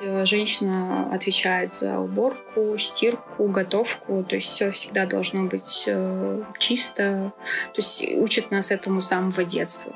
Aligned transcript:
Э, 0.00 0.24
женщина 0.24 1.12
отвечает 1.12 1.74
за 1.74 1.98
уборку, 1.98 2.78
стирку, 2.78 3.48
готовку, 3.48 4.22
то 4.22 4.36
есть 4.36 4.48
все 4.48 4.70
всегда 4.70 5.06
должно 5.06 5.44
быть 5.44 5.84
э, 5.88 6.42
чисто. 6.58 7.32
То 7.74 7.80
есть 7.80 8.04
учат 8.16 8.50
нас 8.50 8.70
этому 8.70 9.00
с 9.00 9.08
самого 9.08 9.44
детства. 9.44 9.92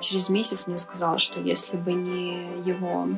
Через 0.00 0.30
месяц 0.30 0.66
мне 0.66 0.78
сказал, 0.78 1.18
что 1.18 1.40
если 1.40 1.76
бы 1.76 1.92
не 1.92 2.62
его 2.64 3.08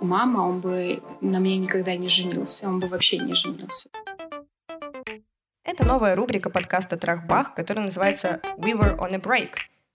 мама, 0.00 0.40
он 0.40 0.58
бы 0.58 1.00
на 1.20 1.38
мне 1.38 1.56
никогда 1.56 1.94
не 1.96 2.08
женился, 2.08 2.66
он 2.66 2.80
бы 2.80 2.88
вообще 2.88 3.18
не 3.18 3.34
женился. 3.34 3.88
Это 5.64 5.84
новая 5.84 6.16
рубрика 6.16 6.50
подкаста 6.50 6.96
«Трахбах», 6.96 7.54
которая 7.54 7.86
называется 7.86 8.40
«We 8.58 8.72
were 8.72 8.98
on 8.98 9.14
a 9.14 9.18
break». 9.18 9.50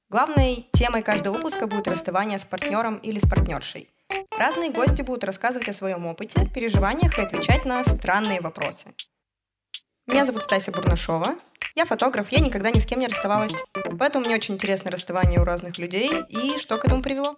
Главной 0.10 0.70
темой 0.72 1.04
каждого 1.04 1.36
выпуска 1.36 1.68
будет 1.68 1.90
расставание 1.90 2.40
с 2.40 2.46
партнером 2.46 2.96
или 2.98 3.20
с 3.20 3.28
партнершей. 3.28 3.90
Разные 4.38 4.70
гости 4.70 5.02
будут 5.02 5.24
рассказывать 5.24 5.68
о 5.68 5.74
своем 5.74 6.06
опыте, 6.06 6.48
переживаниях 6.54 7.18
и 7.18 7.22
отвечать 7.22 7.66
на 7.66 7.84
странные 7.84 8.40
вопросы. 8.40 8.86
Меня 10.06 10.26
зовут 10.26 10.44
Стася 10.44 10.72
Бурнашова. 10.72 11.40
Я 11.74 11.86
фотограф, 11.86 12.32
я 12.32 12.40
никогда 12.40 12.70
ни 12.70 12.78
с 12.78 12.86
кем 12.86 13.00
не 13.00 13.08
расставалась. 13.08 13.54
Поэтому 13.98 14.26
мне 14.26 14.36
очень 14.36 14.54
интересно 14.54 14.92
расставание 14.92 15.42
у 15.42 15.44
разных 15.44 15.80
людей 15.80 16.12
и 16.30 16.60
что 16.60 16.78
к 16.78 16.86
этому 16.86 17.02
привело. 17.02 17.38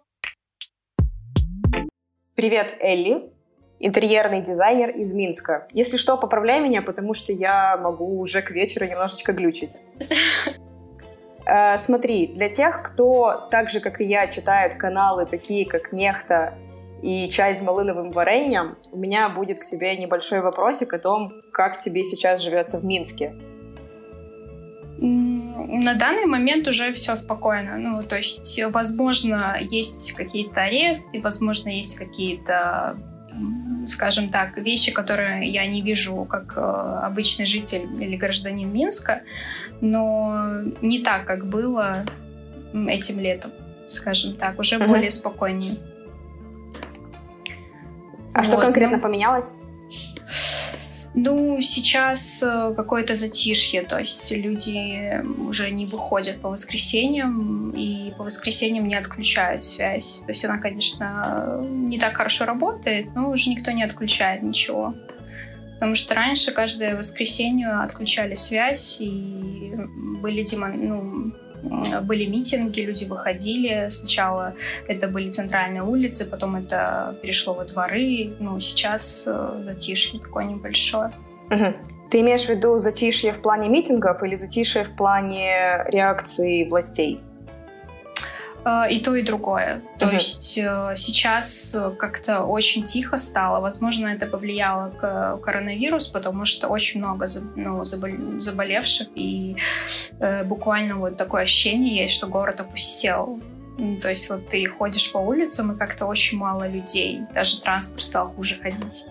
Привет, 2.35 2.75
Элли, 2.81 3.31
интерьерный 3.79 4.41
дизайнер 4.41 4.89
из 4.89 5.13
Минска. 5.13 5.69
Если 5.71 5.95
что, 5.95 6.17
поправляй 6.17 6.59
меня, 6.59 6.81
потому 6.81 7.13
что 7.13 7.31
я 7.31 7.77
могу 7.77 8.19
уже 8.19 8.41
к 8.41 8.51
вечеру 8.51 8.85
немножечко 8.85 9.31
глючить. 9.31 9.77
Э, 11.51 11.79
смотри, 11.79 12.27
для 12.27 12.47
тех, 12.47 12.83
кто 12.83 13.47
так 13.49 13.71
же, 13.71 13.79
как 13.79 14.01
и 14.01 14.03
я, 14.03 14.27
читает 14.27 14.75
каналы 14.75 15.25
такие, 15.25 15.65
как 15.65 15.91
Нехта 15.91 16.55
и 17.01 17.29
чай 17.29 17.55
с 17.55 17.61
малиновым 17.61 18.11
вареньем, 18.11 18.77
у 18.91 18.97
меня 18.97 19.29
будет 19.29 19.59
к 19.59 19.65
тебе 19.65 19.95
небольшой 19.95 20.41
вопросик 20.41 20.93
о 20.93 20.99
том, 20.99 21.33
как 21.51 21.77
тебе 21.77 22.03
сейчас 22.03 22.41
живется 22.41 22.79
в 22.79 22.85
Минске. 22.85 23.35
На 25.01 25.93
данный 25.93 26.25
момент 26.25 26.67
уже 26.67 26.91
все 26.93 27.15
спокойно. 27.15 27.77
Ну, 27.77 28.01
то 28.03 28.17
есть, 28.17 28.61
возможно, 28.65 29.57
есть 29.61 30.13
какие-то 30.13 30.63
аресты, 30.63 31.21
возможно, 31.21 31.69
есть 31.69 31.97
какие-то 31.97 32.97
скажем 33.87 34.29
так, 34.29 34.57
вещи, 34.57 34.91
которые 34.91 35.47
я 35.49 35.65
не 35.65 35.81
вижу 35.81 36.25
как 36.25 36.53
э, 36.55 36.59
обычный 36.59 37.45
житель 37.45 37.87
или 37.99 38.15
гражданин 38.17 38.71
Минска, 38.71 39.21
но 39.81 40.61
не 40.81 40.99
так, 41.01 41.25
как 41.25 41.47
было 41.47 42.05
этим 42.73 43.19
летом, 43.19 43.51
скажем 43.87 44.35
так, 44.35 44.59
уже 44.59 44.75
uh-huh. 44.75 44.87
более 44.87 45.11
спокойнее. 45.11 45.77
А 48.39 48.41
вот, 48.41 48.47
что 48.47 48.57
конкретно 48.57 48.97
ну, 48.97 49.03
поменялось? 49.03 49.53
Ну, 51.13 51.59
сейчас 51.59 52.41
э, 52.41 52.73
какое-то 52.75 53.13
затишье, 53.13 53.81
то 53.81 53.97
есть 53.97 54.31
люди 54.31 55.21
уже 55.41 55.71
не 55.71 55.85
выходят 55.85 56.39
по 56.39 56.49
воскресеньям, 56.49 57.71
и 57.71 58.11
по 58.11 58.23
воскресеньям 58.23 58.87
не 58.87 58.95
отключают 58.95 59.65
связь. 59.65 60.21
То 60.25 60.29
есть 60.31 60.45
она, 60.45 60.57
конечно, 60.57 61.59
не 61.67 61.99
так 61.99 62.13
хорошо 62.15 62.45
работает, 62.45 63.13
но 63.15 63.29
уже 63.29 63.49
никто 63.49 63.71
не 63.71 63.83
отключает 63.83 64.41
ничего. 64.41 64.93
Потому 65.73 65.95
что 65.95 66.15
раньше 66.15 66.53
каждое 66.53 66.95
воскресенье 66.95 67.69
отключали 67.83 68.35
связь, 68.35 69.01
и 69.01 69.73
были 70.21 70.43
демон... 70.43 70.87
ну, 70.87 71.33
были 72.01 72.25
митинги, 72.25 72.81
люди 72.81 73.05
выходили. 73.05 73.87
Сначала 73.89 74.53
это 74.87 75.07
были 75.07 75.29
центральные 75.29 75.83
улицы, 75.83 76.29
потом 76.29 76.55
это 76.55 77.15
перешло 77.21 77.53
во 77.53 77.65
дворы. 77.65 78.33
Ну, 78.39 78.59
сейчас 78.59 79.27
э, 79.27 79.61
затишье 79.63 80.19
такое 80.19 80.45
небольшое. 80.45 81.11
Угу. 81.49 81.73
Ты 82.09 82.21
имеешь 82.21 82.45
в 82.45 82.49
виду 82.49 82.77
затишье 82.79 83.33
в 83.33 83.41
плане 83.41 83.69
митингов 83.69 84.23
или 84.23 84.35
затишье 84.35 84.83
в 84.83 84.95
плане 84.95 85.83
реакции 85.87 86.67
властей? 86.67 87.21
Э, 88.69 88.91
и 88.91 88.99
то, 88.99 89.15
и 89.15 89.23
другое. 89.23 89.81
То 89.97 90.09
есть 90.11 90.57
э, 90.57 90.93
сейчас 90.95 91.75
как-то 91.97 92.43
очень 92.43 92.83
тихо 92.83 93.17
стало. 93.17 93.59
Возможно, 93.61 94.07
это 94.07 94.25
повлияло 94.27 94.89
к 94.89 95.37
коронавирус, 95.43 96.07
потому 96.07 96.45
что 96.45 96.67
очень 96.67 96.99
много 96.99 97.27
ну, 97.55 97.83
заболевших, 97.83 99.07
и 99.15 99.55
э, 100.19 100.43
буквально 100.43 100.95
вот 100.95 101.17
такое 101.17 101.43
ощущение 101.43 102.01
есть, 102.01 102.13
что 102.13 102.27
город 102.27 102.59
опустел. 102.59 103.39
То 104.01 104.09
есть 104.09 104.29
вот 104.29 104.49
ты 104.49 104.65
ходишь 104.65 105.11
по 105.11 105.19
улицам, 105.19 105.71
и 105.71 105.77
как-то 105.77 106.05
очень 106.05 106.37
мало 106.37 106.67
людей. 106.67 107.21
Даже 107.33 107.61
транспорт 107.61 108.03
стал 108.03 108.27
хуже 108.33 108.55
ходить. 108.61 109.05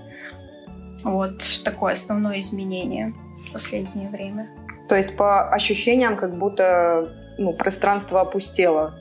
Вот 1.04 1.40
такое 1.64 1.94
основное 1.94 2.38
изменение 2.38 3.14
в 3.48 3.52
последнее 3.52 4.10
время. 4.10 4.46
То 4.88 4.96
есть 4.96 5.16
по 5.16 5.48
ощущениям, 5.50 6.16
как 6.16 6.36
будто 6.36 7.14
ну, 7.38 7.54
пространство 7.54 8.20
опустело 8.20 8.98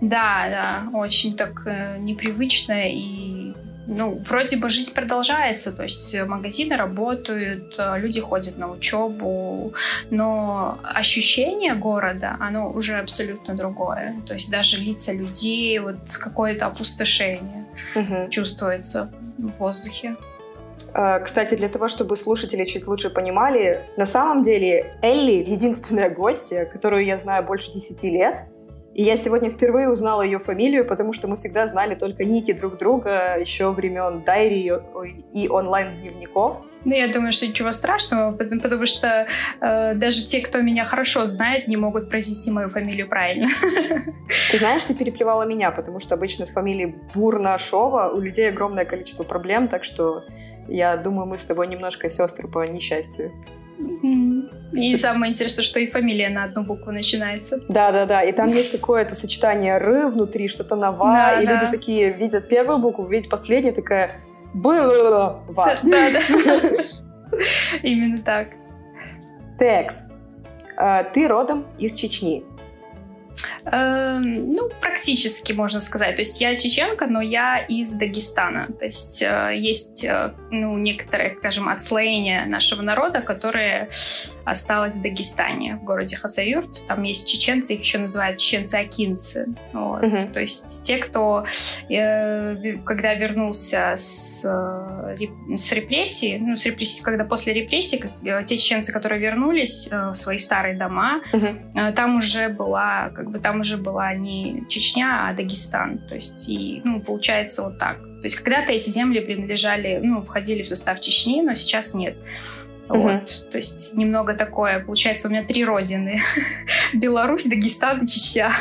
да, 0.00 0.48
да, 0.50 0.98
очень 0.98 1.36
так 1.36 1.62
э, 1.66 1.98
непривычно 1.98 2.90
и 2.90 3.54
ну, 3.86 4.18
вроде 4.18 4.56
бы 4.56 4.68
жизнь 4.68 4.94
продолжается, 4.94 5.72
то 5.72 5.82
есть 5.82 6.14
магазины 6.14 6.76
работают, 6.76 7.74
э, 7.78 7.98
люди 7.98 8.20
ходят 8.20 8.56
на 8.56 8.70
учебу, 8.70 9.74
но 10.10 10.78
ощущение 10.82 11.74
города, 11.74 12.36
оно 12.40 12.70
уже 12.70 12.98
абсолютно 12.98 13.54
другое. 13.54 14.16
То 14.26 14.34
есть 14.34 14.50
даже 14.50 14.76
лица 14.78 15.12
людей, 15.12 15.78
вот 15.78 15.96
какое-то 16.20 16.66
опустошение 16.66 17.66
угу. 17.94 18.30
чувствуется 18.30 19.10
в 19.38 19.58
воздухе. 19.58 20.16
А, 20.94 21.20
кстати, 21.20 21.54
для 21.54 21.68
того, 21.68 21.88
чтобы 21.88 22.16
слушатели 22.16 22.64
чуть 22.64 22.86
лучше 22.86 23.10
понимали, 23.10 23.82
на 23.96 24.06
самом 24.06 24.42
деле 24.42 24.94
Элли— 25.02 25.44
единственная 25.46 26.10
гостья, 26.10 26.66
которую 26.66 27.04
я 27.04 27.18
знаю 27.18 27.44
больше 27.44 27.72
10 27.72 28.02
лет, 28.04 28.44
и 28.94 29.02
я 29.02 29.16
сегодня 29.16 29.50
впервые 29.50 29.90
узнала 29.90 30.22
ее 30.22 30.38
фамилию, 30.38 30.86
потому 30.86 31.12
что 31.12 31.28
мы 31.28 31.36
всегда 31.36 31.66
знали 31.66 31.94
только 31.94 32.24
ники 32.24 32.52
друг 32.52 32.78
друга 32.78 33.38
еще 33.38 33.72
времен 33.72 34.22
дайри 34.24 34.70
и 35.32 35.48
онлайн-дневников. 35.48 36.62
Ну, 36.84 36.94
я 36.94 37.08
думаю, 37.08 37.32
что 37.32 37.46
ничего 37.46 37.72
страшного, 37.72 38.32
потому, 38.32 38.60
потому 38.60 38.86
что 38.86 39.26
э, 39.60 39.94
даже 39.94 40.26
те, 40.26 40.40
кто 40.40 40.60
меня 40.60 40.84
хорошо 40.84 41.24
знает, 41.26 41.68
не 41.68 41.76
могут 41.76 42.10
произнести 42.10 42.50
мою 42.50 42.68
фамилию 42.68 43.08
правильно. 43.08 43.46
Ты 44.50 44.58
знаешь, 44.58 44.82
ты 44.84 44.94
переплевала 44.94 45.46
меня, 45.46 45.70
потому 45.70 46.00
что 46.00 46.14
обычно 46.14 46.44
с 46.44 46.50
фамилией 46.50 46.96
Бурнашова 47.14 48.10
у 48.12 48.18
людей 48.18 48.48
огромное 48.48 48.84
количество 48.84 49.24
проблем, 49.24 49.68
так 49.68 49.84
что 49.84 50.24
я 50.68 50.96
думаю, 50.96 51.26
мы 51.26 51.38
с 51.38 51.42
тобой 51.42 51.68
немножко 51.68 52.10
сестры 52.10 52.48
по 52.48 52.66
несчастью. 52.66 53.32
И 54.72 54.96
самое 54.96 55.30
интересное, 55.30 55.62
что 55.62 55.80
и 55.80 55.86
фамилия 55.86 56.30
на 56.30 56.44
одну 56.44 56.62
букву 56.62 56.92
начинается. 56.92 57.60
Да-да-да, 57.68 58.22
и 58.22 58.32
там 58.32 58.48
есть 58.48 58.72
какое-то 58.72 59.14
сочетание 59.14 59.74
«р» 59.74 60.08
внутри, 60.08 60.48
что-то 60.48 60.76
на 60.76 60.92
«ва», 60.92 61.12
да, 61.12 61.40
и 61.42 61.46
да. 61.46 61.52
люди 61.52 61.70
такие 61.70 62.12
видят 62.12 62.48
первую 62.48 62.78
букву, 62.78 63.06
видят 63.06 63.28
последнюю, 63.28 63.74
такая 63.74 64.20
«б», 64.54 64.70
«ва». 65.48 65.78
Да-да, 65.82 66.20
именно 67.82 68.18
так. 68.18 68.48
Текс. 69.58 70.10
А, 70.76 71.04
ты 71.04 71.28
родом 71.28 71.66
из 71.78 71.94
Чечни. 71.94 72.44
Эм, 73.64 74.52
ну, 74.52 74.68
практически, 74.80 75.52
можно 75.52 75.80
сказать. 75.80 76.16
То 76.16 76.20
есть 76.20 76.40
я 76.40 76.56
чеченка, 76.56 77.06
но 77.06 77.20
я 77.20 77.58
из 77.58 77.94
Дагестана. 77.94 78.68
То 78.78 78.84
есть 78.84 79.22
э, 79.22 79.52
есть, 79.56 80.04
э, 80.04 80.32
ну, 80.50 80.76
некоторые, 80.78 81.36
скажем, 81.36 81.68
отслоения 81.68 82.44
нашего 82.46 82.82
народа, 82.82 83.22
которые 83.22 83.88
осталось 84.44 84.96
в 84.96 85.02
Дагестане, 85.02 85.76
в 85.76 85.84
городе 85.84 86.16
Хасавюрт. 86.16 86.86
Там 86.86 87.02
есть 87.02 87.28
чеченцы, 87.28 87.74
их 87.74 87.80
еще 87.80 87.98
называют 87.98 88.38
чеченцы-акинцы. 88.38 89.54
Вот. 89.72 90.02
Угу. 90.02 90.16
То 90.32 90.40
есть 90.40 90.82
те, 90.82 90.98
кто, 90.98 91.46
э, 91.88 92.76
когда 92.84 93.14
вернулся 93.14 93.94
с, 93.96 94.44
э, 94.44 95.16
с 95.56 95.72
репрессий, 95.72 96.38
ну, 96.38 96.56
с 96.56 96.66
репрессий, 96.66 97.02
когда 97.02 97.24
после 97.24 97.52
репрессий, 97.52 98.02
э, 98.24 98.44
те 98.44 98.58
чеченцы, 98.58 98.92
которые 98.92 99.20
вернулись 99.20 99.88
э, 99.90 100.10
в 100.10 100.14
свои 100.14 100.38
старые 100.38 100.76
дома, 100.76 101.22
угу. 101.32 101.46
э, 101.74 101.92
там 101.92 102.16
уже 102.16 102.48
была, 102.48 103.10
как 103.10 103.30
бы 103.30 103.38
там 103.38 103.60
уже 103.60 103.76
была 103.76 104.14
не 104.14 104.64
Чечня, 104.68 105.28
а 105.28 105.34
Дагестан. 105.34 105.98
То 106.08 106.14
есть, 106.14 106.48
и, 106.48 106.80
ну, 106.84 107.00
получается 107.00 107.62
вот 107.62 107.78
так. 107.78 107.98
То 108.22 108.26
есть 108.26 108.36
когда-то 108.36 108.72
эти 108.72 108.88
земли 108.88 109.20
принадлежали, 109.20 109.98
ну, 110.02 110.22
входили 110.22 110.62
в 110.62 110.68
состав 110.68 111.00
Чечни, 111.00 111.42
но 111.42 111.54
сейчас 111.54 111.92
нет. 111.92 112.16
Вот, 112.98 113.48
то 113.50 113.56
есть 113.56 113.94
немного 113.94 114.34
такое. 114.34 114.80
Получается, 114.80 115.28
у 115.28 115.30
меня 115.30 115.44
три 115.44 115.64
родины. 115.64 116.20
Беларусь, 116.94 117.46
Дагестан 117.46 118.02
и 118.02 118.06
Чечня. 118.06 118.52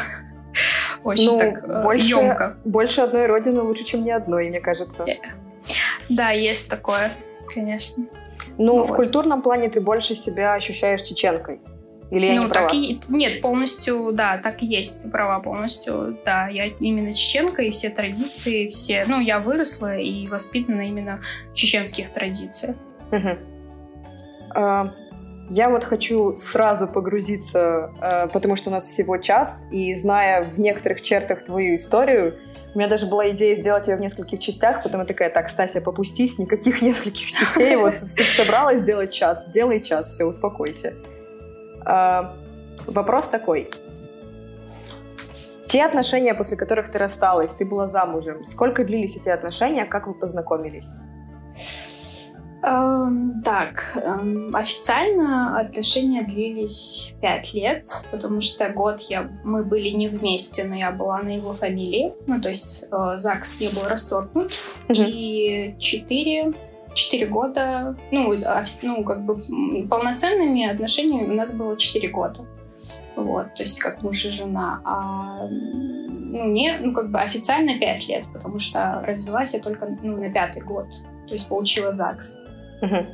Очень 1.03 1.31
ну, 1.31 1.39
так 1.39 1.63
э, 1.67 1.83
больше, 1.83 2.07
емко. 2.07 2.57
Больше 2.65 3.01
одной 3.01 3.27
родины 3.27 3.61
лучше, 3.61 3.83
чем 3.83 4.03
ни 4.03 4.11
одной, 4.11 4.49
мне 4.49 4.59
кажется. 4.59 5.03
Э, 5.03 5.15
да, 6.09 6.31
есть 6.31 6.69
такое, 6.69 7.11
конечно. 7.53 8.05
Ну, 8.57 8.79
вот. 8.79 8.89
в 8.89 8.95
культурном 8.95 9.41
плане 9.41 9.69
ты 9.69 9.81
больше 9.81 10.15
себя 10.15 10.53
ощущаешь 10.53 11.01
чеченкой. 11.01 11.59
Или 12.11 12.25
я 12.25 12.35
ну, 12.35 12.43
не 12.43 12.49
права? 12.49 12.67
так 12.67 12.75
и 12.75 13.01
нет, 13.07 13.41
полностью, 13.41 14.11
да, 14.11 14.37
так 14.37 14.61
и 14.61 14.65
есть 14.65 15.09
права 15.11 15.39
полностью, 15.39 16.17
да. 16.25 16.49
Я 16.49 16.65
именно 16.65 17.13
чеченка 17.13 17.61
и 17.61 17.71
все 17.71 17.89
традиции, 17.89 18.67
все, 18.67 19.05
ну, 19.07 19.21
я 19.21 19.39
выросла 19.39 19.97
и 19.97 20.27
воспитана 20.27 20.81
именно 20.81 21.21
в 21.51 21.53
чеченских 21.53 22.11
традициях. 22.11 22.75
Угу. 23.11 23.50
А, 24.55 24.93
я 25.49 25.69
вот 25.69 25.83
хочу 25.83 26.37
сразу 26.37 26.87
погрузиться, 26.87 27.91
а, 27.99 28.27
потому 28.27 28.55
что 28.55 28.69
у 28.69 28.73
нас 28.73 28.85
всего 28.85 29.17
час, 29.17 29.65
и 29.71 29.95
зная 29.95 30.51
в 30.51 30.59
некоторых 30.59 31.01
чертах 31.01 31.43
твою 31.43 31.75
историю, 31.75 32.37
у 32.73 32.77
меня 32.77 32.87
даже 32.87 33.05
была 33.05 33.29
идея 33.31 33.55
сделать 33.55 33.87
ее 33.87 33.97
в 33.97 33.99
нескольких 33.99 34.39
частях, 34.39 34.81
потом 34.81 35.01
я 35.01 35.05
такая, 35.05 35.29
так, 35.29 35.49
Стася, 35.49 35.81
попустись, 35.81 36.37
никаких 36.39 36.81
нескольких 36.81 37.31
частей, 37.31 37.75
вот 37.75 37.95
собралась 38.37 38.81
сделать 38.81 39.11
час, 39.11 39.45
делай 39.49 39.81
час, 39.81 40.07
все, 40.09 40.25
успокойся. 40.25 40.93
А, 41.85 42.37
вопрос 42.87 43.27
такой. 43.27 43.69
Те 45.67 45.85
отношения, 45.85 46.33
после 46.33 46.57
которых 46.57 46.91
ты 46.91 46.97
рассталась, 46.97 47.53
ты 47.53 47.65
была 47.65 47.87
замужем, 47.87 48.43
сколько 48.43 48.83
длились 48.83 49.15
эти 49.15 49.29
отношения, 49.29 49.85
как 49.85 50.07
вы 50.07 50.13
познакомились? 50.13 50.97
Эм, 52.63 53.41
так, 53.43 53.97
эм, 54.03 54.55
официально 54.55 55.59
отношения 55.59 56.21
длились 56.23 57.15
пять 57.19 57.55
лет, 57.55 57.89
потому 58.11 58.39
что 58.39 58.69
год 58.69 59.01
я, 59.09 59.31
мы 59.43 59.63
были 59.63 59.89
не 59.89 60.07
вместе, 60.07 60.65
но 60.65 60.75
я 60.75 60.91
была 60.91 61.19
на 61.23 61.35
его 61.35 61.53
фамилии. 61.53 62.13
Ну, 62.27 62.39
то 62.39 62.49
есть 62.49 62.85
э, 62.91 63.13
ЗАГС 63.17 63.61
не 63.61 63.69
был 63.69 63.89
расторгнут. 63.89 64.51
Мгм. 64.87 65.05
И 65.07 65.75
четыре 65.79 66.53
четыре 66.93 67.25
года, 67.25 67.95
ну, 68.11 68.33
ну, 68.81 69.03
как 69.05 69.25
бы 69.25 69.41
полноценными 69.87 70.65
отношениями 70.65 71.31
у 71.31 71.35
нас 71.35 71.57
было 71.57 71.77
четыре 71.77 72.09
года. 72.09 72.45
Вот, 73.15 73.53
то 73.55 73.63
есть 73.63 73.79
как 73.79 74.03
муж 74.03 74.25
и 74.25 74.29
жена. 74.29 74.81
А 74.83 75.47
ну, 75.47 76.47
не, 76.51 76.77
ну, 76.79 76.93
как 76.93 77.11
бы 77.11 77.19
официально 77.19 77.79
пять 77.79 78.07
лет, 78.07 78.25
потому 78.33 78.57
что 78.57 79.01
развелась 79.05 79.53
я 79.53 79.61
только 79.61 79.87
ну, 80.01 80.17
на 80.17 80.31
пятый 80.31 80.61
год. 80.61 80.87
То 81.27 81.33
есть 81.33 81.47
получила 81.47 81.91
ЗАГС. 81.91 82.39
Мгм. 82.81 83.07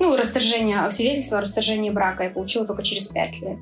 Ну, 0.00 0.16
расторжение, 0.16 0.90
свидетельство 0.90 1.38
о 1.38 1.40
расторжении 1.42 1.90
брака 1.90 2.24
я 2.24 2.30
получила 2.30 2.66
только 2.66 2.82
через 2.82 3.08
пять 3.08 3.40
лет. 3.42 3.58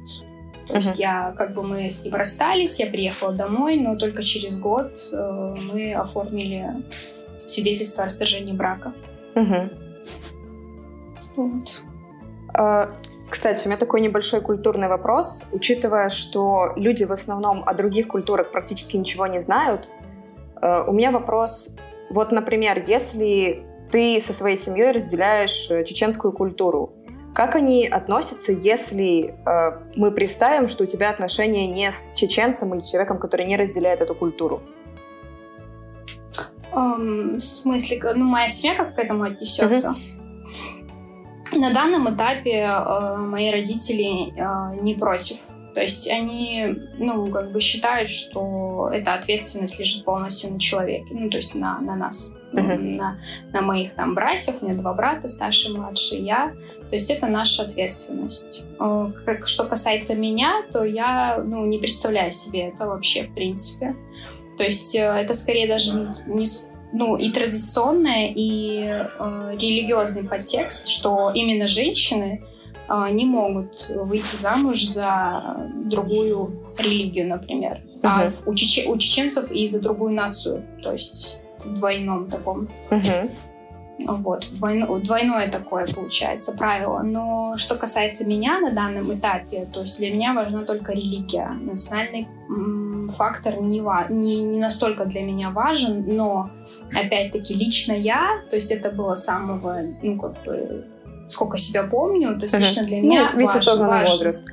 То 0.68 0.74
есть 0.74 0.98
я, 0.98 1.34
как 1.36 1.54
бы 1.54 1.62
мы 1.62 1.90
с 1.90 2.04
ним 2.04 2.14
расстались, 2.14 2.78
я 2.78 2.86
приехала 2.86 3.32
домой, 3.32 3.76
но 3.76 3.96
только 3.96 4.22
через 4.22 4.58
год 4.58 4.98
э, 5.12 5.54
мы 5.72 5.92
оформили 5.92 6.84
свидетельство 7.38 8.04
о 8.04 8.06
расторжении 8.06 8.52
брака. 8.52 8.92
Мгм. 9.34 9.70
Вот. 11.36 11.82
А, 12.54 12.90
Кстати, 13.30 13.66
у 13.66 13.68
меня 13.68 13.78
такой 13.78 14.00
небольшой 14.00 14.40
культурный 14.40 14.88
вопрос. 14.88 15.42
Учитывая, 15.52 16.08
что 16.08 16.72
люди 16.76 17.04
в 17.04 17.12
основном 17.12 17.62
о 17.66 17.74
других 17.74 18.08
культурах 18.08 18.52
практически 18.52 18.96
ничего 18.96 19.26
не 19.26 19.40
знают, 19.40 19.88
э, 20.60 20.84
у 20.86 20.92
меня 20.92 21.10
вопрос. 21.10 21.76
Вот, 22.10 22.32
например, 22.32 22.82
если 22.86 23.67
ты 23.90 24.20
со 24.20 24.32
своей 24.32 24.56
семьей 24.56 24.92
разделяешь 24.92 25.70
э, 25.70 25.84
чеченскую 25.84 26.32
культуру, 26.32 26.92
как 27.34 27.54
они 27.54 27.86
относятся, 27.86 28.52
если 28.52 29.34
э, 29.46 29.70
мы 29.94 30.10
представим, 30.10 30.68
что 30.68 30.84
у 30.84 30.86
тебя 30.86 31.10
отношения 31.10 31.68
не 31.68 31.92
с 31.92 32.12
чеченцем 32.16 32.74
или 32.74 32.80
с 32.80 32.90
человеком, 32.90 33.18
который 33.18 33.46
не 33.46 33.56
разделяет 33.56 34.00
эту 34.00 34.14
культуру? 34.14 34.60
Эм, 36.72 37.36
в 37.36 37.40
смысле, 37.40 38.00
ну, 38.16 38.24
моя 38.24 38.48
семья 38.48 38.76
как 38.76 38.96
к 38.96 38.98
этому 38.98 39.22
отнесется? 39.24 39.94
На 41.54 41.72
данном 41.72 42.12
этапе 42.14 42.66
э, 42.68 43.16
мои 43.16 43.50
родители 43.50 44.32
э, 44.36 44.80
не 44.82 44.94
против. 44.94 45.36
То 45.74 45.80
есть 45.80 46.10
они, 46.10 46.74
ну, 46.98 47.30
как 47.30 47.52
бы 47.52 47.60
считают, 47.60 48.10
что 48.10 48.90
эта 48.92 49.14
ответственность 49.14 49.78
лежит 49.78 50.04
полностью 50.04 50.52
на 50.52 50.58
человеке, 50.58 51.06
ну, 51.10 51.30
то 51.30 51.36
есть 51.36 51.54
на, 51.54 51.78
на 51.78 51.94
нас, 51.94 52.34
Мгм. 52.52 52.96
на, 52.96 53.18
на 53.52 53.60
моих 53.60 53.92
там 53.94 54.14
братьев, 54.14 54.62
у 54.62 54.66
меня 54.66 54.78
два 54.78 54.94
брата, 54.94 55.28
старший, 55.28 55.74
младший, 55.76 56.20
я. 56.22 56.54
То 56.88 56.94
есть 56.96 57.10
это 57.10 57.26
наша 57.26 57.62
ответственность. 57.62 58.64
Э, 58.80 59.12
Как, 59.26 59.46
что 59.46 59.64
касается 59.64 60.14
меня, 60.14 60.62
то 60.72 60.82
я, 60.84 61.42
ну, 61.44 61.66
не 61.66 61.78
представляю 61.78 62.32
себе 62.32 62.68
это 62.68 62.86
вообще, 62.86 63.24
в 63.24 63.34
принципе. 63.34 63.94
То 64.56 64.64
есть 64.64 64.94
э, 64.96 65.00
это 65.00 65.34
скорее 65.34 65.68
даже 65.68 66.14
не, 66.26 66.46
ну, 66.92 67.16
и 67.16 67.30
традиционное, 67.32 68.32
и 68.34 68.80
э, 68.82 69.56
религиозный 69.60 70.24
подтекст, 70.24 70.88
что 70.88 71.30
именно 71.34 71.66
женщины 71.66 72.42
э, 72.88 73.10
не 73.10 73.26
могут 73.26 73.90
выйти 73.90 74.34
замуж 74.36 74.82
за 74.84 75.68
другую 75.84 76.64
религию, 76.78 77.28
например. 77.28 77.82
А 78.02 78.20
Мгм. 78.20 78.28
в- 78.28 78.48
у, 78.48 78.52
чече- 78.54 78.86
у 78.88 78.96
чеченцев 78.96 79.50
и 79.52 79.66
за 79.66 79.82
другую 79.82 80.12
нацию, 80.12 80.64
то 80.82 80.92
есть 80.92 81.40
двойном 81.64 82.28
таком 82.30 82.68
Мгм. 82.90 83.30
вот, 84.06 84.44
двойно- 84.52 84.98
двойное 85.00 85.50
такое 85.50 85.86
получается 85.94 86.52
правило. 86.56 87.00
Но 87.02 87.56
что 87.56 87.74
касается 87.76 88.24
меня 88.26 88.60
на 88.60 88.70
данном 88.72 89.12
этапе, 89.14 89.66
то 89.72 89.80
есть 89.80 89.98
для 89.98 90.12
меня 90.12 90.32
важна 90.34 90.64
только 90.64 90.92
религия. 90.92 91.48
Национальный 91.60 92.28
фактор 93.10 93.60
не, 93.60 93.80
ва- 93.80 94.06
не, 94.10 94.42
не 94.42 94.58
настолько 94.58 95.04
для 95.06 95.22
меня 95.22 95.50
важен, 95.50 96.04
но 96.16 96.50
опять-таки 96.94 97.54
лично 97.54 97.92
я, 97.92 98.42
то 98.50 98.56
есть 98.56 98.70
это 98.70 98.90
было 98.90 99.14
самого, 99.14 99.78
ну 100.02 100.18
как 100.18 100.42
бы, 100.44 100.84
сколько 101.28 101.56
себя 101.58 101.84
помню, 101.84 102.36
то 102.36 102.42
есть 102.44 102.54
Мгм. 102.54 102.62
лично 102.64 102.84
для 102.84 103.00
меня 103.00 103.30
ну, 103.32 103.38
весь 103.40 103.48
осознанный 103.48 103.88
важно. 103.88 104.12
возраст. 104.14 104.44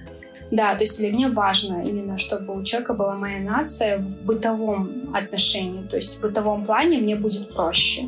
Да, 0.52 0.76
то 0.76 0.84
есть 0.84 1.00
для 1.00 1.12
меня 1.12 1.30
важно 1.30 1.84
именно, 1.84 2.18
чтобы 2.18 2.56
у 2.56 2.64
человека 2.64 2.94
была 2.94 3.16
моя 3.16 3.40
нация 3.40 3.98
в 3.98 4.22
бытовом 4.24 5.16
отношении, 5.16 5.88
то 5.88 5.96
есть 5.96 6.18
в 6.18 6.22
бытовом 6.22 6.66
плане 6.66 7.00
мне 7.00 7.16
будет 7.16 7.54
проще. 7.54 8.04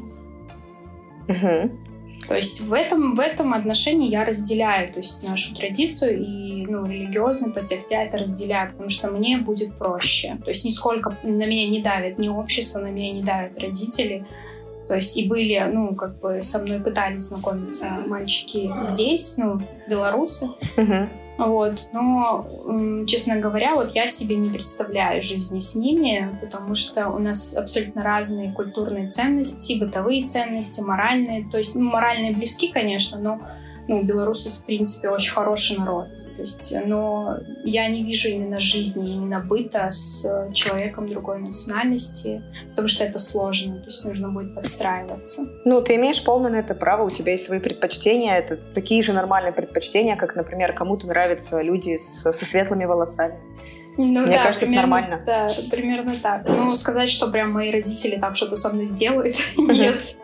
Мгм. 1.27 1.87
То 2.27 2.35
есть 2.35 2.61
в 2.61 2.73
этом, 2.73 3.15
в 3.15 3.19
этом 3.19 3.53
отношении 3.53 4.09
я 4.09 4.25
разделяю 4.25 4.91
то 4.91 4.99
есть 4.99 5.27
нашу 5.27 5.55
традицию 5.55 6.19
и 6.19 6.65
ну, 6.65 6.85
религиозный 6.85 7.53
подтекст, 7.53 7.91
я 7.91 8.03
это 8.03 8.17
разделяю, 8.17 8.71
потому 8.71 8.89
что 8.89 9.09
мне 9.11 9.37
будет 9.37 9.77
проще. 9.77 10.37
То 10.43 10.49
есть 10.49 10.65
нисколько 10.65 11.17
на 11.23 11.45
меня 11.45 11.69
не 11.69 11.81
давит 11.81 12.17
ни 12.17 12.27
общество, 12.27 12.79
на 12.79 12.87
меня 12.87 13.13
не 13.13 13.21
давят 13.21 13.57
родители. 13.59 14.25
То 14.87 14.95
есть 14.95 15.17
и 15.17 15.27
были, 15.27 15.59
ну, 15.71 15.95
как 15.95 16.19
бы 16.19 16.41
со 16.41 16.59
мной 16.59 16.79
пытались 16.79 17.21
знакомиться 17.21 17.89
мальчики 18.07 18.71
здесь, 18.81 19.37
ну, 19.37 19.61
белорусы. 19.87 20.49
Мгм. 20.77 21.09
Вот, 21.37 21.89
но, 21.93 23.05
честно 23.05 23.37
говоря, 23.37 23.75
вот 23.75 23.91
я 23.91 24.07
себе 24.07 24.35
не 24.37 24.49
представляю 24.49 25.21
жизни 25.21 25.59
с 25.59 25.75
ними, 25.75 26.37
потому 26.41 26.73
что 26.73 27.09
у 27.09 27.19
нас 27.19 27.55
абсолютно 27.55 28.01
разные 28.01 28.51
культурные 28.51 29.07
ценности, 29.07 29.79
бытовые 29.79 30.25
ценности, 30.25 30.81
моральные. 30.81 31.47
То 31.49 31.59
есть, 31.59 31.75
ну, 31.75 31.91
моральные 31.91 32.33
близки, 32.33 32.71
конечно, 32.71 33.19
но 33.19 33.39
ну, 33.87 34.03
белорусы, 34.03 34.49
в 34.49 34.65
принципе, 34.65 35.09
очень 35.09 35.31
хороший 35.33 35.77
народ. 35.77 36.07
То 36.35 36.41
есть, 36.41 36.75
но 36.85 37.37
я 37.63 37.87
не 37.89 38.03
вижу 38.03 38.29
именно 38.29 38.59
жизни, 38.59 39.13
именно 39.13 39.39
быта 39.39 39.89
с 39.89 40.25
э, 40.25 40.51
человеком 40.53 41.07
другой 41.07 41.39
национальности, 41.39 42.43
потому 42.69 42.87
что 42.87 43.03
это 43.03 43.19
сложно, 43.19 43.79
то 43.79 43.85
есть 43.85 44.05
нужно 44.05 44.29
будет 44.29 44.53
подстраиваться. 44.55 45.43
Ну, 45.65 45.81
ты 45.81 45.95
имеешь 45.95 46.23
полное 46.23 46.51
на 46.51 46.57
это 46.57 46.75
право, 46.75 47.03
у 47.03 47.11
тебя 47.11 47.31
есть 47.33 47.45
свои 47.45 47.59
предпочтения, 47.59 48.35
это 48.37 48.57
такие 48.73 49.01
же 49.01 49.13
нормальные 49.13 49.53
предпочтения, 49.53 50.15
как, 50.15 50.35
например, 50.35 50.73
кому-то 50.73 51.07
нравятся 51.07 51.61
люди 51.61 51.97
с- 51.97 52.21
со 52.21 52.33
светлыми 52.45 52.85
волосами. 52.85 53.39
Ну, 53.97 54.21
Мне 54.21 54.37
да, 54.37 54.43
кажется, 54.43 54.65
это 54.65 54.71
примерно, 54.71 54.89
нормально. 54.89 55.23
Да, 55.25 55.47
примерно 55.71 56.13
так. 56.21 56.47
Ну, 56.47 56.73
сказать, 56.75 57.09
что 57.09 57.27
прям 57.27 57.51
мои 57.51 57.71
родители 57.71 58.15
там 58.17 58.35
что-то 58.35 58.55
со 58.55 58.71
мной 58.71 58.85
сделают, 58.85 59.35
нет. 59.57 60.15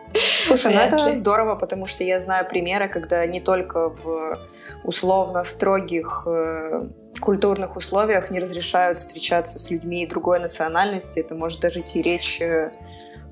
Слушай, 0.46 0.74
ну 0.74 0.80
это 0.80 1.14
здорово, 1.14 1.56
потому 1.56 1.86
что 1.86 2.04
я 2.04 2.20
знаю 2.20 2.48
примеры, 2.48 2.88
когда 2.88 3.26
не 3.26 3.40
только 3.40 3.90
в 3.90 4.38
условно 4.84 5.44
строгих 5.44 6.22
э, 6.26 6.88
культурных 7.20 7.76
условиях 7.76 8.30
не 8.30 8.38
разрешают 8.38 9.00
встречаться 9.00 9.58
с 9.58 9.70
людьми 9.70 10.06
другой 10.06 10.38
национальности. 10.40 11.20
Это 11.20 11.34
может 11.34 11.60
даже 11.60 11.80
идти 11.80 12.02
речь 12.02 12.40
э, 12.40 12.70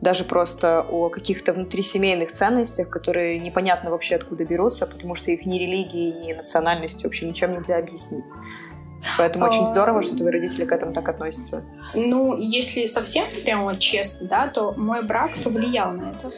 даже 0.01 0.25
просто 0.25 0.81
о 0.81 1.11
каких-то 1.11 1.53
внутрисемейных 1.53 2.33
ценностях, 2.33 2.89
которые 2.89 3.39
непонятно 3.39 3.91
вообще 3.91 4.17
откуда 4.17 4.45
берутся, 4.45 4.87
потому 4.87 5.15
что 5.15 5.31
их 5.31 5.47
ни 5.47 5.59
религии, 5.59 6.27
ни 6.27 6.33
национальностью 6.33 7.05
вообще 7.05 7.27
ничем 7.27 7.53
нельзя 7.53 7.77
объяснить. 7.77 8.27
Поэтому 9.19 9.47
очень 9.47 9.67
здорово, 9.67 10.03
что 10.03 10.17
твои 10.17 10.33
родители 10.33 10.65
к 10.65 10.73
этому 10.73 10.93
так 10.93 11.09
относятся. 11.09 11.65
Ну, 11.95 12.37
если 12.37 12.87
совсем 12.87 13.25
прям 13.43 13.65
вот 13.65 13.79
честно, 13.79 14.29
да, 14.29 14.49
то 14.49 14.73
мой 14.73 15.03
брак 15.03 15.33
повлиял 15.43 15.93
на 15.93 16.13
это. 16.13 16.33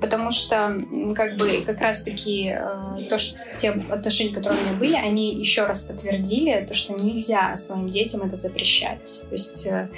Потому 0.00 0.30
что, 0.30 0.80
как 1.14 1.36
бы, 1.36 1.62
как 1.66 1.80
раз-таки 1.80 2.54
э, 2.54 3.04
то, 3.08 3.18
что 3.18 3.38
те 3.56 3.70
отношения, 3.70 4.32
которые 4.32 4.62
у 4.62 4.64
меня 4.64 4.76
были, 4.76 4.94
они 4.94 5.34
еще 5.34 5.64
раз 5.64 5.82
подтвердили 5.82 6.64
то, 6.66 6.72
что 6.72 6.94
нельзя 6.94 7.56
своим 7.56 7.90
детям 7.90 8.22
это 8.22 8.34
запрещать. 8.36 9.26
То 9.28 9.32
есть, 9.32 9.66
э, 9.66 9.88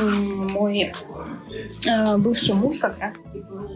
мой 0.00 0.92
э, 1.86 2.16
бывший 2.18 2.54
муж 2.54 2.78
как 2.78 2.98
раз-таки 2.98 3.40
был 3.40 3.68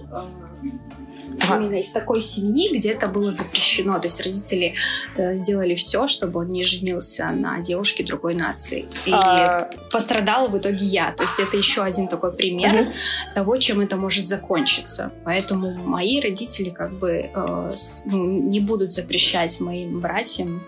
ага. 1.42 1.56
именно 1.56 1.76
из 1.76 1.90
такой 1.90 2.20
семьи, 2.20 2.74
где 2.74 2.92
это 2.92 3.08
было 3.08 3.30
запрещено. 3.30 3.98
То 3.98 4.04
есть 4.04 4.20
родители 4.20 4.74
э, 5.16 5.36
сделали 5.36 5.74
все, 5.74 6.06
чтобы 6.06 6.40
он 6.40 6.50
не 6.50 6.64
женился 6.64 7.30
на 7.30 7.60
девушке 7.60 8.04
другой 8.04 8.34
нации. 8.34 8.88
И 9.06 9.12
а... 9.12 9.70
пострадала 9.90 10.48
в 10.48 10.58
итоге 10.58 10.86
я. 10.86 11.12
То 11.12 11.24
есть 11.24 11.40
это 11.40 11.56
еще 11.56 11.82
один 11.82 12.08
такой 12.08 12.32
пример 12.32 12.82
угу. 12.82 12.92
того, 13.34 13.56
чем 13.56 13.80
это 13.80 13.96
может 13.96 14.26
закончиться. 14.26 15.12
Поэтому 15.24 15.72
мои 15.72 16.20
родители 16.20 16.70
как 16.70 16.98
бы 16.98 17.30
э, 17.34 17.72
ну, 18.04 18.26
не 18.26 18.60
будут 18.60 18.92
запрещать 18.92 19.60
моим 19.60 20.00
братьям 20.00 20.62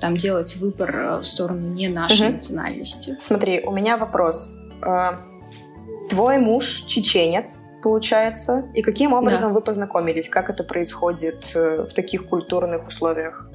там 0.00 0.16
делать 0.16 0.56
выбор 0.56 0.96
э, 0.96 1.16
в 1.18 1.22
сторону 1.24 1.72
не 1.72 1.88
нашей 1.88 2.26
угу. 2.26 2.34
национальности. 2.34 3.16
Смотри, 3.18 3.60
у 3.60 3.72
меня 3.72 3.96
вопрос. 3.96 4.56
Э, 4.82 5.12
твой 6.08 6.38
муж 6.38 6.84
чеченец, 6.86 7.58
получается. 7.86 8.64
И 8.74 8.82
каким 8.82 9.12
образом 9.12 9.50
да. 9.50 9.54
вы 9.54 9.60
познакомились? 9.60 10.28
Как 10.28 10.50
это 10.50 10.64
происходит 10.64 11.52
э, 11.54 11.86
в 11.88 11.94
таких 11.94 12.26
культурных 12.26 12.88
условиях? 12.88 13.46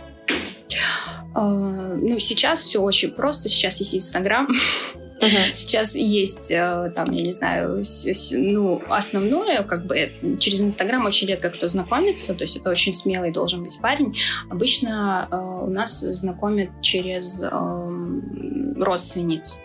Uh, 1.36 1.96
ну, 1.96 2.18
сейчас 2.18 2.62
все 2.62 2.82
очень 2.82 3.12
просто. 3.12 3.50
Сейчас 3.50 3.82
есть 3.82 3.94
Инстаграм. 3.94 4.48
Uh-huh. 4.48 5.54
Сейчас 5.54 5.96
есть, 5.96 6.50
э, 6.50 6.92
там, 6.96 7.12
я 7.12 7.24
не 7.24 7.32
знаю, 7.34 7.84
ну, 8.32 8.82
основное, 8.90 9.64
как 9.64 9.86
бы, 9.86 10.38
через 10.40 10.62
Инстаграм 10.62 11.06
очень 11.06 11.28
редко 11.28 11.50
кто 11.50 11.68
знакомится, 11.68 12.34
то 12.34 12.44
есть 12.44 12.56
это 12.56 12.70
очень 12.70 12.94
смелый 12.94 13.32
должен 13.32 13.64
быть 13.64 13.80
парень. 13.82 14.16
Обычно 14.50 15.28
uh, 15.30 15.66
у 15.66 15.70
нас 15.70 16.00
знакомят 16.00 16.70
через 16.82 17.44
uh, 17.44 18.82
родственниц. 18.82 19.60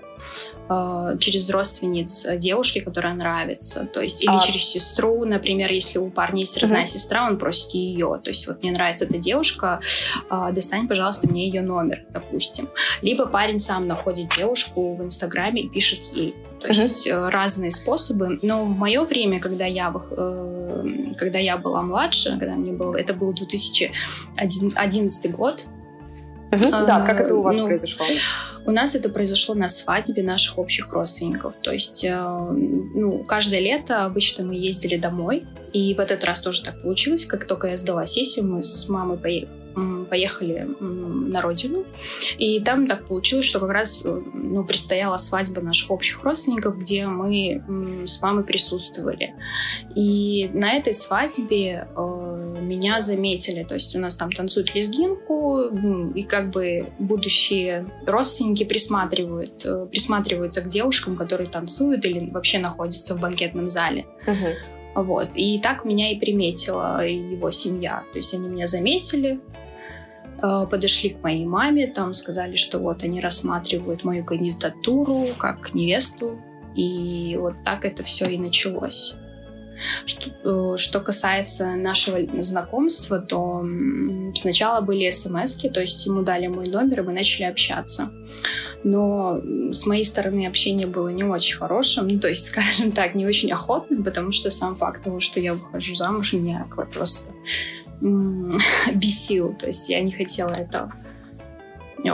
Э, 0.69 1.17
через 1.21 1.49
родственниц 1.49 2.27
девушки, 2.39 2.81
которая 2.81 3.15
нравится, 3.15 3.87
то 3.87 4.01
есть 4.01 4.25
или 4.25 4.35
а... 4.35 4.41
через 4.41 4.65
сестру, 4.65 5.25
например, 5.25 5.71
если 5.71 6.01
у 6.01 6.11
парня 6.11 6.41
есть 6.41 6.59
родная 6.59 6.83
угу. 6.83 6.89
сестра, 6.89 7.25
он 7.25 7.39
просит 7.39 7.73
ее, 7.73 8.21
то 8.23 8.31
есть 8.31 8.49
вот 8.49 8.63
мне 8.63 8.73
нравится 8.73 9.05
эта 9.05 9.17
девушка, 9.17 9.81
э, 10.29 10.49
достань, 10.53 10.89
пожалуйста, 10.89 11.29
мне 11.29 11.47
ее 11.47 11.63
номер, 11.63 12.05
допустим, 12.11 12.69
либо 13.01 13.27
парень 13.27 13.61
сам 13.61 13.87
находит 13.87 14.31
девушку 14.37 14.97
в 14.97 15.05
Инстаграме 15.05 15.63
и 15.63 15.69
пишет 15.69 16.01
ей, 16.13 16.35
то 16.61 16.67
есть 16.69 17.07
uh 17.07 17.31
разные 17.31 17.71
способы. 17.71 18.41
Но 18.43 18.65
в 18.65 18.77
мое 18.77 19.05
время, 19.05 19.39
когда 19.39 19.67
я, 19.67 19.93
когда 21.17 21.39
я 21.39 21.59
была 21.59 21.83
младше, 21.83 22.37
когда 22.39 22.55
мне 22.55 22.73
было, 22.73 22.97
это 22.97 23.15
был 23.15 23.33
2011 23.33 25.31
год. 25.31 25.67
Uh-huh. 26.51 26.71
А, 26.73 26.85
да, 26.87 27.07
как 27.07 27.21
это 27.21 27.35
у 27.35 27.43
вас 27.43 27.57
ну, 27.57 27.67
произошло? 27.67 28.05
У 28.67 28.73
нас 28.73 28.97
это 28.97 29.09
произошло 29.09 29.55
на 29.55 29.69
свадьбе 29.69 30.25
наших 30.25 30.59
общих 30.59 30.93
родственников. 30.93 31.55
То 31.63 31.73
есть, 31.73 32.05
э, 32.05 32.11
ну, 32.11 33.23
каждое 33.23 33.61
лето 33.61 34.05
обычно 34.05 34.45
мы 34.45 34.57
ездили 34.57 34.97
домой. 34.97 35.45
И 35.73 35.95
в 35.95 36.01
этот 36.01 36.25
раз 36.25 36.43
тоже 36.43 36.65
так 36.65 36.83
получилось. 36.83 37.27
Как 37.27 37.47
только 37.47 37.69
я 37.69 37.77
сдала 37.77 38.07
сессию, 38.07 38.45
мы 38.47 38.63
с 38.65 38.89
мамой 38.89 39.19
поехали 40.09 40.67
на 40.81 41.43
родину. 41.43 41.85
И 42.39 42.61
там 42.61 42.87
так 42.87 43.07
получилось, 43.07 43.47
что 43.47 43.61
как 43.61 43.71
раз 43.71 44.05
э, 44.05 44.23
ну, 44.33 44.65
предстояла 44.65 45.19
свадьба 45.19 45.61
наших 45.61 45.91
общих 45.91 46.25
родственников, 46.25 46.79
где 46.79 47.07
мы 47.07 47.63
с 48.07 48.21
мамой 48.23 48.45
присутствовали. 48.45 49.35
И 49.95 50.51
на 50.55 50.73
этой 50.73 50.95
свадьбе 50.95 51.89
э, 51.95 52.16
меня 52.61 53.01
заметили. 53.01 53.65
То 53.65 53.75
есть 53.75 53.95
у 53.97 53.99
нас 53.99 54.17
там 54.17 54.31
танцуют 54.33 54.75
лезгинку, 54.75 55.69
и 56.15 56.23
как 56.23 56.51
бы 56.51 56.87
будущие 56.99 57.87
родственники 58.07 58.65
присматривают, 58.65 59.65
э, 59.65 59.87
присматриваются 59.91 60.63
к 60.63 60.69
девушкам, 60.69 61.17
которые 61.17 61.49
танцуют 61.49 62.05
или 62.05 62.31
вообще 62.31 62.59
находятся 62.59 63.15
в 63.15 63.21
банкетном 63.21 63.69
зале. 63.69 64.07
Uh-huh. 64.27 65.03
Вот. 65.03 65.31
И 65.35 65.61
так 65.61 65.85
меня 65.85 66.13
и 66.13 66.19
приметила 66.19 67.07
его 67.07 67.51
семья. 67.51 68.03
То 68.13 68.19
есть 68.19 68.33
они 68.35 68.49
меня 68.49 68.67
заметили, 68.67 69.41
Э, 70.43 70.67
подошли 70.71 71.11
к 71.11 71.23
моей 71.23 71.47
маме, 71.47 71.87
там 71.87 72.13
сказали, 72.13 72.57
что 72.57 72.79
вот 72.79 73.03
они 73.03 73.21
рассматривают 73.21 74.05
мою 74.05 74.25
кандидатуру 74.25 75.27
как 75.39 75.75
невесту, 75.75 76.39
и 76.75 77.37
вот 77.41 77.55
так 77.65 77.85
это 77.85 78.03
все 78.03 78.27
и 78.27 78.39
началось. 78.39 79.17
Что, 80.05 80.75
э, 80.75 80.77
что 80.77 81.01
касается 81.01 81.73
нашего 81.73 82.19
знакомства, 82.41 83.19
то 83.19 83.65
сначала 84.35 84.81
были 84.81 85.11
смс 85.11 85.57
то 85.57 85.81
есть 85.81 86.07
ему 86.07 86.23
дали 86.23 86.47
мой 86.47 86.69
номер, 86.69 87.01
и 87.01 87.03
мы 87.03 87.13
начали 87.13 87.45
общаться. 87.45 88.11
Но 88.85 89.41
с 89.73 89.87
моей 89.87 90.05
стороны 90.05 90.47
общение 90.47 90.87
было 90.87 91.09
не 91.09 91.25
очень 91.25 91.57
хорошим, 91.57 92.09
ну, 92.09 92.21
то 92.21 92.29
есть, 92.29 92.47
скажем 92.47 92.93
так, 92.93 93.15
не 93.15 93.27
очень 93.27 93.51
охотным, 93.53 94.05
потому 94.05 94.33
что 94.33 94.51
сам 94.51 94.77
факт 94.77 95.05
того, 95.05 95.21
что 95.21 95.41
я 95.41 95.55
выхожу 95.55 95.95
замуж, 95.95 96.33
меня 96.33 96.67
просто 96.93 97.31
бесил. 98.95 99.55
То 99.55 99.67
есть 99.67 99.89
я 99.89 100.01
не 100.01 100.13
хотела 100.13 100.51
этого. 100.51 100.93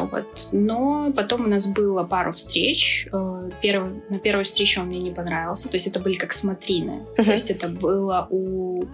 Вот. 0.00 0.48
Но 0.52 1.12
потом 1.14 1.44
у 1.44 1.48
нас 1.48 1.66
было 1.66 2.04
пару 2.04 2.32
встреч. 2.32 3.08
Э, 3.12 3.50
Перв... 3.60 3.84
На 4.08 4.18
первой 4.18 4.44
встрече 4.44 4.80
он 4.80 4.86
мне 4.86 5.00
не 5.00 5.10
понравился. 5.10 5.68
То 5.68 5.76
есть 5.76 5.86
это 5.86 6.00
были 6.00 6.14
как 6.14 6.32
смотрины. 6.32 7.02
Uh-huh. 7.16 7.24
То 7.24 7.32
есть 7.32 7.50
это 7.50 7.68
было 7.68 8.26
у 8.30 8.84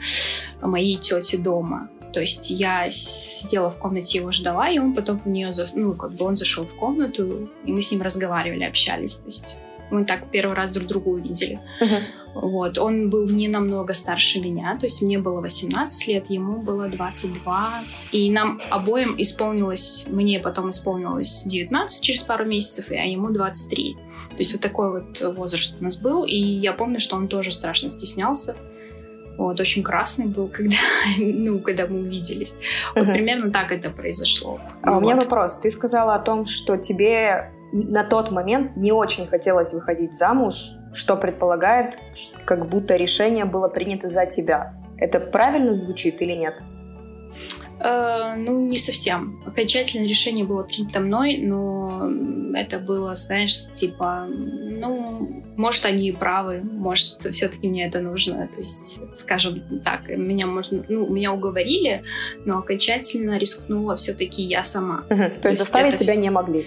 моей 0.61 0.97
тети 0.97 1.37
дома. 1.37 1.89
То 2.13 2.21
есть 2.21 2.51
я 2.51 2.91
сидела 2.91 3.71
в 3.71 3.79
комнате, 3.79 4.19
его 4.19 4.33
ждала, 4.33 4.71
и 4.71 4.79
он 4.79 4.95
потом 4.95 5.21
в 5.21 5.29
нее, 5.29 5.51
ну, 5.75 5.93
как 5.93 6.13
бы 6.13 6.25
он 6.25 6.37
зашел 6.37 6.65
в 6.65 6.75
комнату, 6.75 7.51
и 7.65 7.73
мы 7.73 7.83
с 7.83 7.93
ним 7.93 8.03
разговаривали, 8.03 8.65
общались. 8.65 9.17
То 9.17 9.27
есть 9.27 9.59
мы 9.91 10.05
так 10.05 10.31
первый 10.31 10.55
раз 10.55 10.73
друг 10.73 10.87
друга 10.87 11.09
увидели. 11.09 11.61
Uh-huh. 11.81 12.01
Вот. 12.35 12.79
Он 12.79 13.11
был 13.11 13.29
не 13.29 13.49
намного 13.49 13.95
старше 13.95 14.41
меня, 14.41 14.77
то 14.79 14.87
есть 14.87 15.03
мне 15.03 15.19
было 15.19 15.41
18 15.41 16.09
лет, 16.09 16.31
ему 16.31 16.61
было 16.63 16.89
22. 16.89 17.83
И 18.13 18.31
нам 18.31 18.59
обоим 18.71 19.15
исполнилось, 19.19 20.07
мне 20.09 20.39
потом 20.39 20.69
исполнилось 20.69 21.45
19 21.47 22.03
через 22.03 22.23
пару 22.23 22.45
месяцев, 22.45 22.91
а 22.91 22.95
ему 22.95 23.31
23. 23.31 23.97
То 24.31 24.37
есть 24.39 24.53
вот 24.53 24.63
такой 24.63 25.01
вот 25.01 25.21
возраст 25.37 25.77
у 25.81 25.85
нас 25.85 25.97
был. 25.99 26.25
И 26.25 26.37
я 26.37 26.73
помню, 26.73 27.01
что 27.01 27.17
он 27.17 27.29
тоже 27.29 27.51
страшно 27.51 27.91
стеснялся. 27.91 28.57
Вот, 29.37 29.61
очень 29.61 29.85
красный 29.85 30.27
был, 30.27 30.49
когда, 30.53 30.77
ну, 31.19 31.61
когда 31.61 31.87
мы 31.87 32.01
увиделись. 32.01 32.55
Вот 32.95 33.07
uh-huh. 33.07 33.13
примерно 33.13 33.51
так 33.51 33.73
это 33.73 33.91
произошло. 33.91 34.61
А 34.83 34.93
вот. 34.93 34.99
у 34.99 35.01
меня 35.01 35.17
вопрос. 35.17 35.59
Ты 35.59 35.71
сказала 35.71 36.15
о 36.15 36.19
том, 36.19 36.45
что 36.45 36.77
тебе 36.77 37.53
на 37.73 38.05
тот 38.05 38.31
момент 38.31 38.77
не 38.77 38.93
очень 38.93 39.27
хотелось 39.27 39.73
выходить 39.73 40.15
замуж, 40.15 40.71
что 40.93 41.17
предполагает, 41.17 41.99
как 42.45 42.69
будто 42.69 42.97
решение 42.97 43.45
было 43.45 43.69
принято 43.69 44.09
за 44.09 44.27
тебя. 44.27 44.75
Это 44.97 45.21
правильно 45.21 45.75
звучит 45.75 46.21
или 46.23 46.33
нет? 46.33 46.63
Э, 47.81 48.35
ну, 48.37 48.67
не 48.67 48.79
совсем. 48.79 49.43
Окончательное 49.47 50.09
решение 50.09 50.45
было 50.45 50.65
принято 50.65 51.01
мной, 51.01 51.39
но 51.39 52.11
это 52.55 52.79
было, 52.81 53.15
знаешь, 53.15 53.71
типа, 53.73 54.27
ну, 54.29 55.45
может, 55.57 55.85
они 55.87 56.09
и 56.09 56.13
правы, 56.13 56.61
может, 56.63 57.23
все-таки 57.31 57.69
мне 57.69 57.87
это 57.87 58.01
нужно. 58.01 58.49
То 58.49 58.59
есть, 58.59 59.01
скажем 59.15 59.83
так, 59.85 60.09
меня 60.09 60.47
можно, 60.47 60.85
ну, 60.89 61.09
меня 61.09 61.33
уговорили, 61.33 62.03
но 62.45 62.59
окончательно 62.59 63.39
рискнула 63.39 63.95
все-таки 63.97 64.43
я 64.43 64.65
сама. 64.65 65.05
Угу. 65.11 65.17
То, 65.17 65.41
То 65.43 65.49
есть 65.49 65.61
заставить 65.61 65.99
тебя 65.99 66.13
все... 66.13 66.21
не 66.21 66.31
могли? 66.31 66.67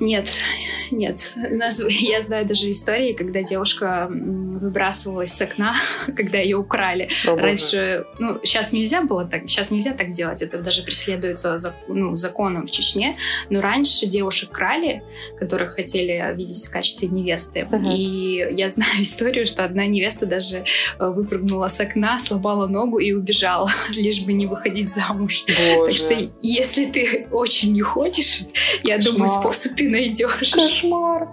Нет, 0.00 0.28
нет. 0.90 1.34
У 1.50 1.56
нас, 1.56 1.82
я 1.88 2.20
знаю 2.20 2.46
даже 2.46 2.70
истории, 2.70 3.12
когда 3.12 3.42
девушка 3.42 4.08
выбрасывалась 4.10 5.32
с 5.32 5.40
окна, 5.40 5.76
когда 6.16 6.38
ее 6.38 6.56
украли. 6.56 7.08
О, 7.26 7.36
Раньше, 7.36 8.04
ну, 8.18 8.40
сейчас 8.42 8.72
нельзя 8.72 9.02
было 9.02 9.24
так, 9.24 9.42
сейчас 9.48 9.70
нельзя 9.70 9.92
так 9.92 10.10
делать, 10.10 10.42
это 10.42 10.58
даже 10.58 10.82
преследуется 10.82 11.58
ну, 11.88 12.16
законом 12.16 12.66
в 12.66 12.70
Чечне, 12.70 13.16
но 13.50 13.60
раньше 13.60 14.06
девушек 14.06 14.50
крали, 14.50 15.02
которых 15.38 15.74
хотели 15.74 16.34
видеть 16.34 16.66
в 16.66 16.72
качестве 16.72 17.08
невесты. 17.08 17.68
Uh-huh. 17.70 17.94
И 17.94 18.46
я 18.52 18.68
знаю 18.68 18.90
историю, 19.02 19.46
что 19.46 19.64
одна 19.64 19.86
невеста 19.86 20.26
даже 20.26 20.64
э, 20.98 21.06
выпрыгнула 21.06 21.68
с 21.68 21.80
окна, 21.80 22.18
сломала 22.18 22.66
ногу 22.66 22.98
и 22.98 23.12
убежала, 23.12 23.70
лишь 23.94 24.20
бы 24.22 24.32
не 24.32 24.46
выходить 24.46 24.92
замуж. 24.92 25.44
Боже. 25.46 25.86
Так 25.86 25.96
что, 25.96 26.30
если 26.42 26.86
ты 26.86 27.26
очень 27.30 27.72
не 27.72 27.82
хочешь, 27.82 28.40
я 28.82 28.96
Кошмар. 28.96 29.12
думаю, 29.12 29.28
способ 29.28 29.74
ты 29.84 29.90
найдешь. 29.90 30.52
Кошмар. 30.52 31.28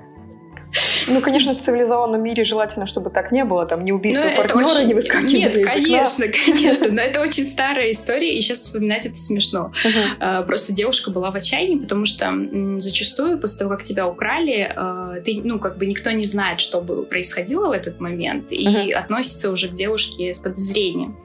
Ну, 1.08 1.22
конечно, 1.22 1.54
в 1.54 1.62
цивилизованном 1.62 2.22
мире 2.22 2.44
желательно, 2.44 2.88
чтобы 2.88 3.10
так 3.10 3.32
не 3.32 3.44
было. 3.44 3.66
Там 3.66 3.84
не 3.84 3.92
убийство 3.92 4.28
но 4.28 4.36
партнера, 4.36 4.68
очень... 4.68 4.88
не 4.88 4.94
выскакивание 4.94 5.50
Нет, 5.50 5.66
конечно, 5.66 6.26
конечно. 6.46 6.92
Но 6.92 7.02
это 7.02 7.22
очень 7.22 7.44
старая 7.44 7.92
история, 7.92 8.38
и 8.38 8.42
сейчас 8.42 8.60
вспоминать 8.60 9.06
это 9.06 9.18
смешно. 9.18 9.72
Uh-huh. 9.86 10.46
Просто 10.46 10.74
девушка 10.74 11.12
была 11.12 11.32
в 11.32 11.36
отчаянии, 11.36 11.78
потому 11.78 12.06
что 12.06 12.32
зачастую 12.78 13.40
после 13.40 13.60
того, 13.60 13.72
как 13.72 13.84
тебя 13.84 14.08
украли, 14.08 14.72
а, 14.76 15.20
ты, 15.22 15.42
ну, 15.44 15.60
как 15.60 15.78
бы 15.78 15.86
никто 15.86 16.12
не 16.12 16.24
знает, 16.24 16.60
что 16.62 16.82
было, 16.82 17.04
происходило 17.04 17.68
в 17.68 17.72
этот 17.72 18.00
момент, 18.00 18.52
и 18.52 18.66
uh-huh. 18.66 18.92
относится 18.94 19.52
уже 19.52 19.70
к 19.70 19.74
девушке 19.74 20.34
с 20.34 20.40
подозрением. 20.40 21.18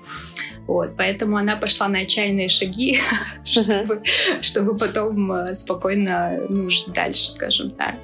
Вот, 0.67 0.97
поэтому 0.97 1.37
она 1.37 1.57
пошла 1.57 1.87
на 1.89 2.01
отчаянные 2.01 2.49
шаги, 2.49 2.99
чтобы, 3.45 4.03
чтобы 4.41 4.77
потом 4.77 5.33
э, 5.33 5.55
спокойно 5.55 6.41
ну, 6.49 6.69
жить 6.69 6.93
дальше, 6.93 7.31
скажем 7.31 7.71
так. 7.71 7.95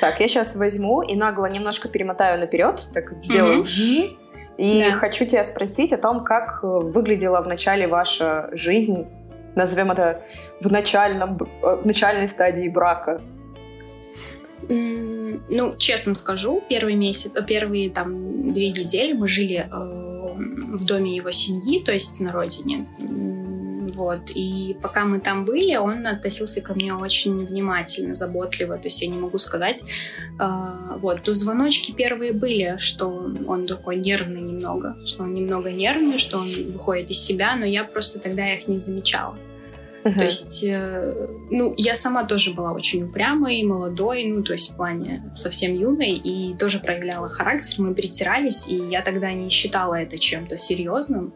Так, 0.00 0.18
я 0.18 0.28
сейчас 0.28 0.56
возьму 0.56 1.02
и 1.02 1.14
нагло 1.14 1.46
немножко 1.46 1.88
перемотаю 1.88 2.40
наперед, 2.40 2.90
так 2.94 3.22
сделаю 3.22 3.62
mm 3.62 4.16
и 4.56 4.84
да. 4.84 4.96
хочу 4.96 5.24
тебя 5.24 5.42
спросить 5.42 5.90
о 5.90 5.96
том, 5.96 6.22
как 6.22 6.62
выглядела 6.62 7.40
в 7.40 7.46
начале 7.46 7.86
ваша 7.88 8.50
жизнь, 8.52 9.06
назовем 9.54 9.90
это 9.90 10.22
в, 10.60 10.70
начальном, 10.70 11.38
в 11.38 11.86
начальной 11.86 12.28
стадии 12.28 12.68
брака. 12.68 13.22
Ну, 14.68 15.76
честно 15.78 16.12
скажу, 16.12 16.62
первый 16.68 16.94
месяц, 16.94 17.32
первые 17.48 17.88
там 17.88 18.52
две 18.52 18.68
недели 18.68 19.14
мы 19.14 19.28
жили 19.28 19.66
э, 19.66 20.76
в 20.76 20.84
доме 20.84 21.16
его 21.16 21.30
семьи, 21.30 21.82
то 21.82 21.92
есть 21.92 22.20
на 22.20 22.30
родине. 22.30 22.86
Вот. 23.90 24.30
И 24.34 24.76
пока 24.82 25.04
мы 25.04 25.20
там 25.20 25.44
были, 25.44 25.76
он 25.76 26.06
относился 26.06 26.60
ко 26.60 26.74
мне 26.74 26.94
очень 26.94 27.44
внимательно, 27.44 28.14
заботливо. 28.14 28.76
То 28.76 28.84
есть 28.84 29.02
я 29.02 29.08
не 29.08 29.18
могу 29.18 29.38
сказать. 29.38 29.84
Э, 30.38 30.98
вот. 30.98 31.22
То 31.22 31.32
звоночки 31.32 31.92
первые 31.92 32.32
были, 32.32 32.76
что 32.78 33.08
он 33.08 33.66
такой 33.66 33.96
нервный 33.96 34.40
немного, 34.40 34.96
что 35.06 35.24
он 35.24 35.34
немного 35.34 35.70
нервный, 35.70 36.18
что 36.18 36.38
он 36.38 36.50
выходит 36.72 37.10
из 37.10 37.18
себя, 37.18 37.56
но 37.56 37.64
я 37.64 37.84
просто 37.84 38.18
тогда 38.18 38.52
их 38.52 38.68
не 38.68 38.78
замечала. 38.78 39.36
Uh-huh. 40.02 40.18
То 40.18 40.24
есть, 40.24 40.64
э, 40.64 41.28
ну, 41.50 41.74
я 41.76 41.94
сама 41.94 42.24
тоже 42.24 42.54
была 42.54 42.72
очень 42.72 43.04
упрямой, 43.04 43.62
молодой, 43.64 44.24
ну, 44.24 44.42
то 44.42 44.54
есть 44.54 44.72
в 44.72 44.76
плане 44.76 45.30
совсем 45.34 45.78
юной, 45.78 46.12
и 46.12 46.56
тоже 46.56 46.78
проявляла 46.78 47.28
характер, 47.28 47.82
мы 47.82 47.94
притирались, 47.94 48.68
и 48.68 48.76
я 48.76 49.02
тогда 49.02 49.32
не 49.32 49.50
считала 49.50 49.94
это 49.96 50.18
чем-то 50.18 50.56
серьезным, 50.56 51.34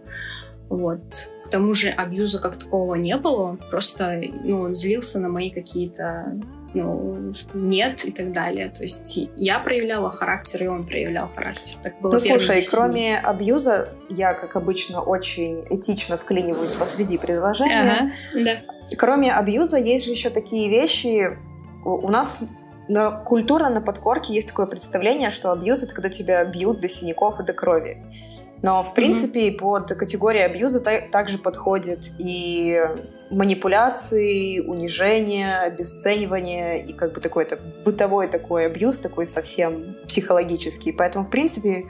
вот. 0.70 1.30
К 1.44 1.50
тому 1.50 1.74
же 1.74 1.90
абьюза 1.90 2.40
как 2.40 2.58
такового 2.58 2.94
не 2.94 3.16
было, 3.16 3.58
просто, 3.70 4.20
ну, 4.42 4.62
он 4.62 4.74
злился 4.74 5.20
на 5.20 5.28
мои 5.28 5.50
какие-то 5.50 6.40
ну, 6.74 7.32
нет 7.54 8.04
и 8.04 8.10
так 8.10 8.32
далее. 8.32 8.68
То 8.68 8.82
есть 8.82 9.16
я 9.36 9.60
проявляла 9.60 10.10
характер, 10.10 10.64
и 10.64 10.66
он 10.66 10.84
проявлял 10.86 11.28
характер. 11.28 11.78
Так 11.82 12.00
было 12.00 12.14
ну, 12.14 12.20
слушай, 12.20 12.62
кроме 12.68 13.16
абьюза, 13.18 13.90
я, 14.10 14.34
как 14.34 14.56
обычно, 14.56 15.00
очень 15.00 15.64
этично 15.70 16.16
вклиниваюсь 16.16 16.72
посреди 16.72 17.16
предложения. 17.16 18.12
Ага, 18.32 18.44
да. 18.44 18.96
Кроме 18.96 19.32
абьюза 19.32 19.78
есть 19.78 20.04
же 20.04 20.10
еще 20.10 20.30
такие 20.30 20.68
вещи. 20.68 21.38
У 21.84 22.08
нас 22.08 22.40
на, 22.88 23.10
культурно 23.10 23.70
на 23.70 23.80
подкорке 23.80 24.34
есть 24.34 24.48
такое 24.48 24.66
представление, 24.66 25.30
что 25.30 25.52
абьюз— 25.52 25.82
это 25.84 25.94
когда 25.94 26.10
тебя 26.10 26.44
бьют 26.44 26.80
до 26.80 26.88
синяков 26.88 27.40
и 27.40 27.44
до 27.44 27.52
крови. 27.52 28.02
Но, 28.64 28.82
в 28.82 28.94
принципе, 28.94 29.50
mm-hmm. 29.50 29.58
под 29.58 29.88
категорией 29.92 30.46
абьюза 30.46 30.80
та- 30.80 31.02
также 31.02 31.36
подходит 31.36 32.12
и 32.16 32.80
манипуляции, 33.28 34.58
унижение, 34.60 35.58
обесценивание 35.58 36.82
и 36.82 36.94
как 36.94 37.12
бы 37.12 37.20
такой 37.20 37.44
это 37.44 37.58
бытовой 37.84 38.26
такой 38.26 38.64
абьюз, 38.64 39.00
такой 39.00 39.26
совсем 39.26 39.98
психологический. 40.08 40.92
Поэтому, 40.92 41.26
в 41.26 41.30
принципе, 41.30 41.84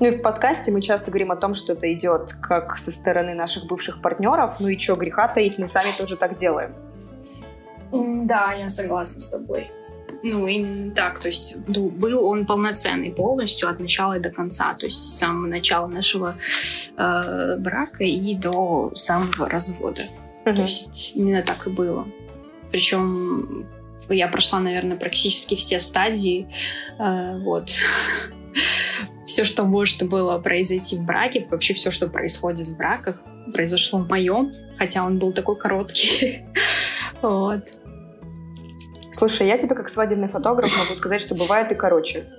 ну 0.00 0.08
и 0.08 0.10
в 0.10 0.20
подкасте 0.20 0.72
мы 0.72 0.82
часто 0.82 1.12
говорим 1.12 1.30
о 1.30 1.36
том, 1.36 1.54
что 1.54 1.74
это 1.74 1.92
идет 1.92 2.32
как 2.42 2.76
со 2.76 2.90
стороны 2.90 3.34
наших 3.34 3.68
бывших 3.68 4.02
партнеров. 4.02 4.56
Ну 4.58 4.66
и 4.66 4.76
что, 4.76 4.96
греха 4.96 5.28
таить, 5.28 5.58
мы 5.58 5.68
сами 5.68 5.96
тоже 5.96 6.16
так 6.16 6.36
делаем. 6.36 6.74
Да, 7.92 8.52
я 8.54 8.66
согласна 8.66 9.20
с 9.20 9.28
тобой. 9.28 9.70
Ну, 10.22 10.46
именно 10.46 10.94
так. 10.94 11.20
То 11.20 11.28
есть 11.28 11.56
ну, 11.66 11.88
был 11.88 12.26
он 12.26 12.46
полноценный 12.46 13.10
полностью 13.10 13.68
от 13.68 13.80
начала 13.80 14.18
и 14.18 14.20
до 14.20 14.30
конца. 14.30 14.74
То 14.74 14.86
есть 14.86 14.98
с 14.98 15.18
самого 15.18 15.46
начала 15.46 15.86
нашего 15.86 16.34
э, 16.96 17.56
брака 17.58 18.04
и 18.04 18.34
до 18.34 18.92
самого 18.94 19.48
развода. 19.48 20.02
Угу. 20.44 20.54
То 20.54 20.62
есть 20.62 21.12
именно 21.14 21.42
так 21.42 21.66
и 21.66 21.70
было. 21.70 22.06
Причем 22.70 23.66
я 24.08 24.28
прошла, 24.28 24.60
наверное, 24.60 24.96
практически 24.96 25.54
все 25.54 25.80
стадии. 25.80 26.48
Э, 26.98 27.38
вот. 27.38 27.70
все, 29.24 29.44
что 29.44 29.64
может 29.64 30.02
было 30.08 30.38
произойти 30.38 30.96
в 30.96 31.04
браке, 31.04 31.46
вообще 31.50 31.72
все, 31.72 31.90
что 31.90 32.08
происходит 32.08 32.68
в 32.68 32.76
браках, 32.76 33.22
произошло 33.54 34.00
в 34.00 34.08
моем, 34.08 34.52
хотя 34.76 35.04
он 35.04 35.18
был 35.18 35.32
такой 35.32 35.56
короткий. 35.56 36.40
вот. 37.22 37.79
Слушай, 39.12 39.48
я 39.48 39.58
тебе 39.58 39.74
как 39.74 39.88
свадебный 39.88 40.28
фотограф 40.28 40.70
могу 40.78 40.94
сказать, 40.94 41.20
что 41.20 41.34
бывает 41.34 41.72
и 41.72 41.74
короче. 41.74 42.26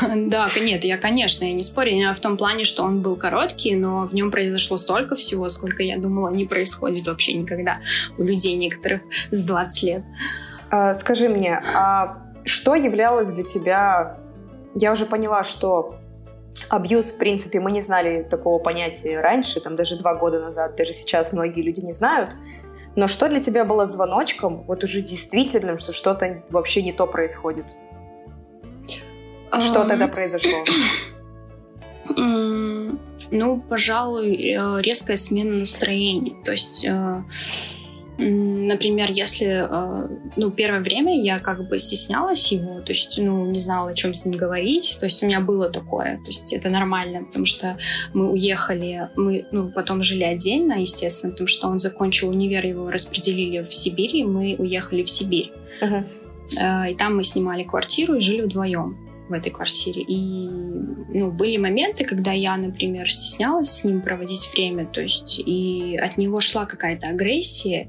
Да, 0.00 0.48
нет, 0.60 0.84
я, 0.84 0.98
конечно, 0.98 1.44
я 1.44 1.52
не 1.52 1.62
спорю. 1.62 1.96
Я 1.96 2.12
в 2.12 2.20
том 2.20 2.36
плане, 2.36 2.64
что 2.64 2.82
он 2.82 3.02
был 3.02 3.16
короткий, 3.16 3.74
но 3.74 4.06
в 4.06 4.14
нем 4.14 4.30
произошло 4.30 4.76
столько 4.76 5.16
всего, 5.16 5.48
сколько 5.48 5.82
я 5.82 5.96
думала 5.98 6.28
не 6.30 6.44
происходит 6.44 7.06
вообще 7.06 7.34
никогда 7.34 7.78
у 8.18 8.24
людей 8.24 8.54
некоторых 8.54 9.02
с 9.30 9.42
20 9.42 9.82
лет. 9.84 10.02
А, 10.70 10.94
скажи 10.94 11.28
мне, 11.28 11.62
а 11.74 12.24
что 12.44 12.74
являлось 12.74 13.32
для 13.32 13.44
тебя... 13.44 14.18
Я 14.74 14.92
уже 14.92 15.06
поняла, 15.06 15.44
что 15.44 15.96
абьюз, 16.68 17.06
в 17.06 17.18
принципе, 17.18 17.60
мы 17.60 17.70
не 17.70 17.82
знали 17.82 18.26
такого 18.28 18.62
понятия 18.62 19.20
раньше, 19.20 19.60
там 19.60 19.76
даже 19.76 19.96
два 19.96 20.14
года 20.14 20.40
назад, 20.40 20.76
даже 20.76 20.92
сейчас 20.92 21.32
многие 21.32 21.62
люди 21.62 21.80
не 21.80 21.92
знают. 21.92 22.34
Но 22.96 23.08
что 23.08 23.28
для 23.28 23.40
тебя 23.40 23.64
было 23.64 23.86
звоночком, 23.86 24.62
вот 24.62 24.84
уже 24.84 25.00
действительным, 25.00 25.78
что 25.78 25.92
что-то 25.92 26.44
вообще 26.50 26.82
не 26.82 26.92
то 26.92 27.06
происходит? 27.06 27.66
Что 29.60 29.84
тогда 29.84 30.08
произошло? 30.08 30.64
Ну, 33.30 33.60
пожалуй, 33.68 34.34
э, 34.36 34.82
резкая 34.82 35.16
смена 35.16 35.56
настроения. 35.56 36.36
То 36.44 36.52
есть 36.52 36.84
э, 36.84 37.22
Например, 38.16 39.10
если, 39.10 39.66
э, 39.68 40.08
ну, 40.36 40.50
первое 40.52 40.80
время 40.80 41.20
я 41.20 41.38
как 41.40 41.68
бы 41.68 41.78
стеснялась 41.78 42.52
его, 42.52 42.80
то 42.80 42.92
есть, 42.92 43.18
ну, 43.18 43.46
не 43.46 43.58
знала, 43.58 43.90
о 43.90 43.94
чем 43.94 44.14
с 44.14 44.24
ним 44.24 44.36
говорить, 44.36 44.98
то 45.00 45.06
есть 45.06 45.22
у 45.22 45.26
меня 45.26 45.40
было 45.40 45.68
такое, 45.68 46.18
то 46.18 46.28
есть 46.28 46.52
это 46.52 46.68
нормально, 46.68 47.24
потому 47.24 47.44
что 47.44 47.76
мы 48.12 48.30
уехали, 48.30 49.08
мы, 49.16 49.46
ну, 49.50 49.70
потом 49.70 50.02
жили 50.02 50.22
отдельно, 50.22 50.74
естественно, 50.74 51.32
потому 51.32 51.48
что 51.48 51.68
он 51.68 51.80
закончил 51.80 52.28
универ, 52.28 52.64
его 52.64 52.88
распределили 52.88 53.62
в 53.62 53.74
Сибирь, 53.74 54.16
и 54.16 54.24
мы 54.24 54.54
уехали 54.58 55.02
в 55.02 55.10
Сибирь. 55.10 55.52
Uh-huh. 55.82 56.92
И 56.92 56.94
там 56.94 57.16
мы 57.16 57.24
снимали 57.24 57.64
квартиру 57.64 58.14
и 58.16 58.20
жили 58.20 58.42
вдвоем 58.42 59.03
в 59.28 59.32
этой 59.32 59.50
квартире. 59.50 60.02
И 60.02 60.48
ну, 60.48 61.30
были 61.30 61.56
моменты, 61.56 62.04
когда 62.04 62.32
я, 62.32 62.56
например, 62.56 63.10
стеснялась 63.10 63.70
с 63.70 63.84
ним 63.84 64.02
проводить 64.02 64.50
время, 64.52 64.86
то 64.86 65.00
есть 65.00 65.38
и 65.38 65.96
от 65.96 66.18
него 66.18 66.40
шла 66.40 66.66
какая-то 66.66 67.08
агрессия, 67.08 67.88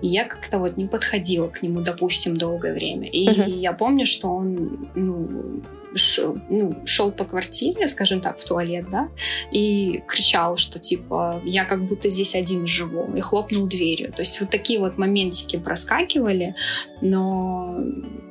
и 0.00 0.08
я 0.08 0.24
как-то 0.24 0.58
вот 0.58 0.76
не 0.76 0.86
подходила 0.86 1.48
к 1.48 1.62
нему, 1.62 1.80
допустим, 1.80 2.36
долгое 2.36 2.72
время. 2.72 3.08
И 3.08 3.28
uh-huh. 3.28 3.50
я 3.50 3.72
помню, 3.72 4.06
что 4.06 4.28
он 4.28 4.90
ну, 4.94 5.62
шел, 5.94 6.38
ну, 6.48 6.76
шел 6.84 7.10
по 7.10 7.24
квартире, 7.24 7.88
скажем 7.88 8.20
так, 8.20 8.38
в 8.38 8.44
туалет, 8.44 8.86
да, 8.90 9.08
и 9.50 10.02
кричал, 10.06 10.56
что 10.56 10.78
типа 10.78 11.42
я 11.44 11.64
как 11.64 11.84
будто 11.84 12.08
здесь 12.08 12.34
один 12.34 12.66
живу, 12.66 13.12
и 13.16 13.20
хлопнул 13.20 13.66
дверью. 13.66 14.12
То 14.12 14.22
есть 14.22 14.40
вот 14.40 14.50
такие 14.50 14.78
вот 14.78 14.98
моментики 14.98 15.56
проскакивали, 15.56 16.54
но, 17.00 17.78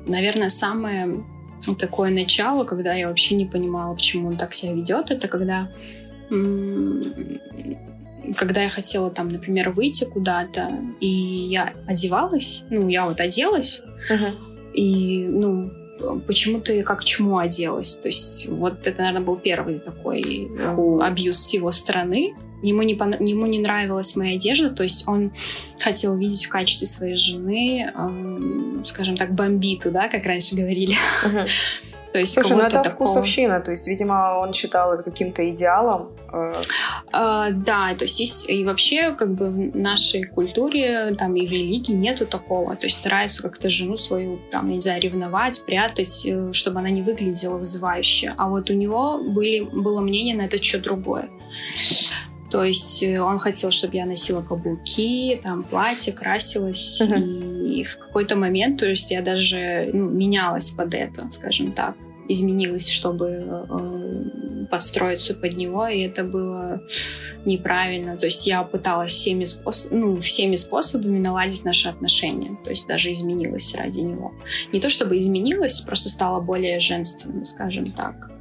наверное, 0.06 0.50
самое 0.50 1.26
такое 1.80 2.12
начало, 2.12 2.64
когда 2.64 2.94
я 2.94 3.08
вообще 3.08 3.36
не 3.36 3.46
понимала, 3.46 3.94
почему 3.96 4.28
он 4.30 4.38
так 4.38 4.54
себя 4.54 4.74
ведет, 4.74 5.12
это 5.12 5.28
когда 5.28 5.70
когда 8.36 8.64
я 8.64 8.70
хотела 8.70 9.10
там, 9.10 9.30
например, 9.30 9.70
выйти 9.70 10.04
куда-то, 10.04 10.80
и 11.00 11.08
я 11.08 11.74
одевалась, 11.88 12.66
ну, 12.70 12.90
я 12.90 13.06
вот 13.06 13.22
оделась, 13.22 13.82
uh-huh. 14.10 14.74
и, 14.74 15.26
ну, 15.26 15.72
почему 16.28 16.60
ты 16.60 16.84
как 16.84 17.06
чему 17.06 17.38
оделась? 17.38 17.96
То 17.96 18.08
есть 18.08 18.50
вот 18.50 18.86
это, 18.86 18.98
наверное, 19.02 19.26
был 19.26 19.38
первый 19.38 19.80
такой 19.80 20.22
uh-huh. 20.22 21.02
абьюз 21.02 21.38
с 21.38 21.54
его 21.54 21.72
стороны. 21.72 22.36
Ему 22.62 22.82
не, 22.84 22.96
пон... 22.96 23.16
ему 23.20 23.46
не 23.46 23.60
нравилась 23.60 24.16
моя 24.16 24.36
одежда, 24.36 24.70
то 24.70 24.84
есть 24.84 25.08
он 25.08 25.32
хотел 25.80 26.18
видеть 26.18 26.46
в 26.46 26.50
качестве 26.50 26.88
своей 26.88 27.16
жены, 27.16 27.92
эм, 27.96 28.84
скажем 28.86 29.16
так, 29.16 29.34
бомбиту, 29.34 29.92
да, 29.92 30.08
как 30.08 30.26
раньше 30.26 30.56
говорили. 30.56 30.96
Uh-huh. 31.24 31.48
То 32.14 32.20
есть 32.22 32.34
Слушай, 32.34 32.58
ну 32.58 32.64
это 32.64 32.82
такого... 32.82 33.12
вкусовщина, 33.12 33.60
то 33.60 33.72
есть, 33.72 33.88
видимо, 33.88 34.40
он 34.40 34.54
считал 34.54 34.94
это 34.94 35.04
каким-то 35.04 35.48
идеалом. 35.52 36.10
Э... 36.34 36.60
А, 37.12 37.52
да, 37.52 37.94
то 37.96 38.06
есть 38.06 38.20
есть 38.20 38.50
и 38.50 38.64
вообще 38.64 39.14
как 39.14 39.36
бы 39.36 39.50
в 39.50 39.78
нашей 39.78 40.24
культуре 40.24 41.16
там 41.16 41.36
и 41.36 41.46
в 41.46 41.52
религии 41.52 41.92
нету 41.92 42.26
такого, 42.26 42.76
то 42.76 42.88
есть 42.88 42.98
стараются 42.98 43.44
как-то 43.44 43.70
жену 43.70 43.98
свою 43.98 44.40
там, 44.52 44.72
не 44.72 44.82
знаю, 44.82 45.02
ревновать, 45.02 45.64
прятать, 45.66 46.26
э, 46.26 46.52
чтобы 46.54 46.80
она 46.80 46.90
не 46.90 47.02
выглядела 47.02 47.58
вызывающе. 47.58 48.34
А 48.38 48.50
вот 48.50 48.70
у 48.70 48.74
него 48.74 49.20
были, 49.20 49.60
было 49.60 50.02
мнение 50.02 50.36
на 50.36 50.46
этот 50.46 50.64
счет 50.64 50.82
другое. 50.82 51.30
То 52.50 52.64
есть 52.64 53.04
э, 53.04 53.20
он 53.20 53.40
хотел, 53.40 53.72
чтобы 53.72 53.96
я 53.98 54.06
носила 54.06 54.42
каблуки, 54.42 55.40
там 55.44 55.64
платье, 55.64 56.14
красилась. 56.14 57.02
Uh-huh. 57.02 57.74
И 57.74 57.84
в 57.84 57.98
какой-то 57.98 58.36
момент, 58.36 58.80
то 58.80 58.88
есть 58.88 59.12
я 59.12 59.22
даже 59.22 59.90
ну, 59.94 60.10
менялась 60.10 60.70
под 60.70 60.94
это, 60.94 61.30
скажем 61.30 61.74
так. 61.74 61.96
Изменилась, 62.30 62.90
чтобы 62.90 63.28
э, 63.28 64.66
подстроиться 64.70 65.34
под 65.34 65.56
него, 65.56 65.88
и 65.88 66.02
это 66.02 66.24
было 66.24 66.82
неправильно. 67.46 68.18
То 68.18 68.28
есть 68.28 68.46
я 68.48 68.64
пыталась 68.64 69.12
всеми, 69.12 69.46
способ, 69.46 69.92
ну, 69.92 70.18
всеми 70.18 70.56
способами 70.56 71.20
наладить 71.20 71.64
наши 71.64 71.88
отношения, 71.88 72.58
то 72.64 72.70
есть 72.70 72.88
даже 72.88 73.12
изменилась 73.12 73.74
ради 73.76 74.00
него. 74.00 74.34
Не 74.72 74.80
то 74.80 74.90
чтобы 74.90 75.18
изменилась, 75.18 75.82
просто 75.82 76.10
стала 76.10 76.42
более 76.42 76.80
женственной, 76.80 77.46
скажем 77.46 77.92
так. 77.92 78.32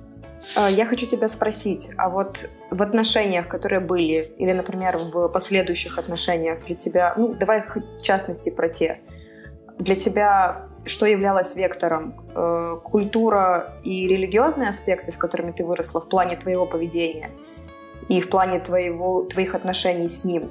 А, 0.55 0.71
я 0.71 0.87
хочу 0.87 1.07
тебя 1.07 1.29
спросить, 1.29 1.91
а 1.97 2.09
вот 2.09 2.49
в 2.71 2.83
отношениях, 2.83 3.49
которые 3.49 3.81
были, 3.81 4.33
или, 4.39 4.53
например, 4.53 4.97
в 4.97 5.29
последующих 5.29 5.99
отношениях 5.99 6.65
для 6.67 6.77
тебя, 6.77 7.15
ну, 7.17 7.35
давай 7.35 7.63
в 7.63 8.03
частности 8.03 8.51
про 8.51 8.69
те, 8.69 9.01
для 9.79 9.97
тебя 9.97 10.69
что 10.85 11.07
являлось 11.07 11.57
вектором? 11.57 12.15
Э, 12.35 12.77
культура 12.83 13.77
и 13.83 14.07
религиозные 14.07 14.69
аспекты, 14.69 15.11
с 15.11 15.17
которыми 15.17 15.51
ты 15.51 15.65
выросла 15.65 16.01
в 16.01 16.09
плане 16.09 16.37
твоего 16.37 16.65
поведения 16.65 17.31
и 18.09 18.21
в 18.21 18.29
плане 18.31 18.61
твоего, 18.61 19.25
твоих 19.25 19.55
отношений 19.55 20.09
с 20.09 20.25
ним? 20.25 20.51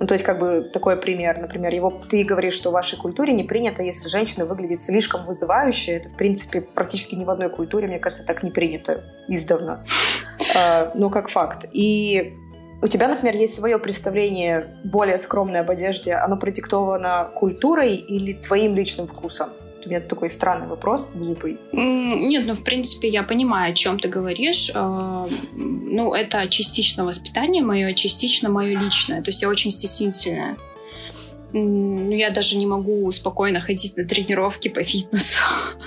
Ну, 0.00 0.06
то 0.06 0.14
есть, 0.14 0.24
как 0.24 0.38
бы 0.38 0.62
такой 0.72 0.96
пример. 0.96 1.38
Например, 1.38 1.72
его, 1.74 1.90
ты 2.08 2.24
говоришь, 2.24 2.54
что 2.54 2.70
в 2.70 2.72
вашей 2.72 2.98
культуре 2.98 3.34
не 3.34 3.44
принято, 3.44 3.82
если 3.82 4.08
женщина 4.08 4.46
выглядит 4.46 4.80
слишком 4.80 5.26
вызывающе. 5.26 5.92
Это, 5.92 6.08
в 6.08 6.16
принципе, 6.16 6.62
практически 6.62 7.14
ни 7.14 7.24
в 7.24 7.30
одной 7.30 7.50
культуре, 7.50 7.86
мне 7.86 7.98
кажется, 7.98 8.26
так 8.26 8.42
не 8.42 8.50
принято 8.50 9.04
издавна. 9.28 9.86
А, 10.56 10.90
ну, 10.94 11.10
как 11.10 11.28
факт. 11.28 11.66
И 11.70 12.34
у 12.82 12.88
тебя, 12.88 13.08
например, 13.08 13.36
есть 13.36 13.54
свое 13.54 13.78
представление 13.78 14.78
более 14.84 15.18
скромное 15.18 15.60
об 15.60 15.70
одежде. 15.70 16.14
Оно 16.14 16.38
продиктовано 16.38 17.30
культурой 17.34 17.94
или 17.94 18.32
твоим 18.32 18.74
личным 18.74 19.06
вкусом? 19.06 19.50
У 19.84 19.88
меня 19.88 20.00
такой 20.00 20.30
странный 20.30 20.66
вопрос, 20.66 21.12
глупый. 21.14 21.58
Нет, 21.72 22.44
ну, 22.46 22.54
в 22.54 22.62
принципе, 22.62 23.08
я 23.08 23.22
понимаю, 23.22 23.72
о 23.72 23.74
чем 23.74 23.98
ты 23.98 24.08
говоришь. 24.08 24.70
А, 24.74 25.26
ну, 25.54 26.14
это 26.14 26.48
частично 26.48 27.04
воспитание 27.04 27.62
мое, 27.62 27.94
частично 27.94 28.50
мое 28.50 28.78
личное. 28.78 29.22
То 29.22 29.28
есть 29.28 29.42
я 29.42 29.48
очень 29.48 29.70
стеснительная 29.70 30.56
я 31.52 32.30
даже 32.30 32.56
не 32.56 32.66
могу 32.66 33.10
спокойно 33.10 33.60
ходить 33.60 33.96
на 33.96 34.04
тренировки 34.04 34.68
по 34.68 34.82
фитнесу. 34.82 35.42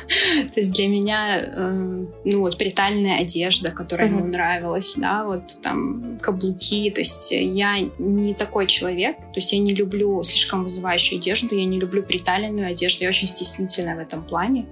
То 0.53 0.59
есть 0.59 0.73
для 0.73 0.87
меня, 0.87 1.39
э, 1.39 2.05
ну, 2.25 2.39
вот 2.39 2.57
притальная 2.57 3.19
одежда, 3.19 3.71
которая 3.71 4.07
ему 4.07 4.25
нравилась, 4.25 4.95
да, 4.97 5.25
вот 5.25 5.61
там 5.61 6.19
каблуки, 6.21 6.89
то 6.91 7.01
есть 7.01 7.31
я 7.31 7.79
не 7.97 8.33
такой 8.33 8.67
человек, 8.67 9.17
то 9.17 9.35
есть 9.35 9.53
я 9.53 9.59
не 9.59 9.73
люблю 9.73 10.21
слишком 10.23 10.63
вызывающую 10.63 11.19
одежду, 11.19 11.55
я 11.55 11.65
не 11.65 11.79
люблю 11.79 12.03
приталенную 12.03 12.71
одежду, 12.71 13.03
я 13.03 13.09
очень 13.09 13.27
стеснительная 13.27 13.95
в 13.95 13.99
этом 13.99 14.23
плане, 14.23 14.65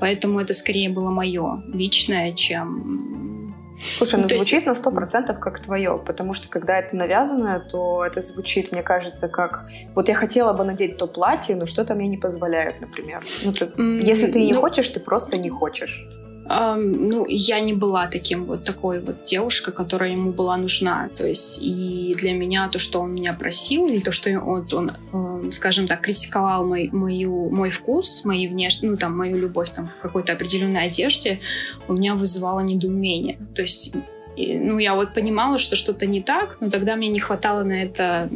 поэтому 0.00 0.40
это 0.40 0.52
скорее 0.52 0.88
было 0.88 1.10
мое 1.10 1.62
личное, 1.72 2.32
чем 2.32 3.45
Слушай, 3.80 4.16
ну, 4.16 4.22
ну 4.22 4.28
звучит 4.28 4.52
есть... 4.52 4.66
на 4.66 4.74
сто 4.74 4.90
процентов 4.90 5.38
как 5.38 5.60
твое, 5.60 5.98
потому 5.98 6.34
что 6.34 6.48
когда 6.48 6.78
это 6.78 6.96
навязано, 6.96 7.60
то 7.60 8.04
это 8.04 8.22
звучит, 8.22 8.72
мне 8.72 8.82
кажется, 8.82 9.28
как 9.28 9.66
вот 9.94 10.08
я 10.08 10.14
хотела 10.14 10.52
бы 10.52 10.64
надеть 10.64 10.96
то 10.96 11.06
платье, 11.06 11.56
но 11.56 11.66
что-то 11.66 11.94
мне 11.94 12.08
не 12.08 12.16
позволяет, 12.16 12.80
например. 12.80 13.24
Ну, 13.44 13.52
ты, 13.52 13.66
mm, 13.66 14.02
если 14.02 14.26
ты 14.26 14.38
ну... 14.38 14.44
не 14.44 14.54
хочешь, 14.54 14.88
ты 14.88 15.00
просто 15.00 15.36
не 15.36 15.50
хочешь. 15.50 16.06
Um, 16.48 17.08
ну, 17.08 17.26
я 17.28 17.60
не 17.60 17.72
была 17.72 18.06
таким 18.06 18.44
вот 18.44 18.64
такой 18.64 19.00
вот 19.00 19.24
девушкой, 19.24 19.72
которая 19.72 20.12
ему 20.12 20.32
была 20.32 20.56
нужна. 20.56 21.08
То 21.16 21.26
есть 21.26 21.60
и 21.60 22.14
для 22.16 22.32
меня 22.34 22.68
то, 22.68 22.78
что 22.78 23.00
он 23.00 23.14
меня 23.14 23.32
просил, 23.32 23.86
или 23.86 24.00
то, 24.00 24.12
что 24.12 24.30
он, 24.38 24.68
он 24.72 25.48
э, 25.48 25.52
скажем 25.52 25.88
так, 25.88 26.02
критиковал 26.02 26.66
мой, 26.66 26.88
мою, 26.92 27.50
мой 27.50 27.70
вкус, 27.70 28.24
мои 28.24 28.46
внешние, 28.46 28.92
ну, 28.92 28.96
там, 28.96 29.16
мою 29.16 29.36
любовь 29.38 29.70
там, 29.70 29.88
к 29.98 30.02
какой-то 30.02 30.34
определенной 30.34 30.86
одежде, 30.86 31.40
у 31.88 31.94
меня 31.94 32.14
вызывало 32.14 32.60
недоумение. 32.60 33.38
То 33.54 33.62
есть 33.62 33.92
и, 34.36 34.58
ну, 34.58 34.78
я 34.78 34.94
вот 34.94 35.14
понимала, 35.14 35.56
что 35.56 35.76
что-то 35.76 36.06
не 36.06 36.20
так, 36.20 36.58
но 36.60 36.70
тогда 36.70 36.94
мне 36.94 37.08
не 37.08 37.18
хватало 37.18 37.62
на 37.62 37.82
это 37.82 38.28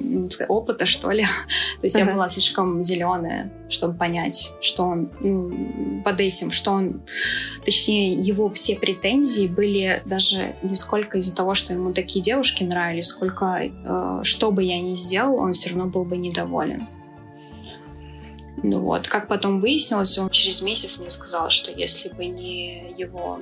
опыта, 0.48 0.86
что 0.86 1.10
ли. 1.10 1.24
То 1.80 1.86
есть 1.86 1.96
uh-huh. 1.96 2.06
я 2.06 2.12
была 2.12 2.28
слишком 2.28 2.82
зеленая, 2.82 3.52
чтобы 3.68 3.94
понять, 3.94 4.54
что 4.62 4.84
он 4.84 5.10
ну, 5.20 6.02
под 6.02 6.20
этим, 6.20 6.50
что 6.52 6.72
он... 6.72 7.02
Точнее, 7.66 8.14
его 8.14 8.48
все 8.48 8.76
претензии 8.76 9.46
были 9.46 10.00
даже 10.06 10.54
не 10.62 10.74
сколько 10.74 11.18
из-за 11.18 11.34
того, 11.34 11.54
что 11.54 11.74
ему 11.74 11.92
такие 11.92 12.22
девушки 12.22 12.64
нравились, 12.64 13.08
сколько 13.08 13.60
э, 13.62 14.20
что 14.22 14.52
бы 14.52 14.62
я 14.62 14.80
ни 14.80 14.94
сделал, 14.94 15.36
он 15.36 15.52
все 15.52 15.68
равно 15.68 15.86
был 15.86 16.06
бы 16.06 16.16
недоволен. 16.16 16.88
Ну 18.62 18.80
вот, 18.80 19.06
как 19.06 19.28
потом 19.28 19.60
выяснилось, 19.60 20.16
он 20.18 20.30
через 20.30 20.62
месяц 20.62 20.98
мне 20.98 21.10
сказал, 21.10 21.50
что 21.50 21.70
если 21.70 22.08
бы 22.08 22.24
не 22.26 22.94
его 22.96 23.40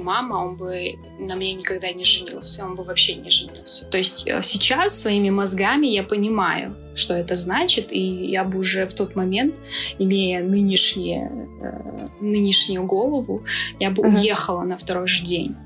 мама, 0.00 0.34
он 0.36 0.56
бы 0.56 0.98
на 1.18 1.36
мне 1.36 1.54
никогда 1.54 1.92
не 1.92 2.04
женился, 2.04 2.64
он 2.64 2.74
бы 2.74 2.84
вообще 2.84 3.14
не 3.14 3.30
женился. 3.30 3.86
То 3.86 3.98
есть 3.98 4.26
э, 4.26 4.42
сейчас 4.42 5.00
своими 5.00 5.30
мозгами 5.30 5.86
я 5.86 6.02
понимаю, 6.02 6.76
что 6.94 7.14
это 7.14 7.36
значит, 7.36 7.92
и 7.92 8.00
я 8.00 8.44
бы 8.44 8.58
уже 8.58 8.86
в 8.86 8.94
тот 8.94 9.16
момент, 9.16 9.54
имея 9.98 10.42
нынешние, 10.42 11.30
э, 11.62 12.06
нынешнюю 12.20 12.84
голову, 12.84 13.44
я 13.80 13.90
бы 13.90 14.02
uh-huh. 14.02 14.16
уехала 14.16 14.62
на 14.62 14.76
второй 14.76 15.06
же 15.06 15.22
день. 15.22 15.56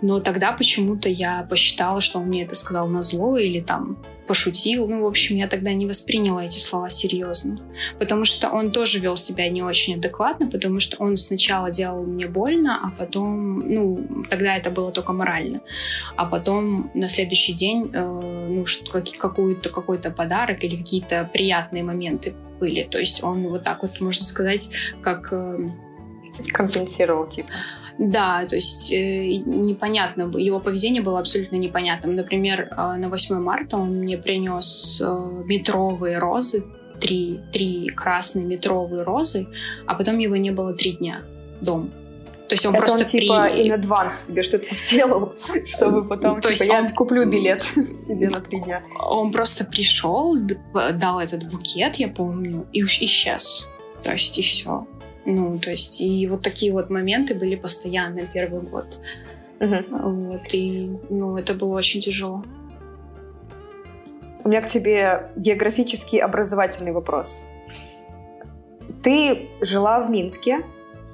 Но 0.00 0.20
тогда 0.20 0.52
почему-то 0.52 1.08
я 1.08 1.46
посчитала, 1.48 2.00
что 2.00 2.18
он 2.18 2.26
мне 2.26 2.44
это 2.44 2.54
сказал 2.54 2.88
на 2.88 3.02
зло 3.02 3.38
или 3.38 3.60
там 3.60 3.98
пошутил. 4.26 4.88
Ну, 4.88 5.02
в 5.02 5.06
общем, 5.06 5.36
я 5.36 5.48
тогда 5.48 5.72
не 5.72 5.86
восприняла 5.86 6.44
эти 6.44 6.58
слова 6.58 6.90
серьезно. 6.90 7.58
Потому 7.98 8.24
что 8.24 8.50
он 8.50 8.70
тоже 8.70 8.98
вел 8.98 9.16
себя 9.16 9.48
не 9.48 9.62
очень 9.62 9.94
адекватно, 9.96 10.48
потому 10.48 10.80
что 10.80 10.96
он 11.02 11.16
сначала 11.16 11.70
делал 11.70 12.04
мне 12.04 12.26
больно, 12.26 12.80
а 12.82 12.90
потом, 12.90 13.60
ну, 13.60 14.24
тогда 14.30 14.56
это 14.56 14.70
было 14.70 14.92
только 14.92 15.12
морально. 15.12 15.60
А 16.16 16.26
потом 16.26 16.90
на 16.94 17.08
следующий 17.08 17.52
день, 17.52 17.90
э, 17.92 18.48
ну, 18.48 18.64
какой-то 19.18 19.68
какой-то 19.68 20.10
подарок 20.10 20.64
или 20.64 20.76
какие-то 20.76 21.28
приятные 21.32 21.82
моменты 21.82 22.34
были. 22.60 22.84
То 22.84 22.98
есть 22.98 23.22
он 23.24 23.48
вот 23.48 23.64
так 23.64 23.82
вот, 23.82 24.00
можно 24.00 24.24
сказать, 24.24 24.70
как... 25.02 25.32
Э, 25.32 25.58
Компенсировал, 26.52 27.28
типа. 27.28 27.50
Да, 27.98 28.46
то 28.46 28.56
есть 28.56 28.92
э, 28.92 29.36
непонятно, 29.44 30.30
его 30.36 30.60
поведение 30.60 31.02
было 31.02 31.18
абсолютно 31.20 31.56
непонятным. 31.56 32.14
Например, 32.14 32.68
э, 32.70 32.96
на 32.96 33.08
8 33.08 33.38
марта 33.40 33.76
он 33.76 34.00
мне 34.00 34.16
принес 34.16 35.00
э, 35.00 35.42
метровые 35.44 36.18
розы, 36.18 36.64
три, 37.00 37.40
три 37.52 37.88
красные 37.88 38.44
метровые 38.46 39.02
розы, 39.02 39.46
а 39.86 39.94
потом 39.94 40.18
его 40.18 40.36
не 40.36 40.50
было 40.50 40.72
три 40.74 40.92
дня 40.92 41.22
дома. 41.60 41.90
То 42.48 42.54
есть 42.54 42.66
он 42.66 42.74
Это 42.74 42.82
просто 42.82 43.04
он, 43.04 43.10
типа, 43.10 43.48
при... 43.50 43.66
in 43.66 43.80
advance 43.80 44.26
тебе 44.26 44.42
что-то 44.42 44.66
сделал, 44.86 45.34
чтобы 45.66 46.06
потом, 46.06 46.40
То 46.40 46.52
типа, 46.52 46.64
я 46.64 46.80
он... 46.80 46.88
куплю 46.90 47.28
билет 47.28 47.62
себе 47.96 48.28
на 48.28 48.40
три 48.40 48.60
дня. 48.60 48.82
Он 49.00 49.32
просто 49.32 49.64
пришел, 49.64 50.36
дал 50.94 51.20
этот 51.20 51.48
букет, 51.50 51.96
я 51.96 52.08
помню, 52.08 52.66
и 52.72 52.82
исчез. 52.82 53.66
То 54.02 54.12
есть, 54.12 54.38
и 54.38 54.42
все. 54.42 54.86
Ну, 55.24 55.58
то 55.58 55.70
есть, 55.70 56.00
и 56.00 56.26
вот 56.26 56.42
такие 56.42 56.72
вот 56.72 56.90
моменты 56.90 57.34
были 57.34 57.54
постоянно 57.54 58.20
первый 58.32 58.60
год. 58.60 58.98
Угу. 59.60 59.76
Вот, 59.90 60.42
и, 60.52 60.90
ну, 61.10 61.36
это 61.36 61.54
было 61.54 61.76
очень 61.76 62.00
тяжело. 62.00 62.44
У 64.44 64.48
меня 64.48 64.60
к 64.60 64.66
тебе 64.66 65.30
географический 65.36 66.18
образовательный 66.18 66.92
вопрос. 66.92 67.42
Ты 69.02 69.48
жила 69.60 70.00
в 70.00 70.10
Минске, 70.10 70.64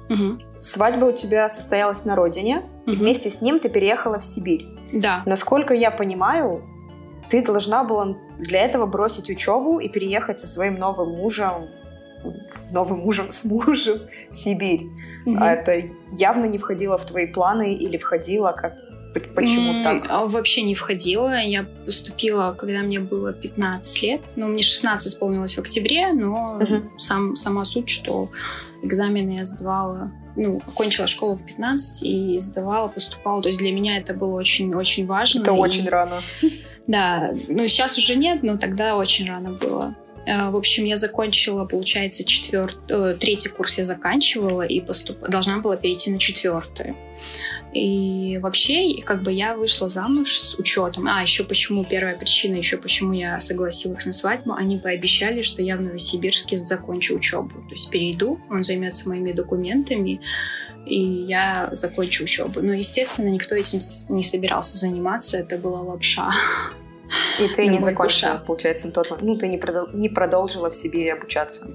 угу. 0.09 0.39
свадьба 0.59 1.05
у 1.05 1.11
тебя 1.11 1.47
состоялась 1.49 2.05
на 2.05 2.15
родине, 2.15 2.63
угу. 2.85 2.93
и 2.93 2.95
вместе 2.95 3.29
с 3.29 3.41
ним 3.41 3.59
ты 3.59 3.69
переехала 3.69 4.19
в 4.19 4.25
Сибирь. 4.25 4.65
Да. 4.91 5.21
Насколько 5.27 5.75
я 5.75 5.91
понимаю, 5.91 6.63
ты 7.29 7.43
должна 7.43 7.83
была 7.83 8.17
для 8.39 8.61
этого 8.61 8.87
бросить 8.87 9.29
учебу 9.29 9.79
и 9.79 9.87
переехать 9.87 10.39
со 10.39 10.47
своим 10.47 10.75
новым 10.75 11.09
мужем 11.09 11.67
новым 12.71 12.99
мужем 12.99 13.31
с 13.31 13.43
мужем 13.43 14.01
в 14.29 14.35
Сибирь. 14.35 14.87
Mm-hmm. 15.25 15.37
А 15.39 15.51
это 15.51 15.83
явно 16.15 16.45
не 16.45 16.57
входило 16.57 16.97
в 16.97 17.05
твои 17.05 17.27
планы 17.27 17.73
или 17.75 17.97
входило 17.97 18.51
как 18.51 18.73
Почему 19.35 19.73
mm, 19.73 19.83
так? 19.83 20.05
А 20.07 20.27
вообще 20.27 20.61
не 20.61 20.75
входила. 20.75 21.41
Я 21.41 21.63
поступила, 21.63 22.53
когда 22.53 22.81
мне 22.81 22.99
было 22.99 23.33
15 23.33 24.03
лет. 24.03 24.21
Ну, 24.35 24.47
мне 24.47 24.61
16 24.61 25.07
исполнилось 25.07 25.55
в 25.55 25.59
октябре, 25.59 26.13
но 26.13 26.59
uh-huh. 26.61 26.89
сам, 26.99 27.35
сама 27.35 27.65
суть, 27.65 27.89
что 27.89 28.29
экзамены 28.83 29.37
я 29.37 29.45
сдавала 29.45 30.11
ну, 30.39 30.61
окончила 30.67 31.07
школу 31.07 31.35
в 31.35 31.45
15 31.45 32.03
и 32.03 32.39
сдавала, 32.39 32.87
поступала. 32.87 33.41
То 33.41 33.49
есть 33.49 33.59
для 33.59 33.71
меня 33.71 33.97
это 33.97 34.13
было 34.13 34.35
очень-очень 34.35 35.05
важно. 35.05 35.41
Это 35.41 35.51
и... 35.51 35.55
очень 35.55 35.87
рано. 35.87 36.21
Да, 36.87 37.33
ну 37.47 37.67
сейчас 37.67 37.99
уже 37.99 38.15
нет, 38.15 38.41
но 38.41 38.57
тогда 38.57 38.95
очень 38.95 39.27
рано 39.27 39.51
было. 39.51 39.95
В 40.25 40.55
общем, 40.55 40.85
я 40.85 40.97
закончила, 40.97 41.65
получается, 41.65 42.23
четвертый, 42.23 43.15
третий 43.15 43.49
курс 43.49 43.77
я 43.77 43.83
заканчивала 43.83 44.63
и 44.63 44.79
поступ... 44.81 45.19
должна 45.27 45.59
была 45.59 45.77
перейти 45.77 46.11
на 46.11 46.19
четвертый. 46.19 46.95
И 47.73 48.39
вообще, 48.41 49.01
как 49.03 49.23
бы 49.23 49.31
я 49.31 49.55
вышла 49.55 49.89
замуж 49.89 50.39
с 50.39 50.55
учетом. 50.57 51.07
А, 51.07 51.21
еще 51.21 51.43
почему, 51.43 51.83
первая 51.83 52.17
причина, 52.17 52.55
еще 52.55 52.77
почему 52.77 53.13
я 53.13 53.39
согласилась 53.39 54.05
на 54.05 54.13
свадьбу, 54.13 54.53
они 54.53 54.77
пообещали, 54.77 55.41
что 55.41 55.61
я 55.61 55.77
в 55.77 55.81
Новосибирске 55.81 56.57
закончу 56.57 57.15
учебу. 57.15 57.49
То 57.49 57.71
есть 57.71 57.89
перейду, 57.89 58.39
он 58.49 58.63
займется 58.63 59.07
моими 59.09 59.31
документами, 59.31 60.21
и 60.85 60.99
я 60.99 61.69
закончу 61.73 62.23
учебу. 62.23 62.61
Но, 62.61 62.73
естественно, 62.73 63.27
никто 63.27 63.55
этим 63.55 63.79
не 64.09 64.23
собирался 64.23 64.77
заниматься, 64.77 65.37
это 65.37 65.57
была 65.57 65.81
лапша. 65.81 66.29
И 67.39 67.47
ты 67.47 67.67
не 67.67 67.81
закончила, 67.81 68.33
душа. 68.33 68.43
получается, 68.45 68.87
на 68.87 68.93
тот 68.93 69.09
момент. 69.09 69.27
Ну, 69.27 69.35
ты 69.37 69.47
не, 69.47 69.57
продол- 69.57 69.89
не 69.93 70.09
продолжила 70.09 70.69
в 70.69 70.75
Сибири 70.75 71.09
обучаться. 71.09 71.67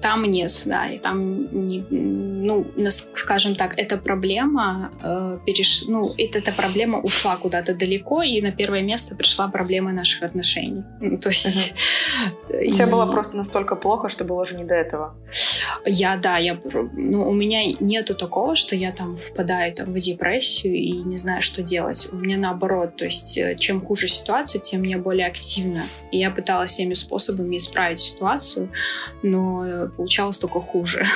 Там 0.00 0.24
нет, 0.24 0.62
да. 0.66 0.88
И 0.88 0.98
там, 0.98 1.66
не, 1.66 1.84
ну, 1.90 2.66
скажем 3.14 3.54
так, 3.54 3.78
эта 3.78 3.96
проблема 3.96 4.90
э, 5.02 5.38
переш... 5.46 5.84
ну, 5.88 6.14
эта 6.18 6.52
проблема 6.52 7.00
ушла 7.00 7.36
куда-то 7.36 7.74
далеко, 7.74 8.22
и 8.22 8.40
на 8.40 8.52
первое 8.52 8.82
место 8.82 9.14
пришла 9.14 9.48
проблема 9.48 9.92
наших 9.92 10.22
отношений. 10.22 10.84
Ну, 11.00 11.18
то 11.18 11.28
есть... 11.30 11.74
Угу. 12.50 12.58
И... 12.58 12.72
Тебе 12.72 12.86
было 12.86 13.06
просто 13.06 13.36
настолько 13.36 13.76
плохо, 13.76 14.08
что 14.08 14.24
было 14.24 14.42
уже 14.42 14.56
не 14.56 14.64
до 14.64 14.74
этого. 14.74 15.14
Я, 15.88 16.16
да, 16.16 16.36
я, 16.36 16.58
ну, 16.94 17.28
у 17.28 17.32
меня 17.32 17.60
нету 17.78 18.16
такого, 18.16 18.56
что 18.56 18.74
я 18.74 18.90
там 18.90 19.14
впадаю 19.14 19.72
там, 19.72 19.92
в 19.92 19.98
депрессию 20.00 20.74
и 20.74 20.92
не 20.92 21.16
знаю, 21.16 21.42
что 21.42 21.62
делать. 21.62 22.08
У 22.10 22.16
меня 22.16 22.36
наоборот, 22.36 22.96
то 22.96 23.04
есть 23.04 23.38
э, 23.38 23.54
чем 23.54 23.80
хуже 23.80 24.08
ситуация, 24.08 24.60
тем 24.60 24.82
я 24.82 24.98
более 24.98 25.28
активна. 25.28 25.82
И 26.10 26.18
я 26.18 26.32
пыталась 26.32 26.72
всеми 26.72 26.94
способами 26.94 27.56
исправить 27.56 28.00
ситуацию, 28.00 28.68
но 29.22 29.88
получалось 29.96 30.38
только 30.38 30.60
хуже. 30.60 31.06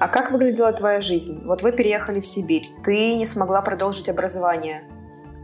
А 0.00 0.08
как 0.08 0.30
выглядела 0.30 0.72
твоя 0.72 1.02
жизнь? 1.02 1.42
Вот 1.44 1.60
вы 1.60 1.72
переехали 1.72 2.20
в 2.20 2.26
Сибирь, 2.26 2.70
ты 2.82 3.16
не 3.16 3.26
смогла 3.26 3.60
продолжить 3.60 4.08
образование. 4.08 4.82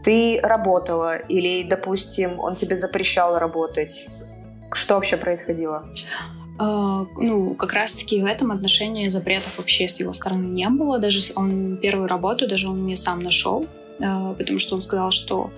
Ты 0.03 0.39
работала 0.41 1.15
или, 1.15 1.61
допустим, 1.61 2.39
он 2.39 2.55
тебе 2.55 2.75
запрещал 2.75 3.37
работать? 3.37 4.07
Что 4.71 4.95
вообще 4.95 5.15
происходило? 5.15 5.87
Uh, 6.59 7.07
ну, 7.17 7.53
как 7.53 7.73
раз-таки 7.73 8.19
в 8.19 8.25
этом 8.25 8.51
отношении 8.51 9.07
запретов 9.09 9.59
вообще 9.59 9.87
с 9.87 9.99
его 9.99 10.11
стороны 10.13 10.47
не 10.47 10.67
было. 10.69 10.97
Даже 10.97 11.21
он 11.35 11.77
первую 11.77 12.07
работу, 12.07 12.47
даже 12.47 12.67
он 12.67 12.81
мне 12.81 12.95
сам 12.95 13.19
нашел, 13.19 13.67
uh, 13.99 14.35
потому 14.35 14.57
что 14.57 14.73
он 14.73 14.81
сказал, 14.81 15.11
что 15.11 15.51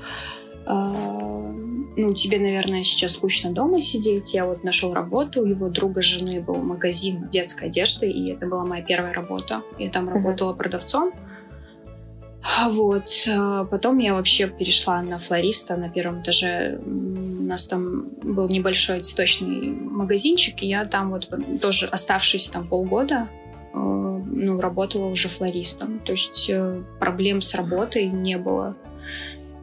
uh, 0.65 1.69
ну, 1.95 2.13
тебе, 2.13 2.39
наверное, 2.39 2.83
сейчас 2.83 3.13
скучно 3.13 3.51
дома 3.51 3.81
сидеть. 3.81 4.33
Я 4.33 4.45
вот 4.45 4.63
нашел 4.63 4.93
работу, 4.93 5.41
у 5.41 5.45
его 5.45 5.69
друга 5.69 6.01
жены 6.01 6.41
был 6.41 6.57
магазин 6.57 7.29
детской 7.29 7.67
одежды, 7.67 8.09
и 8.09 8.31
это 8.33 8.45
была 8.45 8.65
моя 8.65 8.83
первая 8.83 9.13
работа. 9.13 9.63
Я 9.77 9.89
там 9.89 10.09
работала 10.09 10.53
продавцом. 10.53 11.13
Вот. 12.69 13.27
Потом 13.69 13.97
я 13.97 14.13
вообще 14.13 14.47
перешла 14.47 15.01
на 15.01 15.17
флориста 15.17 15.75
на 15.75 15.89
первом 15.89 16.21
этаже. 16.21 16.79
У 17.49 17.51
нас 17.51 17.65
там 17.65 18.09
был 18.21 18.47
небольшой 18.47 18.99
цветочный 19.01 19.71
магазинчик, 19.71 20.61
и 20.61 20.67
я 20.67 20.85
там 20.85 21.09
вот 21.09 21.33
тоже, 21.59 21.87
оставшись 21.87 22.47
там 22.47 22.67
полгода, 22.67 23.27
э, 23.73 23.75
ну, 23.75 24.61
работала 24.61 25.07
уже 25.07 25.29
флористом. 25.29 25.99
То 26.01 26.11
есть 26.11 26.47
э, 26.51 26.83
проблем 26.99 27.41
с 27.41 27.55
работой 27.55 28.05
не 28.05 28.37
было 28.37 28.77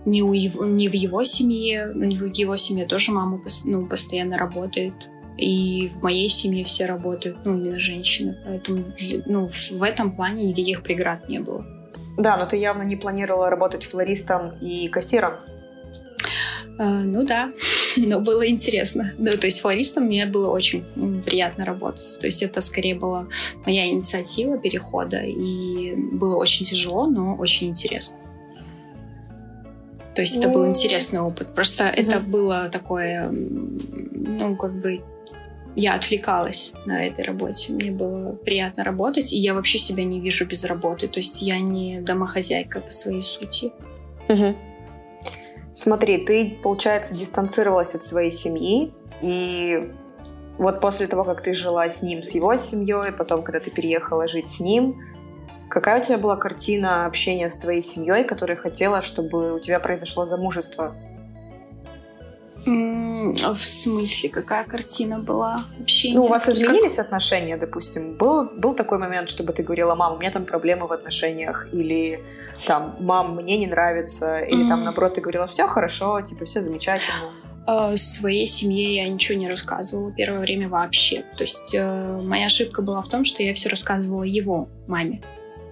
ни, 0.04 0.20
у 0.20 0.32
его, 0.32 0.64
ни 0.64 0.88
в 0.88 0.94
его 0.94 1.22
семье, 1.22 1.92
в 1.94 2.34
его 2.34 2.56
семье 2.56 2.86
тоже 2.86 3.12
мама 3.12 3.40
ну, 3.64 3.86
постоянно 3.86 4.36
работает. 4.36 4.94
И 5.38 5.88
в 5.88 6.02
моей 6.02 6.28
семье 6.28 6.64
все 6.64 6.86
работают, 6.86 7.38
ну, 7.44 7.56
именно 7.56 7.78
женщины. 7.78 8.36
Поэтому 8.44 8.84
ну, 9.26 9.46
в 9.46 9.82
этом 9.84 10.16
плане 10.16 10.48
никаких 10.48 10.82
преград 10.82 11.28
не 11.28 11.38
было. 11.38 11.64
Да, 12.18 12.36
но 12.36 12.46
ты 12.46 12.56
явно 12.56 12.82
не 12.82 12.96
планировала 12.96 13.48
работать 13.48 13.84
флористом 13.84 14.58
и 14.58 14.88
кассиром. 14.88 15.34
Uh, 16.78 17.04
ну 17.04 17.24
да, 17.24 17.52
но 18.06 18.20
было 18.20 18.48
интересно. 18.48 19.12
Ну, 19.18 19.30
то 19.36 19.46
есть 19.46 19.60
флористом 19.60 20.04
мне 20.04 20.26
было 20.26 20.50
очень 20.50 20.84
приятно 21.22 21.64
работать. 21.64 22.18
То 22.20 22.26
есть 22.26 22.42
это 22.42 22.60
скорее 22.60 22.94
была 22.94 23.28
моя 23.64 23.86
инициатива 23.86 24.58
перехода, 24.58 25.22
и 25.22 25.94
было 25.94 26.36
очень 26.36 26.66
тяжело, 26.66 27.06
но 27.06 27.34
очень 27.36 27.68
интересно. 27.68 28.16
То 30.14 30.22
есть 30.22 30.36
это 30.36 30.48
был 30.48 30.62
ну. 30.62 30.70
интересный 30.70 31.20
опыт. 31.20 31.54
Просто 31.54 31.84
mm 31.84 31.92
это 31.96 32.20
было 32.20 32.68
такое, 32.70 33.28
ну, 33.30 34.56
как 34.56 34.80
бы 34.80 35.02
я 35.74 35.94
отвлекалась 35.94 36.72
на 36.86 37.06
этой 37.06 37.24
работе. 37.24 37.72
Мне 37.74 37.90
было 37.90 38.32
приятно 38.32 38.82
работать, 38.82 39.32
и 39.32 39.38
я 39.38 39.52
вообще 39.52 39.78
себя 39.78 40.04
не 40.04 40.20
вижу 40.20 40.46
без 40.46 40.64
работы. 40.64 41.06
То 41.08 41.20
есть 41.20 41.42
я 41.42 41.60
не 41.60 42.00
домохозяйка 42.00 42.80
по 42.80 42.90
своей 42.90 43.22
сути. 43.22 43.72
Угу. 44.28 44.56
Смотри, 45.76 46.24
ты, 46.24 46.58
получается, 46.62 47.14
дистанцировалась 47.14 47.94
от 47.94 48.02
своей 48.02 48.30
семьи, 48.30 48.94
и 49.20 49.92
вот 50.56 50.80
после 50.80 51.06
того, 51.06 51.22
как 51.22 51.42
ты 51.42 51.52
жила 51.52 51.86
с 51.88 52.00
ним, 52.00 52.22
с 52.22 52.30
его 52.30 52.56
семьей, 52.56 53.12
потом, 53.12 53.42
когда 53.42 53.60
ты 53.60 53.70
переехала 53.70 54.26
жить 54.26 54.48
с 54.48 54.58
ним, 54.58 54.96
Какая 55.68 56.00
у 56.00 56.02
тебя 56.02 56.18
была 56.18 56.36
картина 56.36 57.06
общения 57.06 57.50
с 57.50 57.58
твоей 57.58 57.82
семьей, 57.82 58.24
которая 58.24 58.56
хотела, 58.56 59.02
чтобы 59.02 59.52
у 59.52 59.58
тебя 59.58 59.80
произошло 59.80 60.24
замужество? 60.26 60.94
А 62.66 62.70
в 63.34 63.58
смысле, 63.58 64.30
какая 64.30 64.64
картина 64.64 65.18
была 65.18 65.60
общения? 65.80 66.16
Ну, 66.16 66.24
у 66.24 66.28
вас 66.28 66.48
изменились 66.48 66.96
как... 66.96 67.06
отношения, 67.06 67.56
допустим? 67.56 68.16
Был, 68.16 68.50
был 68.50 68.74
такой 68.74 68.98
момент, 68.98 69.28
чтобы 69.28 69.52
ты 69.52 69.62
говорила, 69.62 69.94
мам, 69.94 70.14
у 70.14 70.18
меня 70.18 70.30
там 70.30 70.44
проблемы 70.44 70.86
в 70.86 70.92
отношениях, 70.92 71.68
или 71.72 72.22
там, 72.66 72.96
мам, 73.00 73.36
мне 73.36 73.56
не 73.56 73.66
нравится, 73.66 74.38
или 74.38 74.64
mm. 74.64 74.68
там, 74.68 74.84
наоборот, 74.84 75.14
ты 75.14 75.20
говорила, 75.20 75.46
все 75.46 75.66
хорошо, 75.66 76.20
типа, 76.20 76.44
все 76.44 76.60
замечательно. 76.62 77.32
Uh, 77.66 77.96
своей 77.96 78.46
семье 78.46 78.94
я 78.94 79.08
ничего 79.08 79.36
не 79.36 79.48
рассказывала 79.48 80.12
первое 80.12 80.38
время 80.38 80.68
вообще. 80.68 81.24
То 81.36 81.42
есть 81.42 81.74
uh, 81.74 82.22
моя 82.22 82.46
ошибка 82.46 82.80
была 82.80 83.02
в 83.02 83.08
том, 83.08 83.24
что 83.24 83.42
я 83.42 83.54
все 83.54 83.68
рассказывала 83.68 84.22
его 84.22 84.68
маме. 84.86 85.20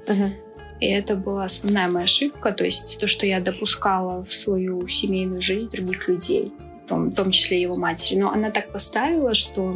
Uh-huh. 0.07 0.33
И 0.81 0.87
это 0.87 1.15
была 1.15 1.45
основная 1.45 1.89
моя 1.89 2.05
ошибка, 2.05 2.53
то 2.53 2.65
есть 2.65 2.99
то, 2.99 3.07
что 3.07 3.27
я 3.27 3.41
допускала 3.41 4.25
в 4.25 4.35
свою 4.35 4.87
семейную 4.89 5.41
жизнь 5.41 5.71
других 5.71 6.09
людей, 6.09 6.53
в 6.89 7.13
том, 7.15 7.31
числе 7.31 7.61
его 7.61 7.77
матери. 7.77 8.19
Но 8.19 8.31
она 8.31 8.51
так 8.51 8.73
поставила, 8.73 9.35
что 9.35 9.75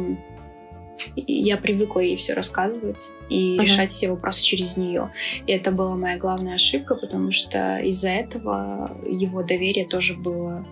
я 1.15 1.57
привыкла 1.57 2.01
ей 2.01 2.15
все 2.17 2.33
рассказывать 2.33 3.09
и 3.29 3.55
uh-huh. 3.55 3.61
решать 3.61 3.89
все 3.89 4.09
вопросы 4.09 4.43
через 4.43 4.77
нее. 4.77 5.11
И 5.47 5.51
это 5.51 5.71
была 5.71 5.95
моя 5.95 6.17
главная 6.17 6.55
ошибка, 6.55 6.95
потому 6.95 7.31
что 7.31 7.77
из-за 7.79 8.09
этого 8.09 8.97
его 9.07 9.43
доверие 9.43 9.87
тоже 9.87 10.15
было 10.15 10.65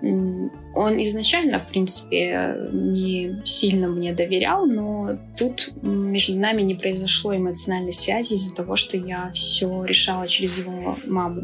он 0.00 1.02
изначально, 1.02 1.58
в 1.58 1.66
принципе, 1.66 2.56
не 2.72 3.40
сильно 3.44 3.88
мне 3.88 4.12
доверял, 4.12 4.64
но 4.64 5.18
тут 5.36 5.72
между 5.82 6.38
нами 6.38 6.62
не 6.62 6.76
произошло 6.76 7.34
эмоциональной 7.36 7.92
связи 7.92 8.34
из-за 8.34 8.54
того, 8.54 8.76
что 8.76 8.96
я 8.96 9.30
все 9.32 9.84
решала 9.84 10.28
через 10.28 10.58
его 10.58 10.96
маму. 11.04 11.42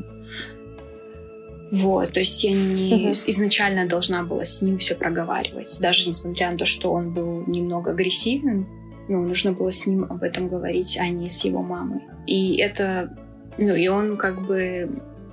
Вот, 1.73 2.13
то 2.13 2.21
есть 2.21 2.45
я 2.45 2.53
не 2.53 3.09
uh-huh. 3.09 3.31
изначально 3.31 3.87
должна 3.87 4.23
была 4.23 4.45
с 4.45 4.63
ним 4.63 4.79
все 4.79 4.95
проговаривать, 4.95 5.79
даже 5.81 6.07
несмотря 6.07 6.51
на 6.53 6.59
то, 6.59 6.67
что 6.67 6.93
он 6.93 7.13
был 7.13 7.45
немного 7.47 7.93
агрессивен, 7.93 8.67
ну, 9.09 9.23
нужно 9.23 9.53
было 9.53 9.73
с 9.73 9.87
ним 9.87 10.05
об 10.05 10.23
этом 10.23 10.49
говорить, 10.49 10.97
а 11.01 11.09
не 11.09 11.29
с 11.29 11.45
его 11.45 11.63
мамой. 11.63 12.03
И 12.27 12.57
это, 12.57 13.17
ну, 13.59 13.75
и 13.75 13.89
он 13.89 14.17
как 14.17 14.47
бы 14.47 14.89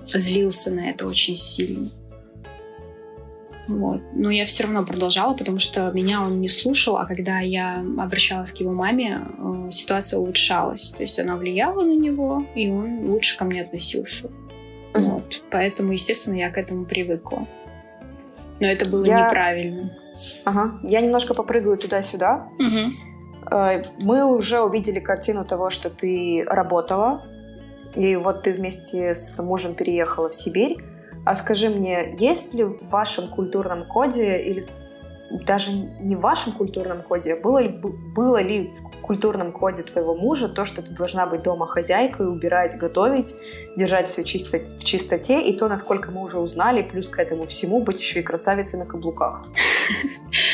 злился 0.05 0.71
на 0.71 0.89
это 0.89 1.07
очень 1.07 1.35
сильно. 1.35 1.87
Вот. 3.67 4.01
Но 4.13 4.29
я 4.29 4.45
все 4.45 4.63
равно 4.63 4.85
продолжала, 4.85 5.33
потому 5.33 5.59
что 5.59 5.91
меня 5.91 6.21
он 6.21 6.41
не 6.41 6.49
слушал, 6.49 6.97
а 6.97 7.05
когда 7.05 7.39
я 7.39 7.85
обращалась 7.97 8.51
к 8.51 8.57
его 8.57 8.73
маме, 8.73 9.21
э, 9.37 9.69
ситуация 9.71 10.19
улучшалась. 10.19 10.91
То 10.91 11.03
есть 11.03 11.19
она 11.19 11.37
влияла 11.37 11.81
на 11.83 11.95
него, 11.95 12.45
и 12.55 12.69
он 12.69 13.09
лучше 13.09 13.37
ко 13.37 13.45
мне 13.45 13.61
относился. 13.61 14.29
Вот. 14.93 15.41
Поэтому, 15.51 15.91
естественно, 15.93 16.35
я 16.35 16.49
к 16.49 16.57
этому 16.57 16.85
привыкла. 16.85 17.47
Но 18.59 18.67
это 18.67 18.89
было 18.89 19.03
я... 19.05 19.27
неправильно. 19.27 19.97
Ага. 20.45 20.79
Я 20.83 21.01
немножко 21.01 21.33
попрыгаю 21.33 21.77
туда-сюда. 21.77 22.49
Угу. 22.59 23.55
Мы 23.99 24.25
уже 24.25 24.61
увидели 24.61 24.99
картину 24.99 25.45
того, 25.45 25.69
что 25.69 25.89
ты 25.89 26.43
работала, 26.45 27.25
и 27.95 28.15
вот 28.15 28.43
ты 28.43 28.53
вместе 28.53 29.15
с 29.15 29.41
мужем 29.41 29.73
переехала 29.73 30.29
в 30.29 30.35
Сибирь. 30.35 30.77
А 31.25 31.35
скажи 31.35 31.69
мне, 31.69 32.15
есть 32.19 32.53
ли 32.53 32.63
в 32.63 32.87
вашем 32.89 33.29
культурном 33.29 33.87
коде 33.87 34.39
или 34.39 34.67
даже 35.45 35.71
не 35.71 36.15
в 36.15 36.21
вашем 36.21 36.53
культурном 36.53 37.03
коде, 37.03 37.35
было 37.35 37.59
ли, 37.59 37.69
было 37.69 38.41
ли 38.41 38.71
в 38.71 38.90
культурном 39.01 39.51
коде 39.51 39.83
твоего 39.83 40.15
мужа 40.15 40.49
то, 40.49 40.65
что 40.65 40.81
ты 40.81 40.91
должна 40.91 41.25
быть 41.25 41.43
дома 41.43 41.67
хозяйкой, 41.67 42.27
убирать, 42.27 42.77
готовить, 42.77 43.35
держать 43.75 44.09
все 44.09 44.23
чисто, 44.23 44.59
в 44.59 44.83
чистоте, 44.83 45.41
и 45.41 45.57
то, 45.57 45.67
насколько 45.67 46.11
мы 46.11 46.21
уже 46.21 46.39
узнали, 46.39 46.81
плюс 46.81 47.07
к 47.09 47.19
этому 47.19 47.45
всему 47.45 47.81
быть 47.81 47.99
еще 47.99 48.19
и 48.19 48.23
красавицей 48.23 48.79
на 48.79 48.85
каблуках? 48.85 49.45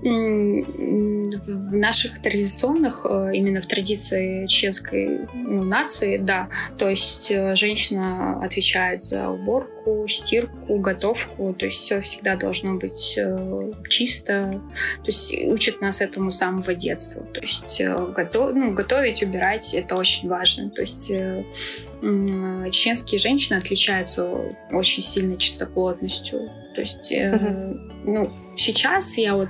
В 0.00 1.76
наших 1.76 2.22
традиционных, 2.22 3.04
э, 3.08 3.30
именно 3.34 3.60
в 3.60 3.66
традиции 3.66 4.46
чешской 4.46 5.26
ну, 5.34 5.64
нации, 5.64 6.18
да, 6.18 6.48
то 6.76 6.88
есть 6.88 7.30
э, 7.30 7.54
женщина 7.56 8.40
отвечает 8.42 9.04
за 9.04 9.28
уборку, 9.28 10.06
стирку, 10.08 10.78
готовку, 10.78 11.52
то 11.52 11.66
есть 11.66 11.78
все 11.78 12.00
всегда 12.00 12.36
должно 12.36 12.74
быть 12.74 13.18
э, 13.18 13.72
чисто, 13.88 14.62
то 14.98 15.06
есть 15.06 15.34
учат 15.46 15.80
нас 15.80 16.00
этому 16.00 16.30
с 16.30 16.38
самого 16.38 16.74
детства, 16.74 17.22
то 17.22 17.40
есть 17.40 17.82
готов, 18.14 18.54
ну, 18.54 18.74
готовить, 18.74 19.22
убирать 19.22 19.74
это 19.74 19.96
очень 19.96 20.28
важно, 20.28 20.70
то 20.70 20.82
есть 20.82 21.08
чеченские 21.08 23.18
женщины 23.18 23.56
отличаются 23.56 24.30
очень 24.70 25.02
сильной 25.02 25.38
чистоплотностью, 25.38 26.50
то 26.74 26.80
есть 26.80 27.12
uh-huh 27.12 27.88
ну, 28.08 28.32
сейчас 28.58 29.16
я 29.18 29.36
вот 29.36 29.48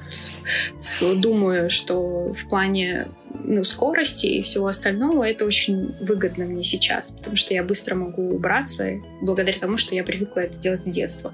думаю, 1.16 1.71
что 1.71 2.33
в 2.33 2.49
плане 2.49 3.09
ну, 3.44 3.64
скорости 3.64 4.27
и 4.27 4.42
всего 4.42 4.66
остального 4.66 5.25
это 5.25 5.44
очень 5.44 5.94
выгодно 6.01 6.44
мне 6.44 6.64
сейчас, 6.64 7.11
потому 7.11 7.37
что 7.37 7.55
я 7.55 7.62
быстро 7.62 7.94
могу 7.94 8.35
убраться 8.35 9.01
благодаря 9.23 9.59
тому, 9.59 9.77
что 9.77 9.94
я 9.94 10.05
привыкла 10.05 10.40
это 10.40 10.59
делать 10.59 10.85
с 10.85 10.90
детства. 10.90 11.33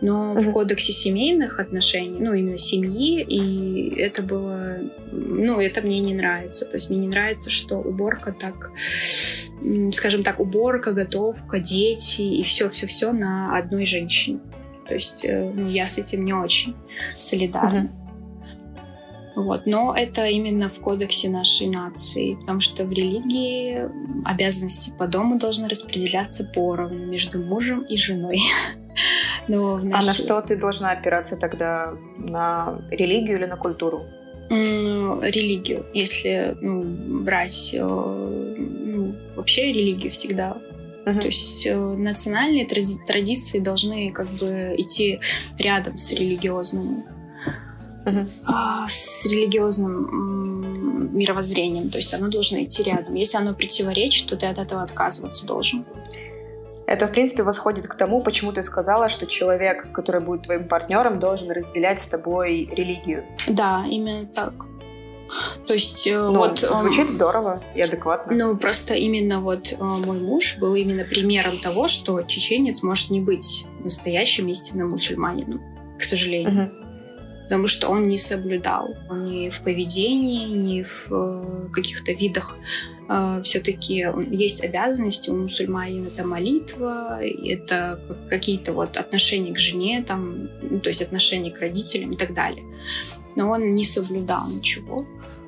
Но 0.00 0.34
mm-hmm. 0.34 0.38
в 0.38 0.52
кодексе 0.52 0.92
семейных 0.92 1.60
отношений, 1.60 2.18
ну, 2.18 2.34
именно 2.34 2.58
семьи, 2.58 3.22
и 3.22 3.98
это 4.00 4.22
было... 4.22 4.78
Ну, 5.10 5.60
это 5.60 5.82
мне 5.82 6.00
не 6.00 6.14
нравится. 6.14 6.66
То 6.66 6.74
есть 6.74 6.90
мне 6.90 7.00
не 7.00 7.08
нравится, 7.08 7.50
что 7.50 7.76
уборка 7.78 8.32
так 8.32 8.70
скажем 9.92 10.22
так, 10.22 10.38
уборка, 10.38 10.92
готовка, 10.92 11.58
дети 11.58 12.20
и 12.20 12.42
все-все-все 12.42 13.12
на 13.12 13.56
одной 13.56 13.86
женщине. 13.86 14.40
То 14.86 14.94
есть 14.94 15.24
э, 15.24 15.52
ну, 15.54 15.66
я 15.68 15.88
с 15.88 15.98
этим 15.98 16.24
не 16.24 16.32
очень 16.32 16.74
солидарна. 17.14 17.90
Вот. 19.36 19.66
Но 19.66 19.94
это 19.94 20.26
именно 20.26 20.70
в 20.70 20.80
кодексе 20.80 21.28
нашей 21.28 21.66
нации, 21.66 22.36
потому 22.36 22.60
что 22.60 22.84
в 22.84 22.90
религии 22.90 23.86
обязанности 24.24 24.92
по 24.98 25.06
дому 25.06 25.38
должны 25.38 25.68
распределяться 25.68 26.50
поровну 26.54 27.04
между 27.04 27.42
мужем 27.42 27.82
и 27.82 27.98
женой. 27.98 28.38
Но 29.48 29.76
нашей... 29.76 30.08
А 30.08 30.12
на 30.12 30.14
что 30.14 30.40
ты 30.40 30.56
должна 30.56 30.90
опираться 30.90 31.36
тогда? 31.36 31.92
На 32.16 32.80
религию 32.90 33.38
или 33.38 33.44
на 33.44 33.56
культуру? 33.56 34.06
Религию. 34.48 35.84
Если 35.92 36.56
ну, 36.60 36.82
брать 37.22 37.74
э, 37.74 37.82
ну, 37.84 39.14
вообще 39.36 39.72
религию 39.72 40.10
всегда 40.12 40.56
Uh-huh. 41.06 41.20
То 41.20 41.26
есть 41.28 41.64
э, 41.66 41.76
национальные 41.76 42.66
тради- 42.66 42.98
традиции 43.06 43.60
должны 43.60 44.10
как 44.10 44.26
бы 44.26 44.74
идти 44.76 45.20
рядом 45.56 45.98
с 45.98 46.12
религиозным, 46.12 47.04
uh-huh. 48.04 48.26
а, 48.44 48.88
с 48.88 49.24
религиозным 49.26 49.92
м- 49.92 51.16
мировоззрением. 51.16 51.90
То 51.90 51.98
есть 51.98 52.12
оно 52.12 52.28
должно 52.28 52.60
идти 52.60 52.82
рядом. 52.82 53.14
Если 53.14 53.38
оно 53.38 53.54
противоречит, 53.54 54.28
то 54.28 54.36
ты 54.36 54.46
от 54.46 54.58
этого 54.58 54.82
отказываться 54.82 55.46
должен. 55.46 55.84
Это, 56.88 57.06
в 57.06 57.12
принципе, 57.12 57.44
восходит 57.44 57.86
к 57.86 57.94
тому, 57.96 58.20
почему 58.20 58.52
ты 58.52 58.64
сказала, 58.64 59.08
что 59.08 59.26
человек, 59.26 59.92
который 59.92 60.20
будет 60.20 60.42
твоим 60.42 60.66
партнером, 60.66 61.20
должен 61.20 61.50
разделять 61.50 62.00
с 62.00 62.06
тобой 62.06 62.68
религию. 62.72 63.24
Да, 63.46 63.84
именно 63.88 64.26
так. 64.26 64.54
То 65.66 65.74
есть 65.74 66.06
э, 66.06 66.18
ну, 66.18 66.38
вот... 66.38 66.58
Звучит 66.58 67.10
здорово 67.10 67.60
и 67.74 67.80
адекватно. 67.80 68.34
Ну, 68.34 68.56
просто 68.56 68.94
именно 68.94 69.40
вот 69.40 69.72
э, 69.72 69.76
мой 69.82 70.18
муж 70.18 70.58
был 70.58 70.74
именно 70.74 71.04
примером 71.04 71.58
того, 71.58 71.88
что 71.88 72.22
чеченец 72.22 72.82
может 72.82 73.10
не 73.10 73.20
быть 73.20 73.66
настоящим 73.82 74.48
истинным 74.48 74.90
мусульманином, 74.90 75.60
к 75.98 76.04
сожалению. 76.04 76.66
Угу. 76.66 76.86
Потому 77.44 77.66
что 77.68 77.88
он 77.88 78.08
не 78.08 78.18
соблюдал 78.18 78.96
ни 79.10 79.50
в 79.50 79.60
поведении, 79.62 80.46
ни 80.46 80.82
в 80.82 81.08
э, 81.10 81.68
каких-то 81.72 82.12
видах 82.12 82.56
все-таки 83.44 84.04
есть 84.32 84.64
обязанности 84.64 85.30
у 85.30 85.36
мусульманина, 85.36 86.08
это 86.08 86.26
молитва, 86.26 87.20
это 87.22 88.00
какие-то 88.28 88.72
вот 88.72 88.96
отношения 88.96 89.54
к 89.54 89.60
жене, 89.60 90.02
там, 90.02 90.48
ну, 90.60 90.80
то 90.80 90.88
есть 90.88 91.02
отношения 91.02 91.52
к 91.52 91.60
родителям 91.60 92.14
и 92.14 92.16
так 92.16 92.34
далее 92.34 92.64
но 93.36 93.50
он 93.50 93.74
не 93.74 93.84
соблюдал 93.84 94.42
ничего. 94.48 95.06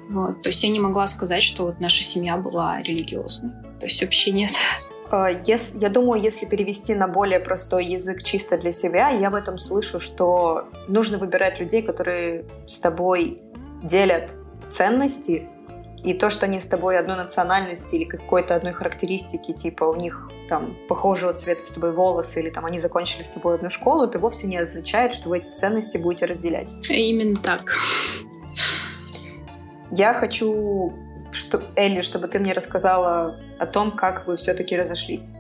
Вот. 0.09 0.43
То 0.43 0.49
есть 0.49 0.63
я 0.63 0.71
не 0.71 0.81
могла 0.81 1.07
сказать, 1.07 1.43
что 1.43 1.65
вот 1.65 1.81
наша 1.81 2.03
семья 2.03 2.37
была 2.37 2.81
религиозной. 2.83 3.51
То 3.81 3.87
есть 3.87 4.01
вообще 4.01 4.31
нет. 4.31 4.53
А, 5.11 5.29
я 5.31 5.89
думаю, 5.89 6.23
если 6.23 6.47
перевести 6.47 6.95
на 6.95 7.09
более 7.09 7.41
простой 7.41 7.87
язык 7.87 8.23
чисто 8.23 8.59
для 8.59 8.73
себя, 8.73 9.11
я 9.11 9.31
в 9.31 9.35
этом 9.35 9.59
слышу, 9.59 10.01
что 10.01 10.69
нужно 10.87 11.19
выбирать 11.19 11.59
людей, 11.61 11.83
которые 11.83 12.45
с 12.67 12.79
тобой 12.79 13.41
делят 13.83 14.37
ценности, 14.71 15.49
и 16.05 16.15
то, 16.15 16.31
что 16.31 16.47
они 16.47 16.61
с 16.61 16.67
тобой 16.67 16.99
одной 16.99 17.17
национальности 17.17 17.97
или 17.97 18.05
какой-то 18.05 18.55
одной 18.55 18.73
характеристики, 18.73 19.53
типа 19.53 19.85
у 19.85 19.95
них 19.97 20.31
там 20.49 20.77
похожего 20.89 21.33
цвета 21.33 21.65
с 21.65 21.71
тобой 21.71 21.93
волосы, 21.93 22.41
или 22.41 22.51
там 22.51 22.65
они 22.65 22.79
закончили 22.79 23.23
с 23.23 23.31
тобой 23.31 23.57
одну 23.57 23.71
школу, 23.71 24.05
это 24.05 24.19
вовсе 24.19 24.47
не 24.47 24.57
означает, 24.57 25.13
что 25.13 25.29
вы 25.29 25.39
эти 25.39 25.51
ценности 25.51 25.99
будете 25.99 26.27
разделять. 26.27 26.69
Именно 26.89 27.37
так. 27.37 27.75
Я 29.91 30.15
хочу, 30.15 30.93
что, 31.33 31.63
Элли, 31.75 32.03
чтобы 32.03 32.29
ты 32.29 32.39
мне 32.39 32.53
рассказала 32.53 33.41
о 33.59 33.67
том, 33.67 33.91
как 33.91 34.27
вы 34.27 34.37
все-таки 34.37 34.77
разошлись. 34.77 35.33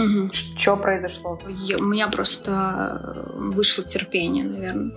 Угу. 0.00 0.30
Что 0.32 0.76
произошло? 0.76 1.38
Я, 1.48 1.78
у 1.78 1.84
меня 1.84 2.08
просто 2.08 3.30
вышло 3.34 3.84
терпение, 3.84 4.44
наверное. 4.44 4.92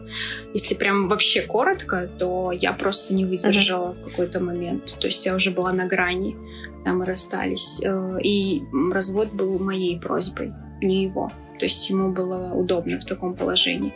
Если 0.53 0.75
прям 0.75 1.07
вообще 1.07 1.41
коротко, 1.41 2.07
то 2.07 2.51
я 2.51 2.73
просто 2.73 3.13
не 3.13 3.25
выдержала 3.25 3.89
угу. 3.89 3.99
в 3.99 4.03
какой-то 4.03 4.39
момент. 4.39 4.97
То 4.99 5.07
есть 5.07 5.25
я 5.25 5.35
уже 5.35 5.51
была 5.51 5.73
на 5.73 5.85
грани, 5.85 6.37
когда 6.75 6.93
мы 6.93 7.05
расстались. 7.05 7.81
Э, 7.83 8.17
и 8.21 8.63
развод 8.91 9.33
был 9.33 9.59
моей 9.59 9.99
просьбой, 9.99 10.53
не 10.81 11.03
его. 11.03 11.31
То 11.59 11.65
есть 11.65 11.89
ему 11.89 12.11
было 12.11 12.53
удобно 12.53 12.99
в 12.99 13.05
таком 13.05 13.35
положении. 13.35 13.93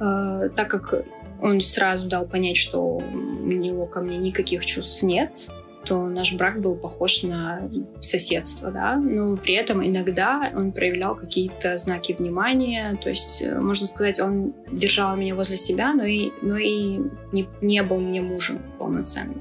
Э, 0.00 0.48
так 0.54 0.68
как 0.68 1.04
он 1.40 1.60
сразу 1.60 2.08
дал 2.08 2.26
понять, 2.26 2.56
что 2.56 2.82
у 2.82 3.46
него 3.46 3.86
ко 3.86 4.00
мне 4.00 4.16
никаких 4.16 4.64
чувств 4.64 5.02
нет, 5.02 5.50
то 5.86 6.06
наш 6.08 6.34
брак 6.34 6.60
был 6.60 6.76
похож 6.76 7.22
на 7.22 7.70
соседство, 8.00 8.70
да, 8.70 8.96
но 8.96 9.36
при 9.36 9.54
этом 9.54 9.86
иногда 9.86 10.52
он 10.54 10.72
проявлял 10.72 11.14
какие-то 11.14 11.76
знаки 11.76 12.14
внимания, 12.18 12.98
то 13.02 13.08
есть, 13.08 13.42
э, 13.42 13.58
можно 13.58 13.86
сказать, 13.86 14.20
он 14.20 14.54
держал 14.70 15.16
меня 15.16 15.34
возле 15.34 15.56
себя, 15.56 15.92
но 15.94 16.04
и, 16.04 16.30
но 16.42 16.56
и 16.58 17.00
не, 17.32 17.48
не 17.60 17.82
был 17.82 18.00
мне 18.00 18.20
мужем 18.20 18.60
полноценным. 18.78 19.40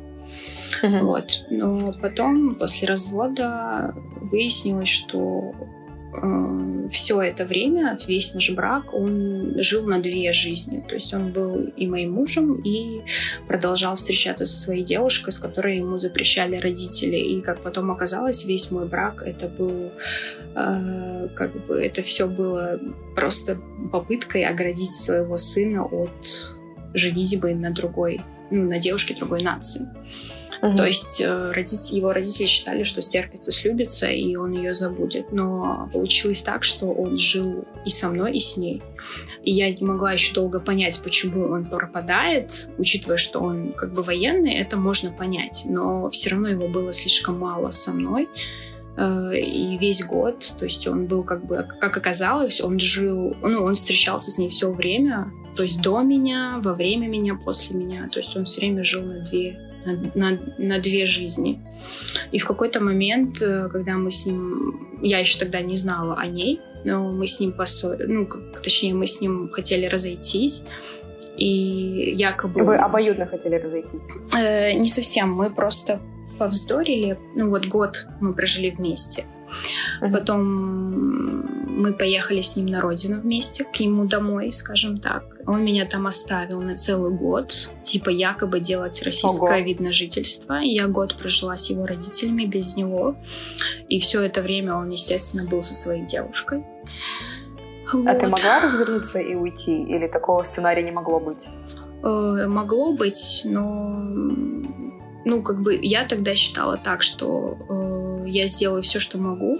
Uh-huh. 0.83 1.01
Вот. 1.01 1.45
Но 1.49 1.93
потом, 2.01 2.55
после 2.55 2.87
развода, 2.87 3.95
выяснилось, 4.21 4.89
что 4.89 5.53
все 6.89 7.21
это 7.21 7.45
время, 7.45 7.97
весь 8.07 8.33
наш 8.33 8.51
брак, 8.51 8.93
он 8.93 9.55
жил 9.57 9.87
на 9.87 9.99
две 9.99 10.31
жизни. 10.31 10.85
То 10.87 10.95
есть 10.95 11.13
он 11.13 11.31
был 11.31 11.61
и 11.75 11.87
моим 11.87 12.13
мужем, 12.13 12.61
и 12.61 13.01
продолжал 13.47 13.95
встречаться 13.95 14.45
со 14.45 14.59
своей 14.59 14.83
девушкой, 14.83 15.31
с 15.31 15.39
которой 15.39 15.77
ему 15.77 15.97
запрещали 15.97 16.57
родители. 16.57 17.17
И 17.17 17.41
как 17.41 17.61
потом 17.61 17.91
оказалось, 17.91 18.45
весь 18.45 18.71
мой 18.71 18.87
брак 18.87 19.23
это 19.25 19.47
был, 19.47 19.91
э, 20.55 21.29
как 21.35 21.65
бы 21.67 21.75
это 21.83 22.01
все 22.01 22.27
было 22.27 22.79
просто 23.15 23.59
попыткой 23.91 24.45
оградить 24.45 24.93
своего 24.93 25.37
сына 25.37 25.85
от 25.85 26.55
женитьбы 26.93 27.53
на 27.53 27.71
другой, 27.71 28.21
ну, 28.51 28.63
на 28.63 28.79
девушке 28.79 29.15
другой 29.15 29.43
нации. 29.43 29.87
Угу. 30.65 30.77
То 30.77 30.85
есть 30.85 31.21
э, 31.21 31.51
родители, 31.51 31.97
его 31.97 32.11
родители 32.11 32.47
считали, 32.47 32.83
что 32.83 33.01
стерпится, 33.01 33.51
слюбится, 33.51 34.07
и 34.07 34.35
он 34.35 34.51
ее 34.53 34.73
забудет. 34.73 35.31
Но 35.31 35.89
получилось 35.93 36.41
так, 36.41 36.63
что 36.63 36.87
он 36.87 37.19
жил 37.19 37.65
и 37.85 37.89
со 37.89 38.09
мной, 38.09 38.33
и 38.33 38.39
с 38.39 38.57
ней. 38.57 38.81
И 39.43 39.51
я 39.53 39.71
не 39.71 39.85
могла 39.85 40.13
еще 40.13 40.33
долго 40.33 40.59
понять, 40.59 40.99
почему 41.03 41.51
он 41.51 41.65
пропадает, 41.65 42.69
учитывая, 42.79 43.17
что 43.17 43.41
он 43.41 43.73
как 43.73 43.93
бы 43.93 44.01
военный, 44.01 44.55
это 44.55 44.75
можно 44.77 45.11
понять. 45.11 45.65
Но 45.69 46.09
все 46.09 46.31
равно 46.31 46.49
его 46.49 46.67
было 46.67 46.93
слишком 46.93 47.37
мало 47.37 47.69
со 47.69 47.91
мной 47.91 48.27
э, 48.97 49.37
и 49.37 49.77
весь 49.77 50.03
год, 50.03 50.55
то 50.57 50.65
есть 50.65 50.87
он 50.87 51.05
был 51.05 51.23
как 51.23 51.45
бы, 51.45 51.67
как 51.79 51.95
оказалось, 51.95 52.59
он 52.59 52.79
жил, 52.79 53.35
ну, 53.43 53.63
он 53.63 53.75
встречался 53.75 54.31
с 54.31 54.39
ней 54.39 54.49
все 54.49 54.71
время, 54.71 55.31
то 55.55 55.61
есть 55.63 55.81
до 55.81 56.01
меня, 56.01 56.59
во 56.63 56.73
время 56.73 57.07
меня, 57.07 57.35
после 57.35 57.75
меня, 57.75 58.09
то 58.11 58.19
есть 58.19 58.35
он 58.35 58.45
все 58.45 58.61
время 58.61 58.83
жил 58.83 59.03
на 59.03 59.19
две 59.19 59.64
на, 59.85 60.11
на, 60.15 60.39
на 60.57 60.79
две 60.79 61.05
жизни. 61.05 61.61
И 62.31 62.37
в 62.39 62.45
какой-то 62.45 62.81
момент, 62.81 63.41
э, 63.41 63.69
когда 63.69 63.93
мы 63.93 64.11
с 64.11 64.25
ним... 64.25 64.99
Я 65.01 65.19
еще 65.19 65.39
тогда 65.39 65.61
не 65.61 65.75
знала 65.75 66.15
о 66.15 66.25
ней, 66.25 66.59
но 66.83 67.11
мы 67.11 67.27
с 67.27 67.39
ним 67.39 67.51
поссорились, 67.51 68.07
ну, 68.07 68.27
точнее, 68.61 68.93
мы 68.93 69.07
с 69.07 69.21
ним 69.21 69.49
хотели 69.49 69.85
разойтись, 69.85 70.63
и 71.37 72.13
якобы... 72.17 72.63
Вы 72.63 72.77
обоюдно 72.77 73.25
хотели 73.25 73.55
разойтись? 73.55 74.09
Э, 74.37 74.73
не 74.73 74.87
совсем, 74.87 75.33
мы 75.33 75.49
просто 75.49 75.99
повздорили, 76.37 77.17
ну 77.35 77.49
вот 77.49 77.65
год 77.67 78.07
мы 78.21 78.33
прожили 78.33 78.69
вместе. 78.69 79.25
Uh-huh. 80.01 80.11
Потом 80.11 81.54
мы 81.75 81.93
поехали 81.93 82.41
с 82.41 82.55
ним 82.55 82.67
на 82.67 82.81
родину 82.81 83.21
вместе, 83.21 83.63
к 83.63 83.79
нему 83.79 84.05
домой, 84.05 84.51
скажем 84.53 84.97
так. 84.99 85.23
Он 85.45 85.63
меня 85.63 85.85
там 85.85 86.07
оставил 86.07 86.61
на 86.61 86.75
целый 86.75 87.11
год, 87.11 87.69
типа 87.83 88.09
якобы 88.09 88.59
делать 88.59 89.01
российское 89.03 89.57
Ого. 89.57 89.65
вид 89.65 89.79
на 89.79 89.91
жительство. 89.91 90.55
Я 90.55 90.87
год 90.87 91.17
прожила 91.17 91.57
с 91.57 91.69
его 91.69 91.85
родителями 91.85 92.45
без 92.45 92.75
него. 92.75 93.15
И 93.89 93.99
все 93.99 94.21
это 94.21 94.41
время 94.41 94.75
он, 94.75 94.89
естественно, 94.89 95.47
был 95.47 95.61
со 95.61 95.73
своей 95.73 96.05
девушкой. 96.05 96.63
Вот. 97.91 98.07
А 98.07 98.15
ты 98.15 98.27
могла 98.27 98.61
развернуться 98.61 99.19
и 99.19 99.35
уйти? 99.35 99.83
Или 99.83 100.07
такого 100.07 100.43
сценария 100.43 100.81
не 100.81 100.91
могло 100.91 101.19
быть? 101.19 101.49
Э, 102.03 102.47
могло 102.47 102.93
быть, 102.93 103.41
но 103.43 103.99
ну, 105.25 105.41
как 105.41 105.61
бы 105.61 105.77
я 105.81 106.05
тогда 106.05 106.35
считала 106.35 106.77
так, 106.77 107.03
что 107.03 107.57
э, 107.69 108.29
я 108.29 108.47
сделаю 108.47 108.83
все, 108.83 108.99
что 108.99 109.17
могу. 109.17 109.59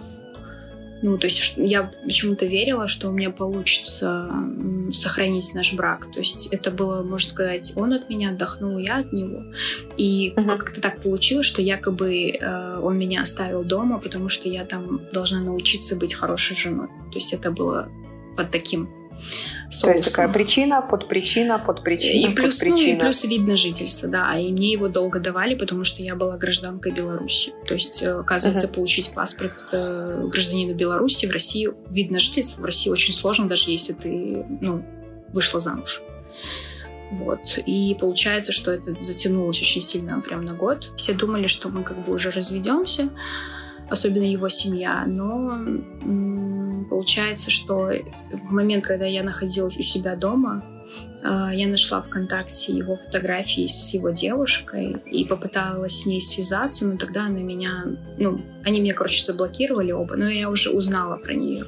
Ну, 1.02 1.18
то 1.18 1.28
есть 1.28 1.56
я 1.58 1.92
почему-то 2.04 2.46
верила, 2.46 2.88
что 2.88 3.10
у 3.10 3.12
меня 3.12 3.30
получится 3.30 4.30
сохранить 4.92 5.54
наш 5.54 5.74
брак. 5.74 6.12
То 6.14 6.20
есть 6.20 6.48
это 6.48 6.72
было, 6.72 7.04
можно 7.04 7.28
сказать, 7.28 7.74
он 7.76 7.94
от 7.94 8.10
меня 8.10 8.30
отдохнул, 8.30 8.78
я 8.78 9.00
от 9.00 9.12
него. 9.12 9.44
И 9.98 10.34
uh-huh. 10.36 10.58
как-то 10.58 10.82
так 10.82 11.02
получилось, 11.02 11.46
что 11.46 11.62
якобы 11.62 12.32
э, 12.32 12.80
он 12.82 12.98
меня 12.98 13.22
оставил 13.22 13.64
дома, 13.64 14.00
потому 14.00 14.30
что 14.30 14.48
я 14.50 14.66
там 14.66 15.02
должна 15.12 15.42
научиться 15.42 15.96
быть 15.96 16.14
хорошей 16.14 16.56
женой. 16.56 16.88
То 16.88 17.16
есть 17.16 17.34
это 17.34 17.52
было 17.52 17.90
под 18.38 18.52
таким 18.52 18.90
соусом. 19.70 19.90
То 19.90 19.98
есть 19.98 20.16
такая 20.16 20.32
причина, 20.32 20.82
подпричина, 20.82 21.60
подпричина, 21.60 22.32
и 22.32 22.36
плюс, 22.36 22.58
подпричина. 22.58 22.92
Ну, 22.92 22.96
и 22.96 23.00
плюс 23.00 23.24
вид 23.26 23.48
на 23.48 23.56
жительство, 23.56 24.10
да. 24.10 24.38
И 24.38 24.52
мне 24.52 24.72
его 24.72 24.88
долго 24.88 25.20
давали, 25.20 25.56
потому 25.56 25.84
что 25.84 26.04
я 26.04 26.16
была 26.16 26.38
гражданкой 26.38 26.92
Беларуси. 26.92 27.54
То 27.68 27.74
есть, 27.74 28.02
э, 28.04 28.12
оказывается, 28.12 28.68
uh-huh. 28.68 28.74
получить 28.74 29.14
паспорт 29.14 29.66
э, 29.72 30.28
гражданину 30.32 30.76
Беларуси 30.76 31.26
в 31.26 31.32
России, 31.32 31.70
вид 31.90 32.12
на 32.12 32.20
жительство 32.20 32.62
в 32.62 32.66
России 32.66 32.90
очень 32.90 33.14
сложно, 33.14 33.48
даже 33.48 33.72
если 33.72 33.94
ты, 33.94 34.46
ну, 34.62 34.84
вышла 35.34 35.60
замуж. 35.60 36.02
Вот. 37.12 37.60
И 37.66 37.96
получается, 38.00 38.52
что 38.52 38.72
это 38.72 38.96
затянулось 39.00 39.62
очень 39.62 39.82
сильно, 39.82 40.20
прям 40.22 40.44
на 40.44 40.54
год. 40.54 40.92
Все 40.96 41.14
думали, 41.14 41.48
что 41.48 41.70
мы 41.70 41.84
как 41.84 42.04
бы 42.04 42.14
уже 42.14 42.32
разведемся, 42.32 43.10
особенно 43.90 44.24
его 44.24 44.50
семья, 44.50 45.06
но 45.06 45.60
получается, 46.84 47.50
что 47.50 47.92
в 48.32 48.52
момент, 48.52 48.86
когда 48.86 49.06
я 49.06 49.24
находилась 49.24 49.78
у 49.78 49.82
себя 49.82 50.16
дома, 50.16 50.64
а, 51.24 51.54
я 51.54 51.68
нашла 51.68 52.02
ВКонтакте 52.02 52.74
его 52.74 52.96
фотографии 52.96 53.66
с 53.66 53.94
его 53.94 54.12
девушкой 54.12 54.98
и 55.06 55.26
попыталась 55.26 56.02
с 56.02 56.06
ней 56.06 56.22
связаться, 56.22 56.88
но 56.88 56.98
тогда 56.98 57.26
она 57.26 57.40
меня, 57.40 57.86
ну, 58.20 58.42
они 58.64 58.80
меня, 58.80 58.94
короче, 58.94 59.24
заблокировали 59.24 59.92
оба, 59.92 60.16
но 60.16 60.30
я 60.30 60.50
уже 60.50 60.72
узнала 60.72 61.18
про 61.18 61.34
нее. 61.34 61.66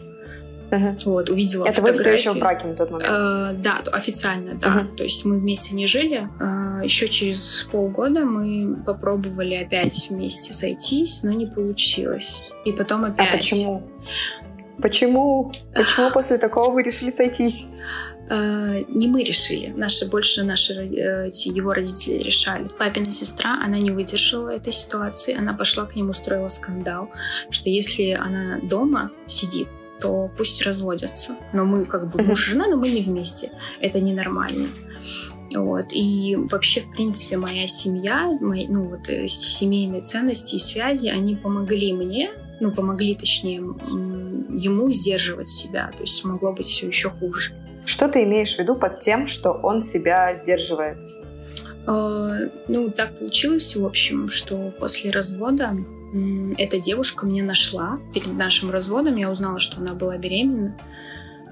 Uh-huh. 0.69 0.97
Вот, 1.05 1.29
увидела 1.29 1.65
Это 1.65 1.75
фотографии. 1.75 1.97
вы 1.97 2.17
все 2.17 2.29
еще 2.29 2.37
в 2.37 2.39
браке 2.39 2.67
на 2.67 2.75
тот 2.75 2.91
момент? 2.91 3.09
Uh, 3.09 3.53
да, 3.61 3.81
официально, 3.93 4.55
да. 4.55 4.67
Uh-huh. 4.67 4.95
То 4.97 5.03
есть 5.03 5.23
мы 5.23 5.39
вместе 5.39 5.75
не 5.75 5.87
жили. 5.87 6.29
Uh, 6.39 6.83
еще 6.83 7.07
через 7.07 7.67
полгода 7.71 8.25
мы 8.25 8.75
попробовали 8.85 9.55
опять 9.55 10.09
вместе 10.09 10.51
сойтись, 10.51 11.23
но 11.23 11.31
не 11.31 11.45
получилось. 11.45 12.43
И 12.65 12.73
потом 12.73 13.05
а 13.05 13.07
опять... 13.07 13.29
А 13.29 13.37
почему? 13.37 13.89
Почему? 14.81 15.51
Почему 15.73 16.11
после 16.13 16.37
такого 16.37 16.71
вы 16.71 16.83
решили 16.83 17.11
сойтись? 17.11 17.67
Э, 18.29 18.83
не 18.89 19.07
мы 19.07 19.23
решили, 19.23 19.67
наши 19.67 20.09
больше 20.09 20.43
наши 20.43 20.73
э, 20.73 21.29
его 21.45 21.73
родители 21.73 22.21
решали. 22.21 22.67
Папина 22.77 23.11
сестра, 23.13 23.61
она 23.63 23.79
не 23.79 23.91
выдержала 23.91 24.49
этой 24.49 24.73
ситуации, 24.73 25.37
она 25.37 25.53
пошла 25.53 25.85
к 25.85 25.95
нему, 25.95 26.09
устроила 26.09 26.49
скандал, 26.49 27.09
что 27.49 27.69
если 27.69 28.11
она 28.11 28.59
дома 28.61 29.11
сидит, 29.27 29.69
то 30.01 30.29
пусть 30.37 30.61
разводятся. 30.61 31.37
Но 31.53 31.63
мы 31.63 31.85
как 31.85 32.11
бы 32.11 32.21
муж 32.21 32.47
и 32.47 32.51
жена, 32.51 32.67
но 32.67 32.75
мы 32.75 32.89
не 32.89 33.01
вместе. 33.01 33.51
Это 33.79 34.01
ненормально. 34.01 34.69
Вот. 35.55 35.87
И 35.91 36.35
вообще, 36.51 36.81
в 36.81 36.91
принципе, 36.91 37.37
моя 37.37 37.67
семья, 37.67 38.27
мои, 38.41 38.67
ну 38.67 38.89
вот 38.89 39.07
э, 39.07 39.27
семейные 39.27 40.01
ценности 40.01 40.55
и 40.55 40.59
связи, 40.59 41.07
они 41.07 41.35
помогли 41.35 41.93
мне, 41.93 42.31
ну 42.59 42.71
помогли, 42.71 43.15
точнее, 43.15 43.57
ему 43.57 44.91
сдерживать 44.91 45.49
себя. 45.49 45.91
То 45.95 46.01
есть 46.01 46.23
могло 46.25 46.53
быть 46.53 46.65
все 46.65 46.87
еще 46.87 47.09
хуже. 47.09 47.53
Что 47.85 48.07
ты 48.07 48.23
имеешь 48.23 48.55
в 48.55 48.59
виду 48.59 48.75
под 48.75 48.99
тем, 48.99 49.27
что 49.27 49.51
он 49.51 49.81
себя 49.81 50.35
сдерживает? 50.35 50.97
Э, 51.87 52.49
ну, 52.67 52.89
так 52.91 53.17
получилось, 53.17 53.75
в 53.75 53.85
общем, 53.85 54.29
что 54.29 54.73
после 54.79 55.11
развода 55.11 55.75
эта 56.57 56.79
девушка 56.79 57.25
меня 57.25 57.43
нашла. 57.43 57.99
Перед 58.13 58.33
нашим 58.33 58.71
разводом 58.71 59.15
я 59.17 59.29
узнала, 59.29 59.59
что 59.59 59.77
она 59.77 59.93
была 59.93 60.17
беременна. 60.17 60.77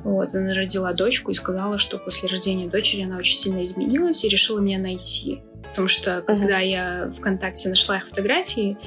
Вот, 0.03 0.35
она 0.35 0.53
родила 0.53 0.93
дочку 0.93 1.31
и 1.31 1.33
сказала, 1.33 1.77
что 1.77 1.97
после 1.97 2.29
рождения 2.29 2.69
дочери 2.69 3.03
она 3.03 3.17
очень 3.17 3.35
сильно 3.35 3.63
изменилась 3.63 4.23
и 4.23 4.29
решила 4.29 4.59
меня 4.59 4.79
найти. 4.79 5.41
Потому 5.68 5.88
что 5.88 6.22
когда 6.22 6.61
uh-huh. 6.61 6.68
я 6.68 7.11
ВКонтакте 7.11 7.70
нашла 7.70 7.97
их 7.97 8.07
фотографии, 8.07 8.78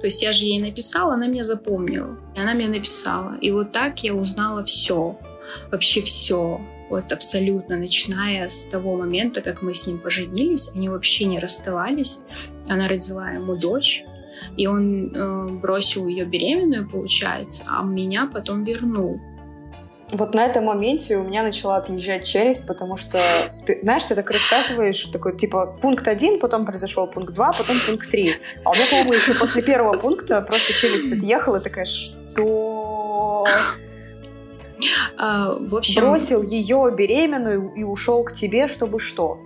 то 0.00 0.06
есть 0.06 0.22
я 0.22 0.32
же 0.32 0.44
ей 0.44 0.60
написала, 0.60 1.14
она 1.14 1.26
меня 1.26 1.42
запомнила. 1.42 2.18
И 2.34 2.40
она 2.40 2.54
мне 2.54 2.68
написала. 2.68 3.36
И 3.40 3.50
вот 3.50 3.72
так 3.72 4.02
я 4.02 4.14
узнала 4.14 4.64
все. 4.64 5.18
Вообще 5.70 6.00
все. 6.02 6.60
Вот 6.90 7.12
абсолютно, 7.12 7.76
начиная 7.76 8.48
с 8.48 8.64
того 8.64 8.96
момента, 8.96 9.42
как 9.42 9.60
мы 9.60 9.74
с 9.74 9.86
ним 9.86 9.98
поженились, 9.98 10.72
они 10.74 10.88
вообще 10.88 11.26
не 11.26 11.38
расставались. 11.38 12.22
Она 12.66 12.88
родила 12.88 13.30
ему 13.30 13.56
дочь, 13.56 14.04
и 14.56 14.66
он 14.66 15.14
э, 15.14 15.48
бросил 15.60 16.06
ее 16.06 16.24
беременную, 16.24 16.88
получается, 16.88 17.64
а 17.68 17.82
меня 17.82 18.26
потом 18.32 18.64
вернул. 18.64 19.20
Вот 20.10 20.34
на 20.34 20.46
этом 20.46 20.64
моменте 20.64 21.18
у 21.18 21.22
меня 21.22 21.42
начала 21.42 21.76
отъезжать 21.76 22.26
челюсть, 22.26 22.66
потому 22.66 22.96
что, 22.96 23.18
ты, 23.66 23.78
знаешь, 23.82 24.04
ты 24.04 24.14
так 24.14 24.30
рассказываешь, 24.30 25.02
такой, 25.12 25.36
типа, 25.36 25.66
пункт 25.82 26.08
один, 26.08 26.38
потом 26.40 26.64
произошел 26.64 27.06
пункт 27.06 27.34
два, 27.34 27.52
потом 27.52 27.76
пункт 27.86 28.10
три. 28.10 28.32
А 28.64 28.70
у 28.70 28.74
меня, 28.74 28.86
по-моему, 28.88 29.12
еще 29.12 29.34
после 29.34 29.62
первого 29.62 29.98
пункта 29.98 30.40
просто 30.40 30.72
челюсть 30.72 31.12
отъехала, 31.12 31.60
такая, 31.60 31.84
что... 31.84 33.46
А, 35.18 35.54
в 35.60 35.76
общем... 35.76 36.00
Бросил 36.00 36.42
ее 36.42 36.90
беременную 36.96 37.72
и 37.74 37.82
ушел 37.82 38.24
к 38.24 38.32
тебе, 38.32 38.68
чтобы 38.68 39.00
что? 39.00 39.38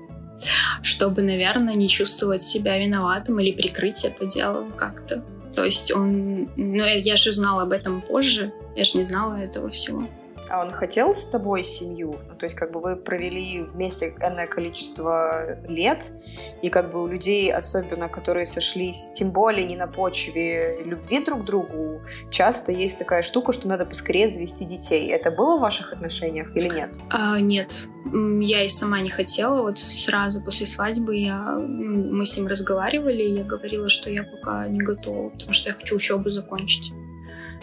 Чтобы, 0.83 1.23
наверное, 1.23 1.75
не 1.75 1.89
чувствовать 1.89 2.45
себя 2.45 2.79
виноватым 2.79 3.41
или 3.41 3.51
прикрыть 3.51 4.05
это 4.05 4.27
дело 4.27 4.71
как-то. 4.77 5.25
То 5.57 5.65
есть 5.65 5.91
он... 5.93 6.51
Ну, 6.57 6.85
я 6.85 7.17
же 7.17 7.33
знала 7.33 7.63
об 7.63 7.73
этом 7.73 8.01
позже. 8.01 8.53
Я 8.77 8.85
же 8.85 8.97
не 8.97 9.03
знала 9.03 9.35
этого 9.35 9.71
всего. 9.71 10.07
А 10.53 10.61
он 10.61 10.71
хотел 10.71 11.15
с 11.15 11.25
тобой 11.25 11.65
семью? 11.65 12.15
Ну, 12.29 12.35
то 12.37 12.45
есть, 12.45 12.55
как 12.55 12.73
бы 12.73 12.81
вы 12.81 12.97
провели 12.97 13.63
вместе 13.63 14.15
энное 14.21 14.47
количество 14.47 15.59
лет, 15.67 16.13
и 16.61 16.69
как 16.69 16.91
бы 16.91 17.03
у 17.03 17.07
людей, 17.07 17.51
особенно 17.51 18.11
которые 18.11 18.45
сошлись, 18.45 19.13
тем 19.15 19.31
более 19.31 19.65
не 19.65 19.77
на 19.77 19.87
почве 19.87 20.83
любви 20.85 21.25
друг 21.25 21.41
к 21.41 21.45
другу, 21.47 22.03
часто 22.31 22.71
есть 22.71 22.99
такая 22.99 23.23
штука, 23.23 23.53
что 23.53 23.67
надо 23.67 23.87
поскорее 23.87 24.29
завести 24.29 24.67
детей. 24.67 25.09
Это 25.09 25.31
было 25.31 25.57
в 25.57 25.61
ваших 25.61 25.95
отношениях 25.95 26.55
или 26.55 26.69
нет? 26.69 26.91
А, 27.09 27.41
нет. 27.41 27.89
Я 28.13 28.63
и 28.63 28.69
сама 28.69 29.01
не 29.01 29.09
хотела. 29.09 29.63
Вот 29.63 29.79
сразу 29.79 30.43
после 30.43 30.67
свадьбы 30.67 31.17
я, 31.17 31.57
мы 31.57 32.27
с 32.27 32.37
ним 32.37 32.47
разговаривали, 32.47 33.23
и 33.23 33.37
я 33.37 33.45
говорила, 33.45 33.89
что 33.89 34.11
я 34.11 34.23
пока 34.23 34.69
не 34.69 34.81
готова, 34.81 35.31
потому 35.31 35.55
что 35.55 35.71
я 35.71 35.75
хочу 35.75 35.97
учебу 35.97 36.29
закончить 36.29 36.93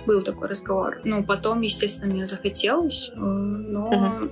был 0.10 0.24
такой 0.24 0.48
разговор. 0.48 1.02
Ну, 1.04 1.24
потом, 1.24 1.62
естественно, 1.62 2.12
мне 2.12 2.26
захотелось, 2.26 3.12
э, 3.14 3.20
но... 3.20 3.90
Угу. 3.90 4.30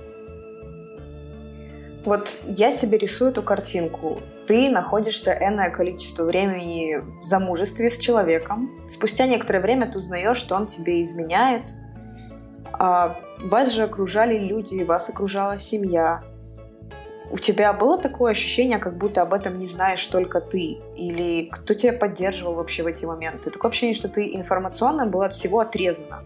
Вот 2.04 2.38
я 2.46 2.72
себе 2.72 2.98
рисую 2.98 3.30
эту 3.30 3.42
картинку. 3.44 4.20
Ты 4.48 4.70
находишься 4.70 5.30
энное 5.30 5.70
количество 5.70 6.24
времени 6.24 6.96
в 7.20 7.22
замужестве 7.22 7.90
с 7.90 7.98
человеком. 7.98 8.70
Спустя 8.88 9.26
некоторое 9.26 9.60
время 9.60 9.86
ты 9.86 9.98
узнаешь, 9.98 10.38
что 10.38 10.56
он 10.56 10.66
тебе 10.66 11.04
изменяет. 11.04 11.76
А 12.72 13.16
вас 13.44 13.72
же 13.72 13.82
окружали 13.84 14.36
люди, 14.36 14.82
вас 14.82 15.08
окружала 15.08 15.58
семья. 15.58 16.24
У 17.30 17.38
тебя 17.38 17.72
было 17.72 17.98
такое 17.98 18.32
ощущение, 18.32 18.78
как 18.78 18.96
будто 18.96 19.22
об 19.22 19.34
этом 19.34 19.58
не 19.58 19.66
знаешь 19.66 20.06
только 20.06 20.40
ты? 20.40 20.78
Или 20.96 21.48
кто 21.50 21.74
тебя 21.74 21.92
поддерживал 21.92 22.54
вообще 22.54 22.82
в 22.82 22.86
эти 22.86 23.04
моменты? 23.04 23.50
Такое 23.50 23.70
ощущение, 23.70 23.94
что 23.94 24.08
ты 24.08 24.34
информационно 24.34 25.06
была 25.06 25.26
от 25.26 25.34
всего 25.34 25.60
отрезана. 25.60 26.24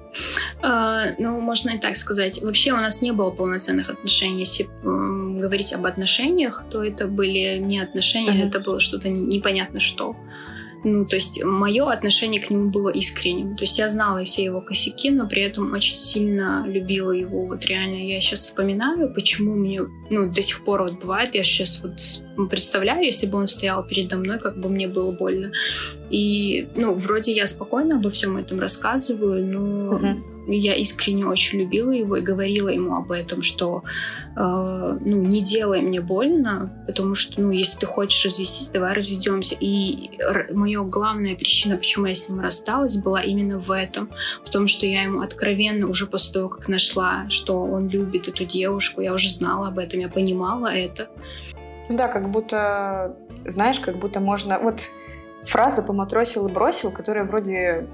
А, 0.62 1.06
ну, 1.18 1.40
можно 1.40 1.70
и 1.70 1.78
так 1.78 1.96
сказать. 1.96 2.40
Вообще 2.42 2.72
у 2.72 2.76
нас 2.76 3.02
не 3.02 3.12
было 3.12 3.30
полноценных 3.30 3.90
отношений. 3.90 4.40
Если 4.40 4.68
м, 4.84 5.40
говорить 5.40 5.72
об 5.72 5.86
отношениях, 5.86 6.62
то 6.70 6.84
это 6.84 7.08
были 7.08 7.58
не 7.58 7.80
отношения, 7.80 8.44
uh-huh. 8.44 8.48
это 8.48 8.60
было 8.60 8.78
что-то 8.78 9.08
непонятно 9.08 9.80
что. 9.80 10.16
Ну, 10.84 11.04
то 11.04 11.16
есть 11.16 11.42
мое 11.44 11.88
отношение 11.88 12.40
к 12.40 12.50
нему 12.50 12.70
было 12.70 12.88
искренним. 12.88 13.56
То 13.56 13.64
есть 13.64 13.78
я 13.78 13.88
знала 13.88 14.24
все 14.24 14.44
его 14.44 14.60
косяки, 14.60 15.10
но 15.10 15.28
при 15.28 15.42
этом 15.42 15.72
очень 15.72 15.94
сильно 15.94 16.64
любила 16.66 17.12
его. 17.12 17.46
Вот 17.46 17.64
реально 17.66 17.96
я 17.96 18.20
сейчас 18.20 18.40
вспоминаю, 18.40 19.12
почему 19.12 19.54
мне, 19.54 19.82
ну, 20.10 20.32
до 20.32 20.42
сих 20.42 20.64
пор 20.64 20.82
вот 20.82 21.00
бывает, 21.00 21.34
я 21.34 21.44
сейчас 21.44 21.82
вот 21.82 22.00
представляю, 22.48 23.04
если 23.04 23.26
бы 23.26 23.38
он 23.38 23.46
стоял 23.46 23.86
передо 23.86 24.16
мной, 24.16 24.38
как 24.38 24.60
бы 24.60 24.68
мне 24.68 24.88
было 24.88 25.12
больно. 25.12 25.52
И, 26.12 26.68
ну, 26.76 26.94
вроде 26.94 27.32
я 27.32 27.46
спокойно 27.46 27.96
обо 27.96 28.10
всем 28.10 28.36
этом 28.36 28.60
рассказываю, 28.60 29.46
но 29.46 29.96
угу. 29.96 30.52
я 30.52 30.74
искренне 30.74 31.24
очень 31.24 31.60
любила 31.60 31.90
его 31.90 32.16
и 32.16 32.20
говорила 32.20 32.68
ему 32.68 32.96
об 32.96 33.12
этом, 33.12 33.40
что, 33.40 33.82
э, 34.36 34.98
ну, 35.00 35.22
не 35.22 35.40
делай 35.40 35.80
мне 35.80 36.02
больно, 36.02 36.84
потому 36.86 37.14
что, 37.14 37.40
ну, 37.40 37.50
если 37.50 37.80
ты 37.80 37.86
хочешь 37.86 38.26
развестись, 38.26 38.68
давай 38.68 38.92
разведемся. 38.92 39.56
И 39.58 40.10
моя 40.52 40.82
главная 40.82 41.34
причина, 41.34 41.78
почему 41.78 42.04
я 42.04 42.14
с 42.14 42.28
ним 42.28 42.40
рассталась, 42.40 42.98
была 42.98 43.22
именно 43.22 43.58
в 43.58 43.70
этом, 43.70 44.10
в 44.44 44.50
том, 44.50 44.66
что 44.66 44.84
я 44.84 45.04
ему 45.04 45.22
откровенно 45.22 45.88
уже 45.88 46.06
после 46.06 46.34
того, 46.34 46.50
как 46.50 46.68
нашла, 46.68 47.24
что 47.30 47.62
он 47.62 47.88
любит 47.88 48.28
эту 48.28 48.44
девушку, 48.44 49.00
я 49.00 49.14
уже 49.14 49.30
знала 49.30 49.68
об 49.68 49.78
этом, 49.78 50.00
я 50.00 50.10
понимала 50.10 50.66
это. 50.66 51.08
Ну 51.88 51.96
да, 51.96 52.08
как 52.08 52.30
будто, 52.30 53.16
знаешь, 53.46 53.80
как 53.80 53.98
будто 53.98 54.20
можно... 54.20 54.58
Вот 54.58 54.82
фраза 55.44 55.82
«поматросил 55.82 56.48
и 56.48 56.52
бросил», 56.52 56.90
которая 56.92 57.24
вроде 57.24 57.86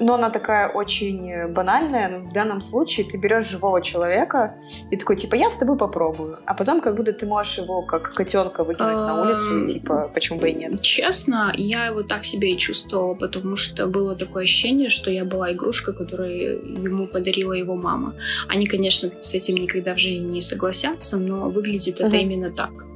но 0.00 0.14
она 0.14 0.30
такая 0.30 0.68
очень 0.68 1.48
банальная, 1.48 2.08
но 2.08 2.18
в 2.20 2.32
данном 2.32 2.62
случае 2.62 3.06
ты 3.06 3.16
берешь 3.16 3.48
живого 3.48 3.82
человека 3.82 4.56
и 4.90 4.96
такой, 4.96 5.16
типа, 5.16 5.34
я 5.34 5.50
с 5.50 5.56
тобой 5.56 5.76
попробую. 5.76 6.38
А 6.44 6.54
потом 6.54 6.80
как 6.80 6.96
будто 6.96 7.12
ты 7.12 7.26
можешь 7.26 7.58
его 7.58 7.82
как 7.82 8.12
котенка 8.12 8.64
выкинуть 8.64 8.94
на 8.94 9.22
улицу, 9.22 9.64
и, 9.64 9.66
типа, 9.66 10.10
почему 10.14 10.38
бы 10.38 10.50
и 10.50 10.54
нет. 10.54 10.80
Честно, 10.82 11.52
я 11.56 11.86
его 11.86 12.02
так 12.02 12.24
себе 12.24 12.52
и 12.52 12.58
чувствовала, 12.58 13.14
потому 13.14 13.56
что 13.56 13.86
было 13.86 14.14
такое 14.14 14.44
ощущение, 14.44 14.88
что 14.88 15.10
я 15.10 15.24
была 15.24 15.52
игрушка, 15.52 15.92
которую 15.92 16.84
ему 16.84 17.06
подарила 17.06 17.52
его 17.52 17.74
мама. 17.74 18.14
Они, 18.48 18.66
конечно, 18.66 19.10
с 19.20 19.34
этим 19.34 19.56
никогда 19.56 19.94
в 19.94 19.98
жизни 19.98 20.26
не 20.26 20.40
согласятся, 20.40 21.18
но 21.18 21.48
выглядит 21.50 22.00
это 22.00 22.16
именно 22.16 22.50
так. 22.50 22.87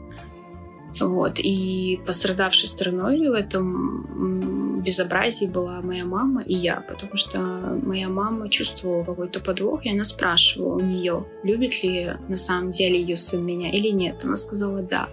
Вот. 1.00 1.38
И 1.38 2.00
пострадавшей 2.06 2.68
стороной 2.68 3.28
в 3.28 3.32
этом 3.32 4.82
безобразии 4.82 5.46
была 5.46 5.80
моя 5.80 6.04
мама 6.04 6.42
и 6.42 6.54
я, 6.54 6.80
потому 6.80 7.16
что 7.16 7.40
моя 7.40 8.08
мама 8.08 8.48
чувствовала 8.48 9.04
какой-то 9.04 9.40
подвох, 9.40 9.86
и 9.86 9.90
она 9.90 10.04
спрашивала 10.04 10.76
у 10.76 10.80
нее, 10.80 11.24
любит 11.44 11.82
ли 11.82 12.16
на 12.28 12.36
самом 12.36 12.70
деле 12.70 13.00
ее 13.00 13.16
сын 13.16 13.44
меня 13.44 13.70
или 13.70 13.88
нет. 13.88 14.24
Она 14.24 14.36
сказала 14.36 14.82
«да». 14.82 15.08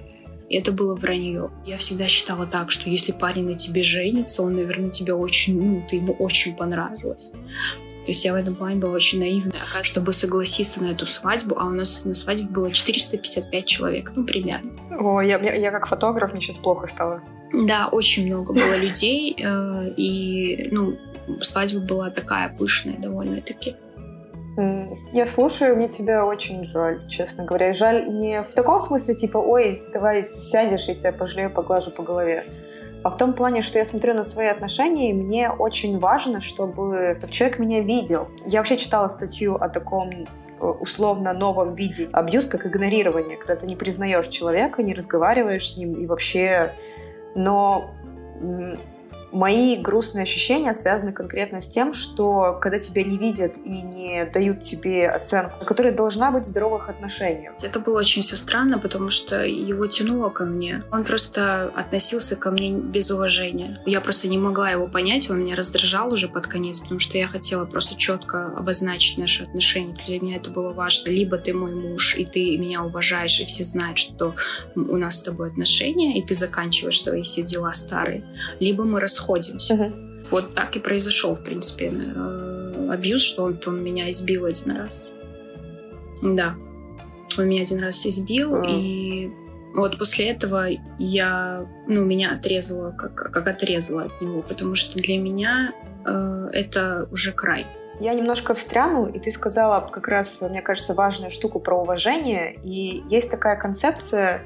И 0.49 0.55
это 0.55 0.71
было 0.71 0.95
вранье. 0.95 1.51
Я 1.63 1.77
всегда 1.77 2.07
считала 2.07 2.47
так, 2.47 2.71
что 2.71 2.89
если 2.89 3.11
парень 3.11 3.45
на 3.45 3.53
тебе 3.53 3.83
женится, 3.83 4.41
он, 4.41 4.55
наверное, 4.55 4.89
тебе 4.89 5.13
очень, 5.13 5.61
ну, 5.61 5.85
ты 5.87 5.97
ему 5.97 6.13
очень 6.13 6.55
понравилась. 6.55 7.33
То 8.05 8.11
есть 8.11 8.25
я 8.25 8.33
в 8.33 8.35
этом 8.35 8.55
плане 8.55 8.79
была 8.79 8.93
очень 8.93 9.19
наивная, 9.19 9.61
чтобы 9.83 10.13
согласиться 10.13 10.81
на 10.81 10.87
эту 10.87 11.05
свадьбу, 11.05 11.55
а 11.57 11.65
у 11.65 11.71
нас 11.71 12.05
на 12.05 12.13
свадьбе 12.13 12.47
было 12.47 12.71
455 12.71 13.65
человек, 13.65 14.11
ну, 14.15 14.25
примерно. 14.25 14.71
О, 14.99 15.21
я, 15.21 15.37
я, 15.39 15.53
я 15.53 15.71
как 15.71 15.87
фотограф, 15.87 16.31
мне 16.31 16.41
сейчас 16.41 16.57
плохо 16.57 16.87
стало. 16.87 17.21
Да, 17.53 17.89
очень 17.91 18.27
много 18.27 18.53
было 18.53 18.77
людей, 18.77 19.35
э, 19.37 19.93
и, 19.97 20.69
ну, 20.71 20.97
свадьба 21.41 21.81
была 21.81 22.09
такая 22.09 22.55
пышная 22.57 22.97
довольно-таки. 22.97 23.75
Я 25.13 25.25
слушаю, 25.25 25.75
мне 25.77 25.87
тебя 25.87 26.25
очень 26.25 26.65
жаль, 26.65 27.07
честно 27.07 27.45
говоря. 27.45 27.73
Жаль 27.73 28.09
не 28.09 28.43
в 28.43 28.53
таком 28.53 28.81
смысле, 28.81 29.15
типа, 29.15 29.37
ой, 29.37 29.83
давай 29.93 30.31
сядешь, 30.39 30.87
я 30.87 30.95
тебя 30.95 31.13
пожалею, 31.13 31.49
поглажу 31.49 31.91
по 31.91 32.03
голове 32.03 32.45
а 33.03 33.09
в 33.09 33.17
том 33.17 33.33
плане, 33.33 33.61
что 33.61 33.79
я 33.79 33.85
смотрю 33.85 34.13
на 34.13 34.23
свои 34.23 34.47
отношения, 34.47 35.11
и 35.11 35.13
мне 35.13 35.49
очень 35.49 35.99
важно, 35.99 36.41
чтобы 36.41 36.95
этот 36.95 37.31
человек 37.31 37.59
меня 37.59 37.81
видел. 37.81 38.27
Я 38.45 38.59
вообще 38.59 38.77
читала 38.77 39.07
статью 39.07 39.55
о 39.55 39.69
таком 39.69 40.09
э, 40.11 40.65
условно 40.65 41.33
новом 41.33 41.73
виде 41.73 42.09
абьюз, 42.11 42.45
как 42.45 42.65
игнорирование, 42.65 43.37
когда 43.37 43.55
ты 43.55 43.65
не 43.67 43.75
признаешь 43.75 44.27
человека, 44.27 44.83
не 44.83 44.93
разговариваешь 44.93 45.73
с 45.73 45.77
ним 45.77 45.93
и 45.93 46.05
вообще... 46.05 46.73
Но 47.35 47.91
Мои 49.31 49.77
грустные 49.77 50.23
ощущения 50.23 50.73
связаны 50.73 51.11
конкретно 51.11 51.61
с 51.61 51.69
тем, 51.69 51.93
что 51.93 52.57
когда 52.61 52.79
тебя 52.79 53.03
не 53.03 53.17
видят 53.17 53.57
и 53.63 53.81
не 53.81 54.25
дают 54.25 54.61
тебе 54.61 55.09
оценку, 55.09 55.65
которая 55.65 55.93
должна 55.93 56.31
быть 56.31 56.45
в 56.45 56.47
здоровых 56.47 56.89
отношениях. 56.89 57.53
Это 57.61 57.79
было 57.79 57.99
очень 57.99 58.21
все 58.21 58.35
странно, 58.35 58.79
потому 58.79 59.09
что 59.09 59.43
его 59.45 59.85
тянуло 59.87 60.29
ко 60.29 60.45
мне. 60.45 60.83
Он 60.91 61.03
просто 61.03 61.65
относился 61.75 62.35
ко 62.35 62.49
мне 62.49 62.71
без 62.71 63.11
уважения. 63.11 63.81
Я 63.85 64.01
просто 64.01 64.27
не 64.27 64.37
могла 64.37 64.71
его 64.71 64.87
понять, 64.87 65.29
он 65.29 65.43
меня 65.43 65.55
раздражал 65.55 66.11
уже 66.11 66.27
под 66.27 66.47
конец, 66.47 66.79
потому 66.79 66.99
что 66.99 67.17
я 67.17 67.27
хотела 67.27 67.65
просто 67.65 67.95
четко 67.95 68.47
обозначить 68.47 69.19
наши 69.19 69.43
отношения. 69.43 69.95
Для 70.07 70.19
меня 70.19 70.37
это 70.37 70.49
было 70.49 70.73
важно. 70.73 71.09
Либо 71.11 71.37
ты 71.37 71.53
мой 71.53 71.75
муж, 71.75 72.15
и 72.15 72.25
ты 72.25 72.57
меня 72.57 72.83
уважаешь, 72.83 73.39
и 73.39 73.45
все 73.45 73.63
знают, 73.63 73.99
что 73.99 74.35
у 74.75 74.97
нас 74.97 75.17
с 75.17 75.23
тобой 75.23 75.49
отношения, 75.49 76.19
и 76.19 76.25
ты 76.25 76.33
заканчиваешь 76.33 77.01
свои 77.01 77.21
все 77.21 77.43
дела 77.43 77.73
старые. 77.73 78.23
Либо 78.59 78.83
мы 78.83 78.99
расходимся 78.99 79.18
расходимся. 79.19 79.73
Угу. 79.73 79.93
Вот 80.31 80.53
так 80.55 80.75
и 80.75 80.79
произошел, 80.79 81.35
в 81.35 81.43
принципе, 81.43 81.91
э, 81.91 82.89
абьюз, 82.91 83.21
что 83.21 83.43
он, 83.43 83.59
он 83.65 83.83
меня 83.83 84.09
избил 84.09 84.45
один 84.45 84.71
раз. 84.71 85.11
Да. 86.21 86.55
Он 87.37 87.47
меня 87.47 87.61
один 87.61 87.79
раз 87.79 88.05
избил, 88.05 88.55
mm. 88.55 88.65
и 88.67 89.31
вот 89.75 89.97
после 89.97 90.31
этого 90.31 90.67
я, 90.97 91.65
ну, 91.87 92.03
меня 92.03 92.33
отрезала, 92.33 92.91
как, 92.91 93.13
как 93.15 93.47
отрезала 93.47 94.03
от 94.03 94.21
него, 94.21 94.41
потому 94.41 94.75
что 94.75 94.97
для 94.97 95.17
меня 95.17 95.71
э, 96.05 96.47
это 96.51 97.07
уже 97.11 97.31
край. 97.31 97.67
Я 97.99 98.13
немножко 98.13 98.53
встряну, 98.53 99.05
и 99.05 99.19
ты 99.19 99.31
сказала 99.31 99.87
как 99.87 100.07
раз, 100.07 100.41
мне 100.41 100.61
кажется, 100.61 100.93
важную 100.93 101.29
штуку 101.29 101.59
про 101.59 101.81
уважение. 101.81 102.55
И 102.63 103.03
есть 103.09 103.29
такая 103.29 103.57
концепция, 103.57 104.41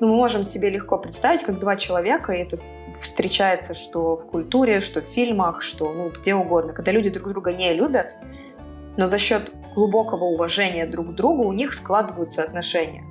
ну, 0.00 0.08
мы 0.08 0.16
можем 0.16 0.44
себе 0.44 0.70
легко 0.70 0.98
представить, 0.98 1.44
как 1.44 1.60
два 1.60 1.76
человека, 1.76 2.32
и 2.32 2.38
это 2.38 2.58
встречается 3.00 3.74
что 3.74 4.16
в 4.16 4.26
культуре, 4.26 4.80
что 4.80 5.00
в 5.00 5.06
фильмах, 5.06 5.62
что 5.62 5.92
ну, 5.92 6.10
где 6.10 6.34
угодно, 6.34 6.72
когда 6.72 6.92
люди 6.92 7.10
друг 7.10 7.28
друга 7.28 7.52
не 7.52 7.74
любят, 7.74 8.16
но 8.96 9.06
за 9.06 9.18
счет 9.18 9.50
глубокого 9.74 10.24
уважения 10.24 10.86
друг 10.86 11.08
к 11.08 11.14
другу 11.14 11.44
у 11.44 11.52
них 11.52 11.72
складываются 11.72 12.42
отношения. 12.42 13.04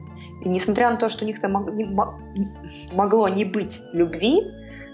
И 0.43 0.49
несмотря 0.49 0.89
на 0.89 0.97
то, 0.97 1.09
что 1.09 1.23
у 1.23 1.27
них 1.27 1.39
там 1.39 1.67
могло 2.91 3.29
не 3.29 3.45
быть 3.45 3.81
любви, 3.93 4.41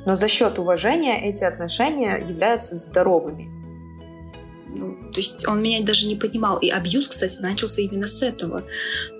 но 0.05 0.15
за 0.15 0.27
счет 0.27 0.59
уважения 0.59 1.19
эти 1.19 1.43
отношения 1.43 2.17
являются 2.17 2.75
здоровыми. 2.75 3.49
Ну, 4.75 5.08
то 5.11 5.19
есть 5.19 5.47
он 5.47 5.61
меня 5.61 5.83
даже 5.83 6.07
не 6.07 6.15
понимал. 6.15 6.57
И 6.59 6.69
абьюз, 6.69 7.07
кстати, 7.07 7.41
начался 7.41 7.81
именно 7.81 8.07
с 8.07 8.21
этого. 8.21 8.63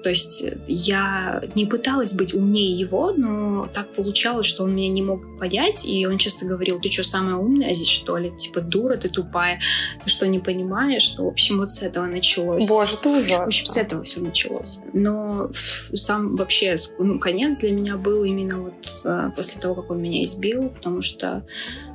То 0.04 0.10
есть 0.10 0.44
я 0.68 1.42
не 1.56 1.66
пыталась 1.66 2.14
быть 2.14 2.34
умнее 2.34 2.78
его, 2.78 3.12
но 3.12 3.68
так 3.74 3.94
получалось, 3.94 4.48
что 4.48 4.64
он 4.64 4.76
меня 4.76 4.90
не 4.90 5.02
мог 5.02 5.40
понять, 5.40 5.86
и 5.86 6.06
он 6.06 6.18
часто 6.18 6.46
говорил, 6.46 6.80
ты 6.80 6.92
что, 6.92 7.04
самая 7.04 7.36
умная 7.36 7.74
здесь, 7.74 7.90
что 7.90 8.18
ли? 8.18 8.32
Типа, 8.38 8.62
дура, 8.62 8.96
ты 8.96 9.10
тупая, 9.10 9.60
ты 10.04 10.10
что, 10.10 10.28
не 10.28 10.40
понимаешь? 10.40 11.04
Что, 11.04 11.26
в 11.26 11.28
общем, 11.28 11.58
вот 11.58 11.70
с 11.72 11.82
этого 11.82 12.06
началось. 12.06 12.68
Боже, 12.68 12.98
ты 13.02 13.10
ужасно. 13.10 13.46
В 13.46 13.48
общем, 13.48 13.66
с 13.66 13.78
этого 13.78 14.04
все 14.04 14.22
началось. 14.22 14.80
Но 14.94 15.50
сам 15.94 16.36
вообще, 16.36 16.78
ну, 16.98 17.20
конец 17.20 17.60
для 17.60 17.72
меня 17.72 17.98
был 17.98 18.24
именно 18.24 18.62
вот 18.62 19.02
э, 19.04 19.32
после 19.36 19.62
того, 19.62 19.76
как 19.76 19.92
он 19.92 20.02
меня 20.02 20.24
избил, 20.24 20.70
потому 20.70 21.02
что 21.02 21.44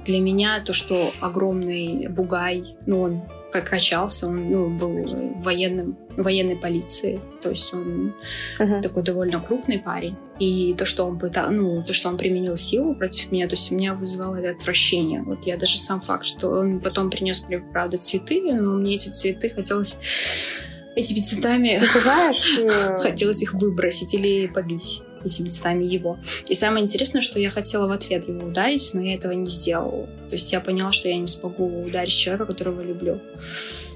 для 0.04 0.20
меня 0.20 0.62
то, 0.64 0.72
что 0.72 1.12
огромный 1.20 2.08
бугай, 2.08 2.76
ну, 2.86 3.00
он 3.00 3.22
как 3.52 3.72
качался, 3.84 4.28
он 4.28 4.50
ну, 4.50 4.70
был 4.70 5.42
военным, 5.42 5.98
военной 6.16 6.56
полиции, 6.56 7.20
то 7.42 7.50
есть 7.50 7.74
он 7.74 8.14
uh-huh. 8.58 8.80
такой 8.82 9.02
довольно 9.02 9.38
крупный 9.38 9.78
парень. 9.78 10.16
И 10.40 10.74
то, 10.76 10.84
что 10.86 11.04
он 11.04 11.18
пытал, 11.18 11.50
ну, 11.50 11.82
то, 11.84 11.92
что 11.92 12.08
он 12.08 12.16
применил 12.16 12.56
силу 12.56 12.94
против 12.94 13.30
меня, 13.30 13.46
то 13.46 13.54
есть 13.54 13.70
меня 13.70 13.94
вызывало 13.94 14.36
это 14.36 14.50
отвращение. 14.50 15.22
Вот 15.22 15.46
я 15.46 15.56
даже 15.56 15.78
сам 15.78 16.00
факт, 16.00 16.24
что 16.24 16.48
он 16.48 16.80
потом 16.80 17.10
принес 17.10 17.44
мне, 17.46 17.58
правда, 17.58 17.98
цветы, 17.98 18.42
но 18.42 18.72
мне 18.72 18.96
эти 18.96 19.10
цветы 19.10 19.48
хотелось 19.48 19.96
этими 20.96 21.18
цветами... 21.18 21.80
Ты 21.92 22.00
знаешь... 22.00 22.58
Э, 22.58 22.98
хотелось 23.00 23.42
их 23.42 23.52
выбросить 23.54 24.14
или 24.14 24.46
побить 24.46 25.03
этими 25.24 25.48
цветами 25.48 25.84
его. 25.84 26.18
И 26.48 26.54
самое 26.54 26.82
интересное, 26.82 27.20
что 27.20 27.38
я 27.38 27.50
хотела 27.50 27.88
в 27.88 27.92
ответ 27.92 28.28
его 28.28 28.46
ударить, 28.46 28.90
но 28.94 29.02
я 29.02 29.14
этого 29.14 29.32
не 29.32 29.46
сделала. 29.46 30.06
То 30.28 30.32
есть 30.32 30.52
я 30.52 30.60
поняла, 30.60 30.92
что 30.92 31.08
я 31.08 31.16
не 31.16 31.26
смогу 31.26 31.84
ударить 31.84 32.12
человека, 32.12 32.46
которого 32.46 32.80
люблю. 32.80 33.20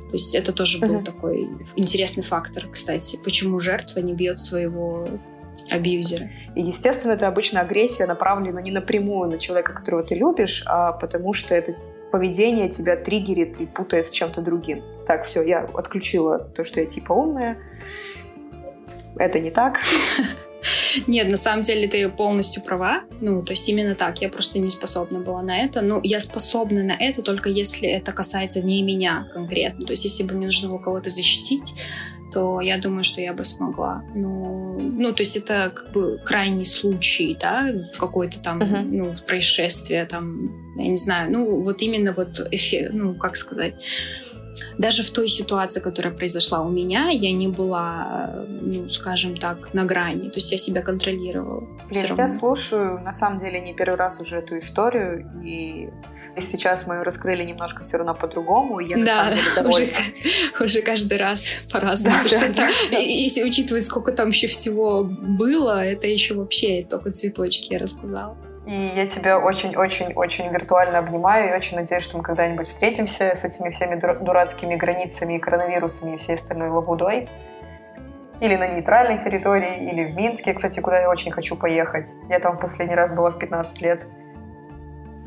То 0.09 0.15
есть 0.15 0.35
это 0.35 0.53
тоже 0.53 0.79
был 0.79 0.97
uh-huh. 0.97 1.05
такой 1.05 1.47
интересный 1.77 2.23
фактор, 2.23 2.67
кстати, 2.71 3.19
почему 3.23 3.61
жертва 3.61 4.01
не 4.01 4.15
бьет 4.15 4.41
своего 4.41 5.07
абьюзера. 5.71 6.31
И, 6.55 6.63
естественно, 6.63 7.13
это 7.13 7.29
обычно 7.29 7.61
агрессия 7.61 8.07
направлена 8.07 8.63
не 8.63 8.71
напрямую 8.71 9.31
на 9.31 9.39
человека, 9.39 9.75
которого 9.75 10.03
ты 10.03 10.15
любишь, 10.15 10.63
а 10.67 10.93
потому 10.93 11.35
что 11.35 11.55
это 11.55 11.77
поведение 12.11 12.69
тебя 12.69 12.97
триггерит 12.97 13.61
и 13.61 13.67
путает 13.67 14.07
с 14.07 14.11
чем-то 14.11 14.41
другим. 14.41 14.83
Так, 15.07 15.25
все, 15.25 15.43
я 15.43 15.61
отключила 15.75 16.39
то, 16.39 16.65
что 16.65 16.81
я 16.81 16.87
типа 16.87 17.13
умная. 17.13 17.59
Это 19.17 19.41
не 19.41 19.51
так. 19.51 19.81
Нет, 21.07 21.31
на 21.31 21.37
самом 21.37 21.63
деле 21.63 21.89
ты 21.89 22.09
полностью 22.09 22.63
права. 22.63 23.03
Ну, 23.21 23.43
то 23.43 23.53
есть 23.53 23.69
именно 23.69 23.95
так. 23.95 24.21
Я 24.21 24.29
просто 24.29 24.59
не 24.59 24.71
способна 24.71 25.21
была 25.21 25.43
на 25.43 25.65
это. 25.65 25.81
Ну, 25.81 26.01
я 26.03 26.21
способна 26.21 26.83
на 26.83 26.93
это 26.93 27.23
только 27.23 27.49
если 27.49 27.89
это 27.89 28.13
касается 28.13 28.63
не 28.63 28.83
меня 28.83 29.29
конкретно. 29.33 29.87
То 29.87 29.93
есть 29.93 30.05
если 30.05 30.25
бы 30.25 30.35
мне 30.35 30.47
нужно 30.47 30.69
было 30.69 30.79
кого-то 30.79 31.11
защитить, 31.11 31.75
то 32.33 32.61
я 32.61 32.79
думаю, 32.79 33.05
что 33.05 33.21
я 33.21 33.33
бы 33.33 33.45
смогла. 33.45 34.05
Ну, 34.15 34.79
ну 34.79 35.13
то 35.13 35.23
есть 35.23 35.37
это 35.37 35.73
как 35.75 35.93
бы 35.93 36.21
крайний 36.25 36.67
случай, 36.67 37.37
да, 37.41 37.73
какое-то 37.99 38.41
там, 38.41 38.63
uh-huh. 38.63 38.83
ну, 38.83 39.15
происшествие, 39.27 40.05
там, 40.05 40.77
я 40.77 40.89
не 40.89 40.97
знаю, 40.97 41.33
ну, 41.33 41.61
вот 41.61 41.81
именно 41.81 42.13
вот 42.13 42.41
эффект, 42.51 42.91
ну, 42.93 43.15
как 43.15 43.37
сказать, 43.37 43.75
даже 44.79 45.03
в 45.03 45.11
той 45.11 45.29
ситуации, 45.29 45.81
которая 45.81 46.13
произошла 46.13 46.61
у 46.61 46.69
меня, 46.69 47.11
я 47.11 47.33
не 47.33 47.49
была, 47.49 48.47
ну, 48.49 48.89
скажем 48.89 49.37
так, 49.37 49.75
на 49.75 49.85
грани. 49.85 50.31
То 50.31 50.39
есть 50.39 50.53
я 50.53 50.59
себя 50.59 50.83
контролировала. 50.83 51.67
Блин, 51.89 52.15
я 52.17 52.29
слушаю, 52.29 53.01
на 53.01 53.13
самом 53.13 53.39
деле, 53.39 53.61
не 53.61 53.75
первый 53.75 53.97
раз 53.97 54.21
уже 54.21 54.37
эту 54.39 54.59
историю, 54.59 55.31
и 55.45 55.89
сейчас 56.41 56.87
мы 56.87 56.97
ее 56.97 57.01
раскрыли 57.01 57.45
немножко 57.45 57.83
все 57.83 57.99
равно 57.99 58.15
по-другому, 58.15 58.81
и 58.81 58.89
я 58.89 58.97
да, 58.97 59.03
на 59.03 59.07
самом 59.07 59.35
деле 59.35 59.43
довольна. 59.57 59.89
Уже, 60.59 60.65
уже 60.65 60.83
каждый 60.83 61.19
раз 61.19 61.51
по-разному. 61.73 62.19
Да, 62.23 62.49
да, 62.49 62.69
да. 62.91 62.99
Если 62.99 63.43
учитывать, 63.43 63.85
сколько 63.85 64.13
там 64.13 64.29
еще 64.29 64.47
всего 64.47 65.05
было, 65.05 65.85
это 65.85 66.07
еще 66.07 66.35
вообще 66.35 66.83
только 66.83 67.11
цветочки 67.13 67.73
я 67.73 67.79
рассказала. 67.79 68.37
И 68.69 68.93
я 68.95 69.07
тебя 69.07 69.39
очень-очень-очень 69.39 70.53
виртуально 70.53 70.99
обнимаю 70.99 71.49
и 71.49 71.57
очень 71.57 71.79
надеюсь, 71.79 72.05
что 72.05 72.19
мы 72.19 72.23
когда-нибудь 72.23 72.69
встретимся 72.69 73.35
с 73.35 73.43
этими 73.43 73.71
всеми 73.71 73.99
дурацкими 73.99 74.77
границами 74.77 75.37
и 75.37 75.39
коронавирусами 75.39 76.17
и 76.17 76.19
всей 76.19 76.35
остальной 76.35 76.69
лабудой. 76.69 77.31
Или 78.43 78.57
на 78.57 78.69
нейтральной 78.69 79.19
территории, 79.19 79.91
или 79.91 80.13
в 80.13 80.15
Минске, 80.15 80.53
кстати, 80.53 80.81
куда 80.81 81.01
я 81.01 81.09
очень 81.09 81.33
хочу 81.33 81.57
поехать. 81.57 82.11
Я 82.29 82.41
там 82.41 82.59
в 82.59 82.61
последний 82.61 82.95
раз 82.95 83.11
была 83.15 83.31
в 83.31 83.39
15 83.39 83.81
лет. 83.81 84.07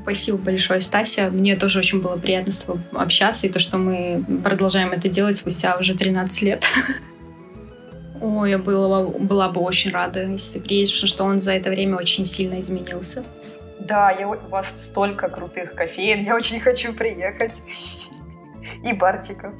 Спасибо 0.04 0.38
большое, 0.38 0.80
Стася. 0.80 1.32
Мне 1.32 1.56
тоже 1.56 1.80
очень 1.80 2.00
было 2.00 2.18
приятно 2.18 2.54
с 2.54 2.60
тобой 2.60 2.84
общаться, 2.94 3.48
и 3.48 3.50
то, 3.50 3.58
что 3.58 3.80
мы 3.80 4.24
продолжаем 4.44 4.92
это 4.92 5.08
делать 5.10 5.38
спустя 5.38 5.78
уже 5.78 5.98
13 5.98 6.44
лет. 6.44 6.64
Ой, 8.22 8.52
я 8.52 8.60
была, 8.60 9.04
была 9.04 9.50
бы 9.50 9.62
очень 9.62 9.92
рада, 9.92 10.24
если 10.24 10.60
ты 10.60 10.66
приедешь, 10.66 10.94
потому 10.94 11.08
что 11.08 11.24
он 11.24 11.40
за 11.42 11.54
это 11.54 11.72
время 11.72 11.98
очень 11.98 12.26
сильно 12.26 12.60
изменился. 12.60 13.24
Да, 13.80 14.12
я, 14.12 14.30
у 14.30 14.36
вас 14.50 14.68
столько 14.90 15.28
крутых 15.28 15.74
кофеин, 15.74 16.24
я 16.24 16.36
очень 16.36 16.60
хочу 16.60 16.94
приехать. 16.94 17.56
И 18.84 18.94
барчиков. 18.94 19.56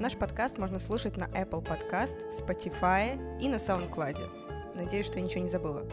Наш 0.00 0.14
подкаст 0.14 0.56
можно 0.56 0.78
слушать 0.78 1.18
на 1.18 1.24
Apple 1.24 1.62
Podcast, 1.62 2.16
в 2.30 2.40
Spotify 2.40 3.18
и 3.40 3.48
на 3.48 3.56
SoundCloud. 3.56 4.74
Надеюсь, 4.74 5.06
что 5.06 5.18
я 5.18 5.24
ничего 5.24 5.42
не 5.42 5.48
забыла. 5.48 5.84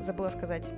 Забыла 0.00 0.30
сказать. 0.30 0.70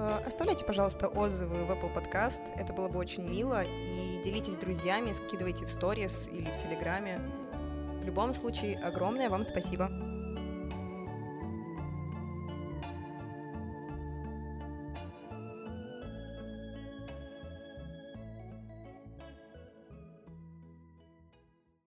Э, 0.00 0.22
оставляйте, 0.26 0.64
пожалуйста, 0.64 1.08
отзывы 1.08 1.64
в 1.64 1.70
Apple 1.70 1.92
Podcast. 1.94 2.40
Это 2.56 2.72
было 2.72 2.88
бы 2.88 2.98
очень 2.98 3.22
мило. 3.22 3.62
И 3.64 4.22
делитесь 4.24 4.54
с 4.54 4.56
друзьями, 4.56 5.12
скидывайте 5.12 5.66
в 5.66 5.70
сторис 5.70 6.28
или 6.32 6.50
в 6.50 6.56
Телеграме. 6.56 7.20
В 8.00 8.04
любом 8.04 8.32
случае, 8.32 8.78
огромное 8.78 9.28
вам 9.28 9.44
спасибо. 9.44 10.09